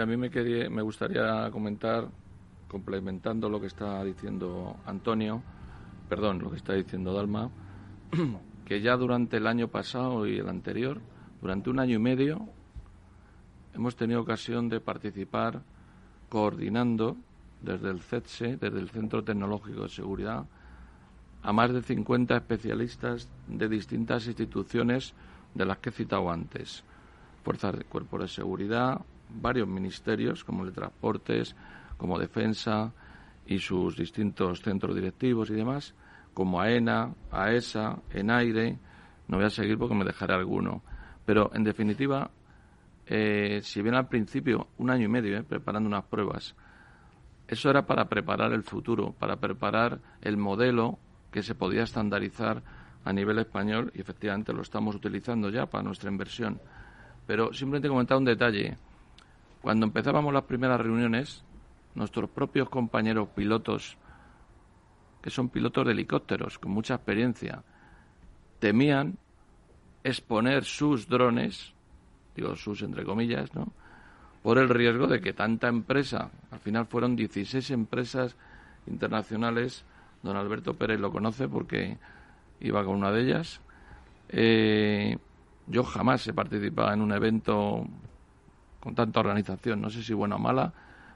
A 0.00 0.06
mí 0.06 0.16
me, 0.16 0.28
me 0.70 0.82
gustaría 0.82 1.48
comentar, 1.52 2.08
complementando 2.66 3.48
lo 3.48 3.60
que 3.60 3.68
está 3.68 4.02
diciendo 4.02 4.76
Antonio, 4.86 5.40
perdón, 6.08 6.40
lo 6.40 6.50
que 6.50 6.56
está 6.56 6.72
diciendo 6.72 7.14
Dalma, 7.14 7.48
que 8.64 8.80
ya 8.80 8.96
durante 8.96 9.36
el 9.36 9.46
año 9.46 9.68
pasado 9.68 10.26
y 10.26 10.38
el 10.38 10.48
anterior, 10.48 11.00
durante 11.40 11.70
un 11.70 11.78
año 11.78 11.94
y 11.94 12.00
medio, 12.00 12.48
hemos 13.72 13.94
tenido 13.94 14.20
ocasión 14.20 14.68
de 14.68 14.80
participar 14.80 15.62
coordinando 16.28 17.16
desde 17.62 17.90
el 17.90 18.00
CETSE, 18.00 18.56
desde 18.56 18.80
el 18.80 18.90
Centro 18.90 19.22
Tecnológico 19.22 19.82
de 19.82 19.90
Seguridad, 19.90 20.44
a 21.42 21.52
más 21.52 21.72
de 21.72 21.82
50 21.82 22.36
especialistas 22.36 23.28
de 23.46 23.68
distintas 23.68 24.26
instituciones 24.26 25.14
de 25.54 25.64
las 25.64 25.78
que 25.78 25.90
he 25.90 25.92
citado 25.92 26.30
antes. 26.30 26.82
Fuerzas 27.44 27.78
de 27.78 27.84
Cuerpo 27.84 28.18
de 28.18 28.26
Seguridad, 28.26 29.00
varios 29.28 29.68
ministerios 29.68 30.44
como 30.44 30.62
el 30.62 30.70
de 30.70 30.74
Transportes, 30.74 31.54
como 31.96 32.18
Defensa 32.18 32.92
y 33.46 33.58
sus 33.58 33.96
distintos 33.96 34.60
centros 34.62 34.94
directivos 34.94 35.50
y 35.50 35.54
demás, 35.54 35.94
como 36.32 36.60
AENA, 36.60 37.14
AESA, 37.30 37.98
ENAIRE, 38.10 38.78
no 39.28 39.36
voy 39.36 39.46
a 39.46 39.50
seguir 39.50 39.78
porque 39.78 39.94
me 39.94 40.04
dejaré 40.04 40.34
alguno. 40.34 40.82
Pero, 41.24 41.50
en 41.54 41.64
definitiva, 41.64 42.30
eh, 43.06 43.60
si 43.62 43.82
bien 43.82 43.94
al 43.94 44.08
principio, 44.08 44.68
un 44.78 44.90
año 44.90 45.04
y 45.04 45.08
medio, 45.08 45.38
eh, 45.38 45.42
preparando 45.42 45.88
unas 45.88 46.04
pruebas, 46.04 46.54
eso 47.46 47.70
era 47.70 47.86
para 47.86 48.08
preparar 48.08 48.52
el 48.52 48.62
futuro, 48.62 49.12
para 49.18 49.36
preparar 49.36 50.00
el 50.22 50.36
modelo 50.36 50.98
que 51.30 51.42
se 51.42 51.54
podía 51.54 51.82
estandarizar 51.82 52.62
a 53.04 53.12
nivel 53.12 53.38
español 53.38 53.92
y 53.94 54.00
efectivamente 54.00 54.52
lo 54.52 54.62
estamos 54.62 54.94
utilizando 54.94 55.50
ya 55.50 55.66
para 55.66 55.82
nuestra 55.84 56.10
inversión. 56.10 56.60
Pero 57.26 57.52
simplemente 57.52 57.88
comentar 57.88 58.16
un 58.16 58.24
detalle. 58.24 58.78
Cuando 59.64 59.86
empezábamos 59.86 60.34
las 60.34 60.42
primeras 60.42 60.78
reuniones, 60.78 61.42
nuestros 61.94 62.28
propios 62.28 62.68
compañeros 62.68 63.30
pilotos 63.30 63.96
que 65.22 65.30
son 65.30 65.48
pilotos 65.48 65.86
de 65.86 65.92
helicópteros 65.92 66.58
con 66.58 66.72
mucha 66.72 66.96
experiencia, 66.96 67.62
temían 68.58 69.16
exponer 70.02 70.64
sus 70.64 71.08
drones, 71.08 71.72
digo 72.36 72.56
sus 72.56 72.82
entre 72.82 73.04
comillas, 73.04 73.54
¿no? 73.54 73.72
por 74.42 74.58
el 74.58 74.68
riesgo 74.68 75.06
de 75.06 75.22
que 75.22 75.32
tanta 75.32 75.68
empresa, 75.68 76.30
al 76.50 76.60
final 76.60 76.84
fueron 76.84 77.16
16 77.16 77.70
empresas 77.70 78.36
internacionales, 78.86 79.86
don 80.22 80.36
Alberto 80.36 80.74
Pérez 80.74 81.00
lo 81.00 81.10
conoce 81.10 81.48
porque 81.48 81.96
iba 82.60 82.84
con 82.84 82.96
una 82.96 83.10
de 83.10 83.22
ellas, 83.22 83.62
eh, 84.28 85.16
yo 85.68 85.84
jamás 85.84 86.28
he 86.28 86.34
participado 86.34 86.92
en 86.92 87.00
un 87.00 87.12
evento 87.12 87.86
con 88.84 88.94
tanta 88.94 89.20
organización, 89.20 89.80
no 89.80 89.88
sé 89.88 90.02
si 90.02 90.12
buena 90.12 90.36
o 90.36 90.38
mala, 90.38 90.72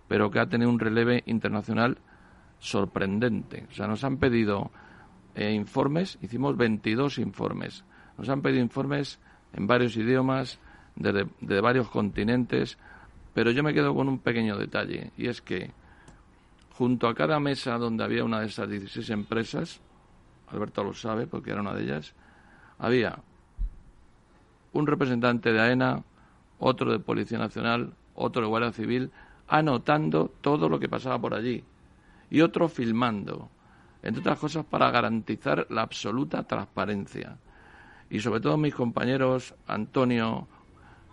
pero 0.09 0.31
que 0.31 0.41
ha 0.41 0.49
tenido 0.49 0.71
un 0.71 0.81
releve 0.81 1.23
internacional 1.27 1.99
sorprendente. 2.59 3.67
O 3.71 3.75
sea, 3.75 3.87
nos 3.87 4.03
han 4.05 4.17
pedido 4.17 4.71
eh, 5.35 5.53
informes, 5.53 6.19
hicimos 6.23 6.57
22 6.57 7.19
informes. 7.19 7.85
Nos 8.17 8.29
han 8.31 8.41
pedido 8.41 8.63
informes 8.63 9.21
en 9.53 9.67
varios 9.67 9.97
idiomas, 9.97 10.59
de, 10.97 11.29
de 11.41 11.61
varios 11.61 11.89
continentes, 11.91 12.79
pero 13.35 13.51
yo 13.51 13.63
me 13.63 13.75
quedo 13.75 13.95
con 13.95 14.09
un 14.09 14.19
pequeño 14.19 14.57
detalle, 14.57 15.13
y 15.17 15.29
es 15.29 15.43
que 15.43 15.71
junto 16.73 17.07
a 17.07 17.15
cada 17.15 17.39
mesa 17.39 17.77
donde 17.77 18.03
había 18.03 18.25
una 18.25 18.41
de 18.41 18.47
esas 18.47 18.69
16 18.69 19.11
empresas, 19.11 19.81
Alberto 20.49 20.83
lo 20.83 20.95
sabe 20.95 21.27
porque 21.27 21.51
era 21.51 21.61
una 21.61 21.75
de 21.75 21.85
ellas, 21.85 22.15
había 22.79 23.19
un 24.73 24.87
representante 24.87 25.53
de 25.53 25.61
AENA, 25.61 26.03
otro 26.59 26.93
de 26.93 26.99
Policía 26.99 27.39
Nacional, 27.39 27.93
otro 28.15 28.43
de 28.43 28.49
Guardia 28.49 28.73
Civil, 28.73 29.11
anotando 29.49 30.33
todo 30.41 30.69
lo 30.69 30.79
que 30.79 30.89
pasaba 30.89 31.19
por 31.19 31.35
allí 31.35 31.65
y 32.31 32.41
otro 32.41 32.69
filmando, 32.69 33.49
entre 34.03 34.21
otras 34.21 34.39
cosas 34.39 34.65
para 34.65 34.91
garantizar 34.91 35.67
la 35.71 35.83
absoluta 35.83 36.43
transparencia. 36.43 37.39
Y 38.11 38.21
sobre 38.21 38.41
todo 38.41 38.57
mis 38.57 38.75
compañeros 38.75 39.55
Antonio 39.67 40.47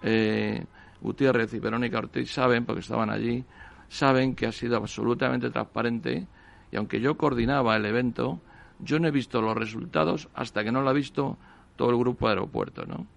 eh, 0.02 0.66
Gutiérrez 1.02 1.54
y 1.54 1.60
Verónica 1.60 2.00
Ortiz 2.00 2.32
saben, 2.32 2.66
porque 2.66 2.82
estaban 2.82 3.10
allí, 3.10 3.44
saben 3.88 4.36
que 4.36 4.48
ha 4.48 4.52
sido 4.52 4.78
absolutamente 4.78 5.50
transparente 5.50 6.28
y 6.72 6.78
aunque 6.78 7.00
yo 7.00 7.16
coordinaba 7.16 7.76
el 7.76 7.86
evento, 7.86 8.40
yo 8.80 9.00
no 9.00 9.08
he 9.08 9.12
visto 9.12 9.42
los 9.42 9.56
resultados 9.56 10.28
hasta 10.34 10.64
que 10.64 10.72
no 10.72 10.82
lo 10.82 10.90
ha 10.90 10.94
visto 10.94 11.38
todo 11.76 11.92
el 11.92 11.98
grupo 11.98 12.28
de 12.28 12.34
aeropuerto, 12.34 12.86
¿no? 12.86 13.08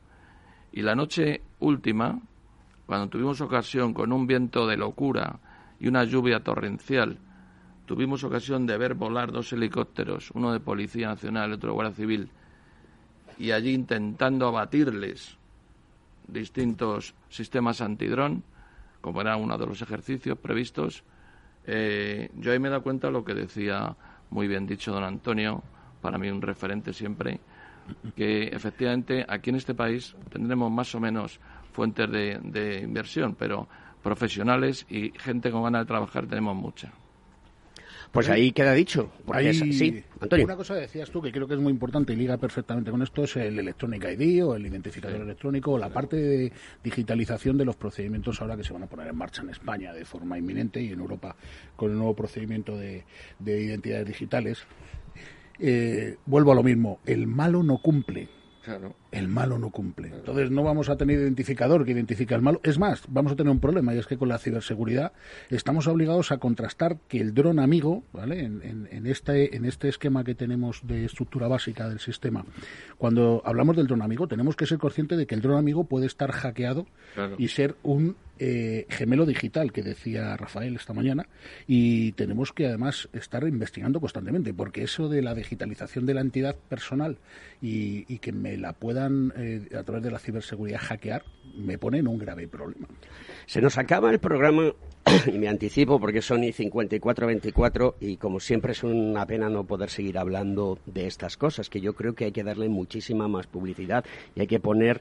Y 0.73 0.83
la 0.83 0.95
noche 0.95 1.43
última, 1.61 2.21
cuando 2.87 3.09
tuvimos 3.09 3.41
ocasión 3.41 3.95
con 3.95 4.13
un 4.13 4.27
viento 4.27 4.67
de 4.67 4.77
locura 4.77 5.39
y 5.81 5.89
una 5.89 6.05
lluvia 6.05 6.41
torrencial 6.41 7.19
tuvimos 7.89 8.23
ocasión 8.23 8.67
de 8.67 8.77
ver 8.77 8.95
volar 8.95 9.33
dos 9.33 9.51
helicópteros, 9.55 10.31
uno 10.33 10.53
de 10.53 10.61
Policía 10.61 11.09
Nacional 11.09 11.51
y 11.51 11.53
otro 11.55 11.71
de 11.71 11.75
Guardia 11.75 11.97
Civil, 11.97 12.29
y 13.39 13.51
allí 13.51 13.73
intentando 13.73 14.47
abatirles 14.47 15.39
distintos 16.27 17.15
sistemas 17.31 17.81
antidrón, 17.81 18.45
como 19.01 19.23
era 19.23 19.37
uno 19.37 19.57
de 19.57 19.67
los 19.67 19.81
ejercicios 19.81 20.37
previstos, 20.37 21.03
eh, 21.67 22.31
yo 22.37 22.53
ahí 22.53 22.59
me 22.59 22.69
da 22.69 22.81
cuenta 22.81 23.11
lo 23.11 23.25
que 23.25 23.33
decía 23.33 23.97
muy 24.29 24.49
bien 24.49 24.67
dicho 24.67 24.93
don 24.93 25.05
Antonio, 25.05 25.63
para 26.03 26.19
mí 26.19 26.29
un 26.29 26.43
referente 26.43 26.93
siempre, 26.93 27.41
que 28.17 28.45
efectivamente 28.49 29.25
aquí 29.29 29.51
en 29.51 29.57
este 29.57 29.75
país 29.75 30.17
tendremos 30.31 30.71
más 30.71 30.95
o 30.95 31.01
menos 31.01 31.41
fuentes 31.73 32.11
de, 32.11 32.39
de 32.43 32.81
inversión, 32.81 33.35
pero 33.35 33.69
profesionales 34.03 34.87
y 34.89 35.13
gente 35.19 35.51
con 35.51 35.63
ganas 35.63 35.83
de 35.83 35.87
trabajar 35.87 36.27
tenemos 36.27 36.57
mucha. 36.57 36.93
Pues 38.13 38.29
ahí 38.31 38.53
queda 38.53 38.73
dicho. 38.73 39.11
Porque 39.27 39.53
sí, 39.53 40.03
Antonio. 40.21 40.47
Una 40.47 40.57
cosa 40.57 40.75
decías 40.75 41.11
tú 41.11 41.21
que 41.21 41.31
creo 41.31 41.47
que 41.47 41.55
es 41.55 41.61
muy 41.61 41.73
importante 41.73 42.13
y 42.13 42.17
liga 42.17 42.39
perfectamente 42.39 42.91
con 42.91 43.03
esto 43.03 43.25
es 43.25 43.37
el 43.37 43.59
Electronic 43.59 44.05
ID 44.05 44.45
o 44.47 44.55
el 44.55 44.67
identificador 44.67 45.21
electrónico 45.21 45.73
o 45.73 45.79
la 45.79 45.91
parte 45.91 46.17
de 46.17 46.53
digitalización 46.83 47.59
de 47.59 47.65
los 47.65 47.77
procedimientos 47.77 48.41
ahora 48.41 48.57
que 48.57 48.65
se 48.65 48.73
van 48.73 48.85
a 48.85 48.87
poner 48.87 49.09
en 49.09 49.17
marcha 49.17 49.43
en 49.43 49.51
España 49.51 49.93
de 49.93 50.05
forma 50.05 50.39
inminente 50.39 50.81
y 50.81 50.93
en 50.93 51.01
Europa 51.01 51.37
con 51.77 51.91
el 51.91 51.99
nuevo 51.99 52.15
procedimiento 52.15 52.77
de, 52.77 53.05
identidades 53.45 54.07
digitales. 54.07 54.65
Eh, 55.61 56.17
vuelvo 56.27 56.53
a 56.53 56.55
lo 56.55 56.63
mismo, 56.63 57.01
el 57.05 57.27
malo 57.27 57.63
no 57.63 57.79
cumple 57.79 58.29
el 59.11 59.29
malo 59.29 59.59
no 59.59 59.71
cumple. 59.71 60.09
Entonces 60.09 60.51
no 60.51 60.63
vamos 60.63 60.89
a 60.89 60.97
tener 60.97 61.19
identificador 61.19 61.85
que 61.85 61.93
identifique 61.93 62.35
al 62.35 62.43
malo. 62.43 62.61
Es 62.63 62.79
más, 62.79 63.03
vamos 63.09 63.33
a 63.33 63.37
tener 63.37 63.51
un 63.51 63.61
problema 63.61 63.95
y 63.95 63.99
es 63.99 64.07
que 64.07 64.19
con 64.19 64.29
la 64.29 64.39
ciberseguridad 64.39 65.13
estamos 65.51 65.87
obligados 65.87 66.31
a 66.33 66.39
contrastar 66.39 66.99
que 67.09 67.21
el 67.21 67.35
dron 67.35 67.59
amigo, 67.59 68.05
¿vale? 68.13 68.41
En, 68.41 69.07
este, 69.07 69.57
en 69.57 69.65
este 69.65 69.89
esquema 69.89 70.25
que 70.25 70.35
tenemos 70.35 70.87
de 70.87 71.05
estructura 71.05 71.49
básica 71.49 71.89
del 71.89 72.01
sistema, 72.01 72.45
cuando 72.99 73.43
hablamos 73.45 73.77
del 73.77 73.87
dron 73.87 74.03
amigo 74.03 74.29
tenemos 74.29 74.57
que 74.57 74.67
ser 74.67 74.79
conscientes 74.79 75.19
de 75.19 75.27
que 75.27 75.35
el 75.35 75.41
dron 75.41 75.59
amigo 75.59 75.85
puede 75.85 76.07
estar 76.07 76.31
hackeado 76.31 76.87
y 77.39 77.49
ser 77.49 77.77
un 77.83 78.17
eh, 78.41 78.87
gemelo 78.89 79.27
digital 79.27 79.73
que 79.73 79.83
decía 79.83 80.37
Rafael 80.37 80.77
esta 80.77 80.93
mañana 80.93 81.27
y 81.67 82.13
tenemos 82.13 82.53
que 82.53 82.69
además 82.69 83.09
estar 83.13 83.43
investigando 83.43 84.01
constantemente 84.01 84.55
porque 84.55 84.85
eso 84.85 85.09
de 85.09 85.23
la 85.23 85.35
digitalización 85.35 86.07
de 86.07 86.15
la 86.15 86.21
entidad 86.21 86.55
personal 86.55 87.19
y, 87.61 88.19
que 88.19 88.31
me 88.31 88.57
la 88.57 88.75
eh, 89.07 89.69
a 89.77 89.83
través 89.83 90.03
de 90.03 90.11
la 90.11 90.19
ciberseguridad 90.19 90.81
hackear 90.81 91.25
me 91.57 91.79
pone 91.79 91.99
en 91.99 92.09
un 92.09 92.19
grave 92.19 92.49
problema. 92.49 92.89
Se 93.47 93.61
nos 93.61 93.79
acaba 93.79 94.11
el 94.11 94.19
programa 94.19 94.73
y 95.27 95.39
me 95.39 95.49
anticipo 95.49 95.99
porque 96.01 96.23
son 96.23 96.45
y 96.45 96.53
54-24 96.53 97.95
y 98.01 98.17
como 98.17 98.41
siempre 98.41 98.73
es 98.73 98.83
una 98.83 99.27
pena 99.27 99.49
no 99.49 99.65
poder 99.65 99.91
seguir 99.91 100.19
hablando 100.19 100.79
de 100.87 101.07
estas 101.07 101.37
cosas 101.37 101.69
que 101.69 101.81
yo 101.81 101.95
creo 101.95 102.15
que 102.15 102.27
hay 102.27 102.33
que 102.33 102.45
darle 102.45 102.69
muchísima 102.69 103.29
más 103.29 103.47
publicidad 103.47 104.05
y 104.35 104.41
hay 104.41 104.47
que 104.47 104.61
poner 104.61 105.01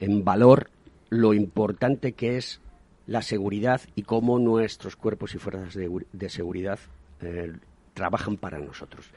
en 0.00 0.24
valor 0.24 0.70
lo 1.10 1.34
importante 1.34 2.12
que 2.12 2.36
es 2.36 2.60
la 3.06 3.22
seguridad 3.22 3.80
y 3.94 4.02
cómo 4.02 4.38
nuestros 4.38 4.96
cuerpos 4.96 5.34
y 5.34 5.38
fuerzas 5.38 5.74
de, 5.74 6.28
seguridad 6.28 6.78
eh, 7.20 7.52
trabajan 7.94 8.36
para 8.36 8.58
nosotros. 8.58 9.10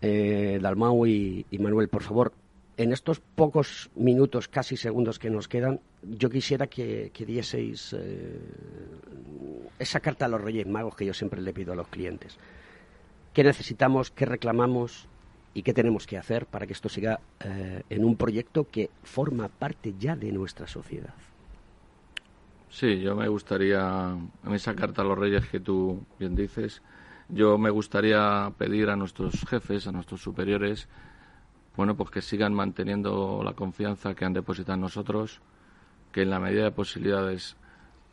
Eh, 0.00 0.58
Dalmau 0.60 1.06
y, 1.06 1.46
Manuel, 1.58 1.88
por 1.88 2.02
favor, 2.02 2.32
en 2.76 2.92
estos 2.92 3.20
pocos 3.20 3.90
minutos, 3.94 4.48
casi 4.48 4.76
segundos 4.76 5.18
que 5.18 5.30
nos 5.30 5.48
quedan, 5.48 5.80
yo 6.02 6.28
quisiera 6.30 6.66
que, 6.66 7.10
dieseis 7.26 7.94
eh, 7.98 8.38
esa 9.78 10.00
carta 10.00 10.26
a 10.26 10.28
los 10.28 10.40
Reyes 10.40 10.66
Magos 10.66 10.96
que 10.96 11.06
yo 11.06 11.14
siempre 11.14 11.40
le 11.40 11.52
pido 11.52 11.72
a 11.72 11.76
los 11.76 11.88
clientes. 11.88 12.38
¿Qué 13.32 13.44
necesitamos? 13.44 14.10
¿Qué 14.10 14.26
reclamamos? 14.26 15.08
¿Y 15.54 15.62
qué 15.62 15.72
tenemos 15.72 16.06
que 16.06 16.18
hacer 16.18 16.46
para 16.46 16.66
que 16.66 16.72
esto 16.72 16.88
siga 16.88 17.20
eh, 17.40 17.82
en 17.88 18.04
un 18.04 18.16
proyecto 18.16 18.68
que 18.68 18.90
forma 19.04 19.48
parte 19.48 19.94
ya 19.98 20.16
de 20.16 20.32
nuestra 20.32 20.66
sociedad? 20.66 21.14
Sí, 22.70 23.00
yo 23.00 23.14
me 23.14 23.28
gustaría, 23.28 24.16
en 24.44 24.52
esa 24.52 24.74
carta 24.74 25.02
a 25.02 25.04
los 25.04 25.16
reyes 25.16 25.46
que 25.46 25.60
tú 25.60 26.04
bien 26.18 26.34
dices, 26.34 26.82
yo 27.28 27.56
me 27.56 27.70
gustaría 27.70 28.52
pedir 28.58 28.90
a 28.90 28.96
nuestros 28.96 29.44
jefes, 29.48 29.86
a 29.86 29.92
nuestros 29.92 30.20
superiores, 30.20 30.88
bueno, 31.76 31.96
pues 31.96 32.10
que 32.10 32.22
sigan 32.22 32.54
manteniendo 32.54 33.42
la 33.44 33.54
confianza 33.54 34.14
que 34.14 34.24
han 34.24 34.32
depositado 34.32 34.74
en 34.74 34.82
nosotros, 34.82 35.40
que 36.12 36.22
en 36.22 36.30
la 36.30 36.38
medida 36.38 36.64
de 36.64 36.70
posibilidades 36.70 37.56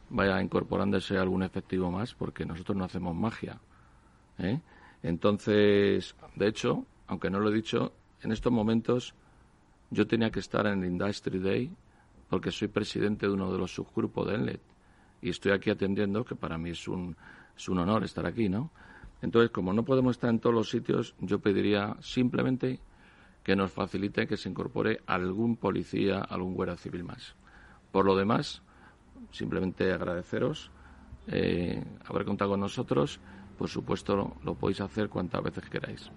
vaya 0.09 0.41
incorporándose 0.41 1.18
algún 1.18 1.43
efectivo 1.43 1.91
más, 1.91 2.14
porque 2.14 2.45
nosotros 2.45 2.78
no 2.78 2.86
hacemos 2.86 3.16
magia. 3.16 3.59
¿eh? 4.39 4.59
Entonces, 5.03 6.16
de 6.36 6.47
hecho, 6.47 6.86
aunque 7.07 7.30
no 7.30 7.39
lo 7.39 7.49
he 7.49 7.53
dicho, 7.53 7.93
en 8.22 8.32
estos 8.32 8.51
momentos 8.51 9.14
yo 9.89 10.07
tenía 10.07 10.32
que 10.32 10.39
estar 10.39 10.66
en 10.68 10.84
el 10.84 10.91
Industry 10.91 11.39
Day 11.39 11.72
porque 12.30 12.51
soy 12.51 12.70
presidente 12.70 13.28
de 13.28 13.34
uno 13.34 13.51
de 13.51 13.57
los 13.57 13.74
subgrupos 13.74 14.28
de 14.28 14.36
Enlet 14.36 14.62
y 15.22 15.30
estoy 15.30 15.51
aquí 15.51 15.70
atendiendo, 15.70 16.24
que 16.26 16.36
para 16.36 16.57
mí 16.57 16.72
es 16.72 16.88
un, 16.88 17.16
es 17.55 17.70
un 17.70 17.78
honor 17.78 18.03
estar 18.03 18.26
aquí, 18.26 18.49
¿no? 18.49 18.72
Entonces, 19.22 19.51
como 19.51 19.72
no 19.72 19.84
podemos 19.84 20.16
estar 20.16 20.30
en 20.30 20.39
todos 20.39 20.55
los 20.55 20.70
sitios, 20.70 21.14
yo 21.20 21.39
pediría 21.39 21.95
simplemente 22.01 22.80
que 23.43 23.55
nos 23.55 23.71
facilite 23.71 24.27
que 24.27 24.37
se 24.37 24.49
incorpore 24.49 25.01
algún 25.07 25.55
policía, 25.55 26.19
algún 26.19 26.53
guardia 26.53 26.77
civil 26.77 27.03
más. 27.03 27.35
Por 27.91 28.05
lo 28.05 28.15
demás, 28.15 28.61
simplemente 29.31 29.91
agradeceros 29.91 30.71
eh, 31.27 31.83
haber 32.05 32.25
contado 32.25 32.51
con 32.51 32.59
nosotros. 32.59 33.19
Por 33.57 33.69
supuesto, 33.69 34.15
lo, 34.15 34.35
lo 34.43 34.55
podéis 34.55 34.81
hacer 34.81 35.09
cuantas 35.09 35.43
veces 35.43 35.69
queráis. 35.69 36.11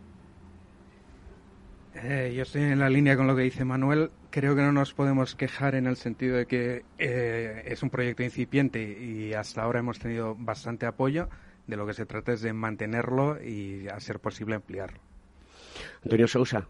Eh, 1.95 2.33
yo 2.35 2.43
estoy 2.43 2.63
en 2.63 2.81
la 2.81 2.91
línea 2.91 3.17
con 3.17 3.27
lo 3.27 3.37
que 3.37 3.43
dice 3.43 3.65
Manuel. 3.65 4.11
Creo 4.31 4.57
que 4.57 4.63
no 4.63 4.73
nos 4.73 4.95
podemos 4.95 5.35
quejar 5.35 5.75
en 5.75 5.87
el 5.87 5.97
sentido 5.97 6.37
de 6.37 6.47
que 6.47 6.85
eh, 6.99 7.63
es 7.67 7.83
un 7.83 7.91
proyecto 7.91 8.23
incipiente 8.23 8.83
y 8.83 9.33
hasta 9.33 9.63
ahora 9.63 9.79
hemos 9.79 9.99
tenido 9.99 10.35
bastante 10.35 10.87
apoyo. 10.87 11.29
De 11.67 11.77
lo 11.77 11.87
que 11.87 11.95
se 11.95 12.05
trata 12.05 12.33
es 12.33 12.43
de 12.43 12.53
mantenerlo 12.53 13.43
y, 13.43 13.89
a 13.89 13.99
ser 14.01 14.19
posible, 14.19 14.57
ampliarlo. 14.57 14.99
Antonio 16.03 16.29
Sousa. 16.29 16.67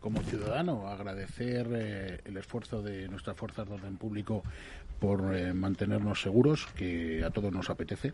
Como 0.00 0.22
ciudadano, 0.22 0.86
agradecer 0.86 1.68
eh, 1.72 2.20
el 2.24 2.36
esfuerzo 2.36 2.82
de 2.82 3.08
nuestras 3.08 3.36
fuerzas 3.36 3.68
de 3.68 3.74
orden 3.74 3.96
público 3.96 4.44
por 5.00 5.34
eh, 5.34 5.52
mantenernos 5.52 6.22
seguros, 6.22 6.66
que 6.76 7.24
a 7.24 7.30
todos 7.30 7.52
nos 7.52 7.68
apetece. 7.68 8.12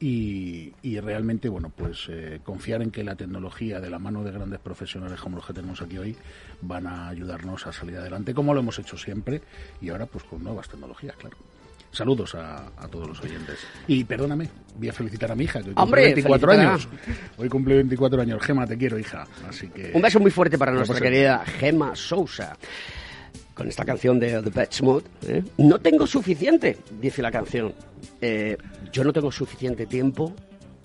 Y, 0.00 0.72
y, 0.82 0.98
realmente, 0.98 1.48
bueno, 1.48 1.70
pues 1.74 2.08
eh, 2.08 2.40
confiar 2.42 2.82
en 2.82 2.90
que 2.90 3.04
la 3.04 3.14
tecnología 3.14 3.80
de 3.80 3.88
la 3.88 4.00
mano 4.00 4.24
de 4.24 4.32
grandes 4.32 4.58
profesionales 4.58 5.20
como 5.20 5.36
los 5.36 5.46
que 5.46 5.52
tenemos 5.52 5.80
aquí 5.80 5.96
hoy 5.96 6.16
van 6.60 6.88
a 6.88 7.08
ayudarnos 7.08 7.68
a 7.68 7.72
salir 7.72 7.98
adelante, 7.98 8.34
como 8.34 8.52
lo 8.52 8.58
hemos 8.58 8.80
hecho 8.80 8.96
siempre, 8.96 9.42
y 9.80 9.90
ahora 9.90 10.06
pues 10.06 10.24
con 10.24 10.42
nuevas 10.42 10.68
tecnologías, 10.68 11.14
claro. 11.14 11.36
Saludos 11.92 12.34
a, 12.34 12.68
a 12.76 12.88
todos 12.88 13.06
los 13.06 13.20
oyentes. 13.20 13.58
Y 13.86 14.02
perdóname, 14.04 14.48
voy 14.78 14.88
a 14.88 14.92
felicitar 14.94 15.30
a 15.30 15.34
mi 15.34 15.44
hija, 15.44 15.60
que 15.60 15.68
hoy 15.68 15.74
cumple 15.74 16.02
24 16.04 16.48
felicítala. 16.48 16.70
años. 16.72 16.88
Hoy 17.36 17.48
cumple 17.50 17.74
24 17.74 18.22
años. 18.22 18.42
Gema, 18.42 18.66
te 18.66 18.78
quiero, 18.78 18.98
hija. 18.98 19.26
Así 19.46 19.68
que... 19.68 19.92
Un 19.92 20.00
beso 20.00 20.18
muy 20.18 20.30
fuerte 20.30 20.56
para 20.56 20.72
nuestra 20.72 20.98
querida 20.98 21.44
Gema 21.44 21.94
Sousa. 21.94 22.56
Con 23.54 23.68
esta 23.68 23.84
canción 23.84 24.18
de 24.18 24.42
The 24.42 24.48
Bad 24.48 24.68
Mood. 24.80 25.02
¿eh? 25.28 25.44
No 25.58 25.78
tengo 25.78 26.06
suficiente, 26.06 26.78
dice 26.98 27.20
la 27.20 27.30
canción. 27.30 27.74
Eh, 28.22 28.56
yo 28.90 29.04
no 29.04 29.12
tengo 29.12 29.30
suficiente 29.30 29.84
tiempo 29.84 30.34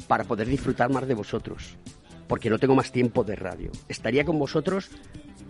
para 0.09 0.25
poder 0.25 0.47
disfrutar 0.47 0.89
más 0.91 1.07
de 1.07 1.13
vosotros. 1.13 1.77
Porque 2.27 2.49
no 2.49 2.59
tengo 2.59 2.75
más 2.75 2.91
tiempo 2.91 3.23
de 3.23 3.37
radio. 3.37 3.71
Estaría 3.87 4.25
con 4.25 4.37
vosotros 4.37 4.89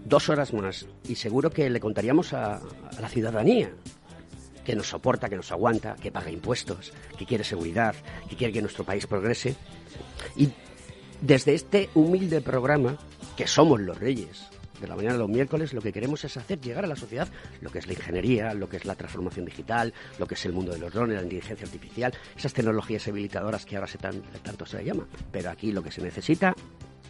dos 0.05 0.29
horas 0.29 0.53
más. 0.53 0.85
Y 1.09 1.15
seguro 1.15 1.49
que 1.49 1.67
le 1.71 1.79
contaríamos 1.79 2.33
a, 2.33 2.57
a 2.57 3.01
la 3.01 3.09
ciudadanía 3.09 3.71
que 4.67 4.75
nos 4.75 4.89
soporta, 4.89 5.29
que 5.29 5.37
nos 5.37 5.49
aguanta, 5.53 5.95
que 5.95 6.11
paga 6.11 6.29
impuestos, 6.29 6.91
que 7.17 7.25
quiere 7.25 7.45
seguridad, 7.45 7.95
que 8.27 8.35
quiere 8.35 8.51
que 8.51 8.61
nuestro 8.61 8.83
país 8.83 9.07
progrese. 9.07 9.55
Y 10.35 10.49
desde 11.21 11.53
este 11.53 11.89
humilde 11.95 12.41
programa, 12.41 12.97
que 13.37 13.47
somos 13.47 13.79
los 13.79 13.97
reyes 13.97 14.49
de 14.81 14.87
la 14.89 14.97
mañana 14.97 15.13
de 15.13 15.19
los 15.19 15.29
miércoles, 15.29 15.71
lo 15.71 15.79
que 15.79 15.93
queremos 15.93 16.25
es 16.25 16.35
hacer 16.35 16.59
llegar 16.59 16.83
a 16.83 16.87
la 16.87 16.97
sociedad 16.97 17.29
lo 17.61 17.69
que 17.69 17.79
es 17.79 17.87
la 17.87 17.93
ingeniería, 17.93 18.53
lo 18.53 18.67
que 18.67 18.75
es 18.75 18.83
la 18.83 18.95
transformación 18.95 19.45
digital, 19.45 19.93
lo 20.19 20.27
que 20.27 20.33
es 20.33 20.45
el 20.45 20.51
mundo 20.51 20.73
de 20.73 20.79
los 20.79 20.91
drones, 20.91 21.15
la 21.15 21.23
inteligencia 21.23 21.65
artificial, 21.65 22.13
esas 22.35 22.51
tecnologías 22.51 23.07
habilitadoras 23.07 23.65
que 23.65 23.77
ahora 23.77 23.87
se 23.87 23.97
tan, 23.97 24.21
tanto 24.43 24.65
se 24.65 24.83
llama. 24.83 25.07
Pero 25.31 25.49
aquí 25.49 25.71
lo 25.71 25.81
que 25.81 25.91
se 25.91 26.01
necesita, 26.01 26.53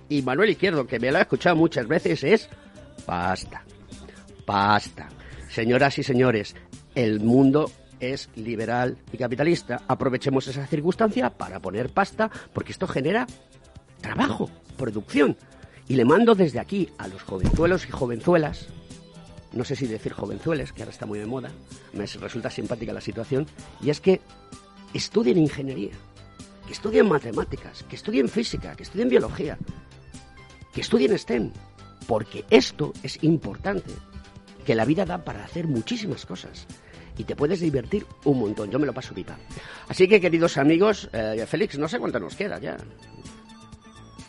y 0.10 0.22
Manuel 0.22 0.51
Izquierdo, 0.51 0.86
que 0.86 0.99
me 0.99 1.12
lo 1.12 1.18
ha 1.18 1.22
escuchado 1.22 1.55
muchas 1.55 1.88
veces, 1.88 2.24
es 2.24 2.49
pasta. 3.03 3.64
Pasta. 4.45 5.10
Señoras 5.49 5.97
y 5.97 6.03
señores, 6.03 6.55
el 6.98 7.20
mundo 7.20 7.70
es 8.00 8.28
liberal 8.36 8.98
y 9.14 9.18
capitalista. 9.18 9.84
Aprovechemos 9.88 10.48
esa 10.48 10.66
circunstancia 10.66 11.30
para 11.30 11.60
poner 11.60 11.91
pasta, 11.91 12.32
porque 12.54 12.72
esto 12.72 12.88
genera 12.88 13.28
trabajo, 14.02 14.50
producción. 14.78 15.38
Y 15.88 15.93
le 15.93 16.06
mando 16.06 16.34
desde 16.34 16.60
aquí 16.60 16.89
a 16.98 17.08
los 17.08 17.22
jovenzuelos 17.22 17.88
y 17.88 17.91
jovenzuelas, 17.91 18.70
no 19.54 19.64
sé 19.64 19.76
si 19.76 19.86
decir 19.86 20.12
jovenzueles, 20.12 20.74
que 20.74 20.82
ahora 20.82 20.91
está 20.91 21.06
muy 21.06 21.20
de 21.20 21.28
moda, 21.28 21.52
me 21.93 22.08
resulta 22.08 22.50
simpática 22.50 22.93
la 22.93 23.02
situación, 23.02 23.45
y 23.80 23.91
es 23.91 24.02
que 24.02 24.20
estudien 24.95 25.38
ingeniería, 25.38 25.93
que 26.66 26.74
estudien 26.74 27.08
matemáticas, 27.08 27.84
que 27.84 27.95
estudien 27.95 28.28
física, 28.28 28.76
que 28.76 28.82
estudien 28.82 29.08
biología, 29.08 29.60
que 30.74 30.82
estudien 30.82 31.16
STEM, 31.16 31.52
porque 32.08 32.43
esto 32.50 32.91
es 33.04 33.24
importante, 33.24 33.93
que 34.66 34.74
la 34.74 34.84
vida 34.84 35.06
da 35.06 35.24
para 35.24 35.45
hacer 35.45 35.68
muchísimas 35.68 36.26
cosas 36.26 36.68
y 37.18 37.24
te 37.24 37.36
puedes 37.36 37.59
divertir 37.59 38.05
un 38.26 38.39
montón. 38.39 38.70
Yo 38.70 38.80
me 38.80 38.86
lo 38.86 38.93
paso 38.93 39.13
pipa. 39.13 39.38
Así 39.88 40.07
que, 40.07 40.22
queridos 40.22 40.57
amigos, 40.57 41.09
eh, 41.13 41.45
Félix, 41.47 41.78
no 41.78 41.88
sé 41.88 41.99
cuánto 41.99 42.20
nos 42.20 42.36
queda 42.36 42.59
ya. 42.59 42.78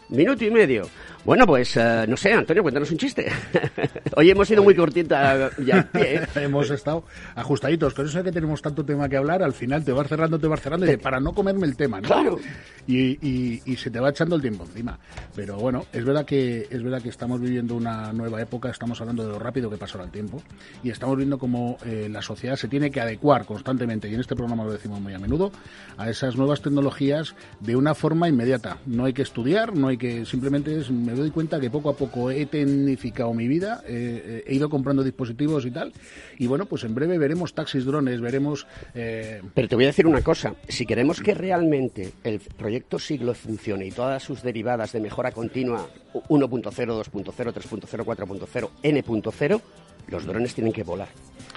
Minuto 0.09 0.45
y 0.45 0.51
medio. 0.51 0.89
Bueno, 1.25 1.47
pues 1.47 1.77
eh, 1.77 2.07
no 2.09 2.17
sé, 2.17 2.33
Antonio, 2.33 2.63
cuéntanos 2.63 2.91
un 2.91 2.97
chiste. 2.97 3.31
Hoy 4.17 4.31
hemos 4.31 4.49
sido 4.49 4.63
muy 4.63 4.75
cortita 4.75 5.51
ya 5.59 5.87
¿eh? 5.95 6.27
Hemos 6.37 6.71
estado 6.71 7.05
ajustaditos. 7.35 7.93
Con 7.93 8.07
eso 8.07 8.19
de 8.19 8.25
que 8.25 8.33
tenemos 8.33 8.63
tanto 8.63 8.83
tema 8.83 9.09
que 9.11 9.19
hablar, 9.19 9.43
al 9.43 9.53
final 9.53 9.85
te 9.85 9.93
vas 9.93 10.09
cerrando, 10.09 10.39
te 10.39 10.47
vas 10.47 10.61
cerrando, 10.63 10.91
y 10.91 10.97
para 10.97 11.21
no 11.21 11.35
comerme 11.35 11.67
el 11.67 11.77
tema, 11.77 12.01
¿no? 12.01 12.09
Claro. 12.09 12.39
Y, 12.87 13.19
y- 13.27 13.61
y 13.67 13.77
se 13.77 13.91
te 13.91 14.01
va 14.01 14.09
echando 14.09 14.37
el 14.37 14.43
tiempo 14.43 14.65
encima. 14.65 14.99
Pero 15.37 15.57
bueno, 15.59 15.85
es 15.93 16.03
verdad 16.03 16.25
que 16.25 16.67
es 16.71 16.83
verdad 16.83 17.03
que 17.03 17.11
estamos 17.11 17.41
viviendo 17.41 17.75
una 17.75 18.11
nueva 18.15 18.41
época, 18.41 18.71
estamos 18.71 18.99
hablando 19.03 19.25
de 19.27 19.31
lo 19.33 19.39
rápido 19.39 19.69
que 19.69 19.77
pasa 19.77 19.95
ahora 19.95 20.07
el 20.07 20.13
tiempo, 20.13 20.43
y 20.83 20.89
estamos 20.91 21.17
viendo 21.19 21.37
cómo 21.39 21.77
eh, 21.85 22.09
la 22.11 22.23
sociedad 22.23 22.57
se 22.57 22.69
tiene 22.69 22.91
que 22.91 23.03
adecuar 23.03 23.45
constantemente, 23.45 24.09
y 24.09 24.15
en 24.15 24.21
este 24.21 24.35
programa 24.35 24.65
lo 24.65 24.73
decimos 24.73 24.99
muy 25.01 25.13
a 25.13 25.19
menudo, 25.19 25.53
a 25.99 26.09
esas 26.09 26.37
nuevas 26.37 26.63
tecnologías 26.63 27.35
de 27.61 27.77
una 27.77 27.95
forma 27.95 28.29
inmediata. 28.29 28.79
No 28.87 29.05
hay 29.05 29.13
que 29.13 29.23
estudiar, 29.23 29.77
no 29.77 29.89
hay 29.89 29.99
que 29.99 30.25
simplemente 30.25 30.79
es- 30.79 30.89
me 31.09 31.15
doy 31.15 31.31
cuenta 31.31 31.59
que 31.59 31.71
poco 31.71 31.89
a 31.89 31.97
poco 31.97 32.31
he 32.31 32.45
tecnificado 32.47 33.33
mi 33.33 33.49
vida, 33.49 33.83
eh, 33.87 34.23
eh, 34.25 34.45
he 34.47 34.55
ido 34.55 34.69
comprando 34.69 35.03
dispositivos 35.03 35.65
y 35.65 35.71
tal, 35.71 35.93
y 36.39 36.47
bueno, 36.47 36.67
pues 36.67 36.85
en 36.85 36.95
breve 36.95 37.17
veremos 37.19 37.55
taxis 37.55 37.85
drones, 37.85 38.21
veremos 38.21 38.67
eh, 38.95 39.41
Pero 39.55 39.69
te 39.69 39.75
voy 39.75 39.85
a 39.85 39.89
decir 39.89 40.07
una 40.07 40.21
cosa, 40.21 40.55
si 40.69 40.85
queremos 40.85 41.21
que 41.21 41.35
realmente 41.35 42.13
el 42.25 42.41
proyecto 42.41 42.99
siglo 42.99 43.35
funcione 43.35 43.87
y 43.87 43.91
todas 43.91 44.23
sus 44.23 44.43
derivadas 44.43 44.93
de 44.93 45.01
mejora 45.01 45.33
continua 45.33 45.87
1.0, 46.13 46.63
2.0, 46.63 47.33
3.0, 47.35 48.05
4.0, 48.05 48.71
n.0, 48.83 49.61
los 50.09 50.27
drones 50.27 50.55
tienen 50.55 50.73
que 50.73 50.83
volar. 50.83 51.09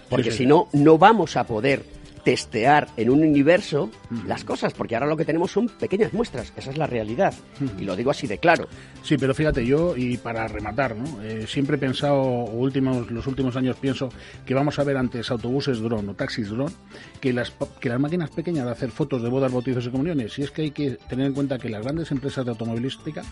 Porque 0.10 0.32
sí, 0.32 0.40
si 0.40 0.46
no, 0.46 0.68
no 0.74 0.98
vamos 0.98 1.36
a 1.36 1.46
poder 1.46 2.01
testear 2.24 2.88
en 2.98 3.10
un 3.10 3.24
universo 3.24 3.90
las 4.28 4.44
cosas, 4.44 4.74
porque 4.74 4.96
ahora 4.96 5.08
lo 5.08 5.18
que 5.18 5.26
tenemos 5.26 5.52
son 5.52 5.68
pequeñas 5.68 6.14
muestras, 6.14 6.54
esa 6.56 6.72
es 6.72 6.78
la 6.78 6.88
realidad. 6.88 7.34
Y 7.80 7.84
lo 7.84 7.96
digo 7.96 8.12
así 8.12 8.28
de 8.28 8.38
claro. 8.38 8.68
Sí, 9.04 9.18
pero 9.18 9.34
fíjate, 9.34 9.66
yo, 9.66 9.96
y 9.98 10.18
para 10.18 10.48
rematar, 10.48 10.96
¿no? 10.96 11.22
Eh, 11.24 11.46
siempre 11.48 11.78
he 11.78 11.80
pensado, 11.80 12.22
o 12.22 12.52
últimos, 12.58 13.10
los 13.10 13.26
últimos 13.28 13.56
años 13.56 13.78
pienso, 13.78 14.10
que 14.46 14.54
vamos 14.54 14.78
a 14.80 14.84
ver 14.84 14.98
antes 14.98 15.32
autobuses 15.32 15.80
dron 15.80 16.10
o 16.10 16.14
taxis 16.14 16.50
dron 16.50 16.72
que 17.20 17.34
las, 17.34 17.52
que 17.80 17.90
las 17.90 18.00
máquinas 18.00 18.30
pequeñas 18.30 18.66
de 18.66 18.72
hacer 18.72 18.92
fotos 18.92 19.22
de 19.22 19.30
bodas, 19.30 19.52
bautizos 19.52 19.86
y 19.86 19.90
comuniones. 19.90 20.38
Y 20.40 20.44
es 20.44 20.52
que 20.52 20.64
hay 20.64 20.72
que 20.72 20.98
tener 21.10 21.28
en 21.28 21.34
cuenta 21.34 21.58
que 21.58 21.70
las 21.70 21.84
grandes 21.84 22.12
empresas 22.12 22.46
de 22.46 22.52
automovilística 22.52 23.24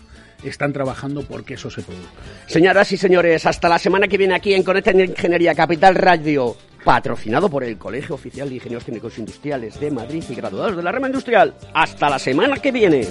están 0.42 0.72
trabajando 0.72 1.22
porque 1.22 1.54
eso 1.54 1.70
se 1.70 1.82
produzca. 1.82 2.10
Señoras 2.46 2.90
y 2.92 2.96
señores, 2.96 3.46
hasta 3.46 3.68
la 3.68 3.78
semana 3.78 4.08
que 4.08 4.18
viene 4.18 4.34
aquí 4.34 4.54
en 4.54 4.62
Conecta 4.62 4.90
en 4.90 5.00
Ingeniería 5.00 5.54
Capital 5.54 5.94
Radio, 5.94 6.56
patrocinado 6.84 7.48
por 7.48 7.64
el 7.64 7.78
Colegio 7.78 8.14
Oficial 8.14 8.48
de 8.48 8.56
Ingenieros 8.56 8.84
Químicos 8.84 9.18
Industriales 9.18 9.78
de 9.80 9.90
Madrid 9.90 10.24
y 10.28 10.34
graduados 10.34 10.76
de 10.76 10.82
la 10.82 10.92
rama 10.92 11.08
industrial. 11.08 11.54
Hasta 11.74 12.10
la 12.10 12.18
semana 12.18 12.56
que 12.58 12.72
viene. 12.72 13.08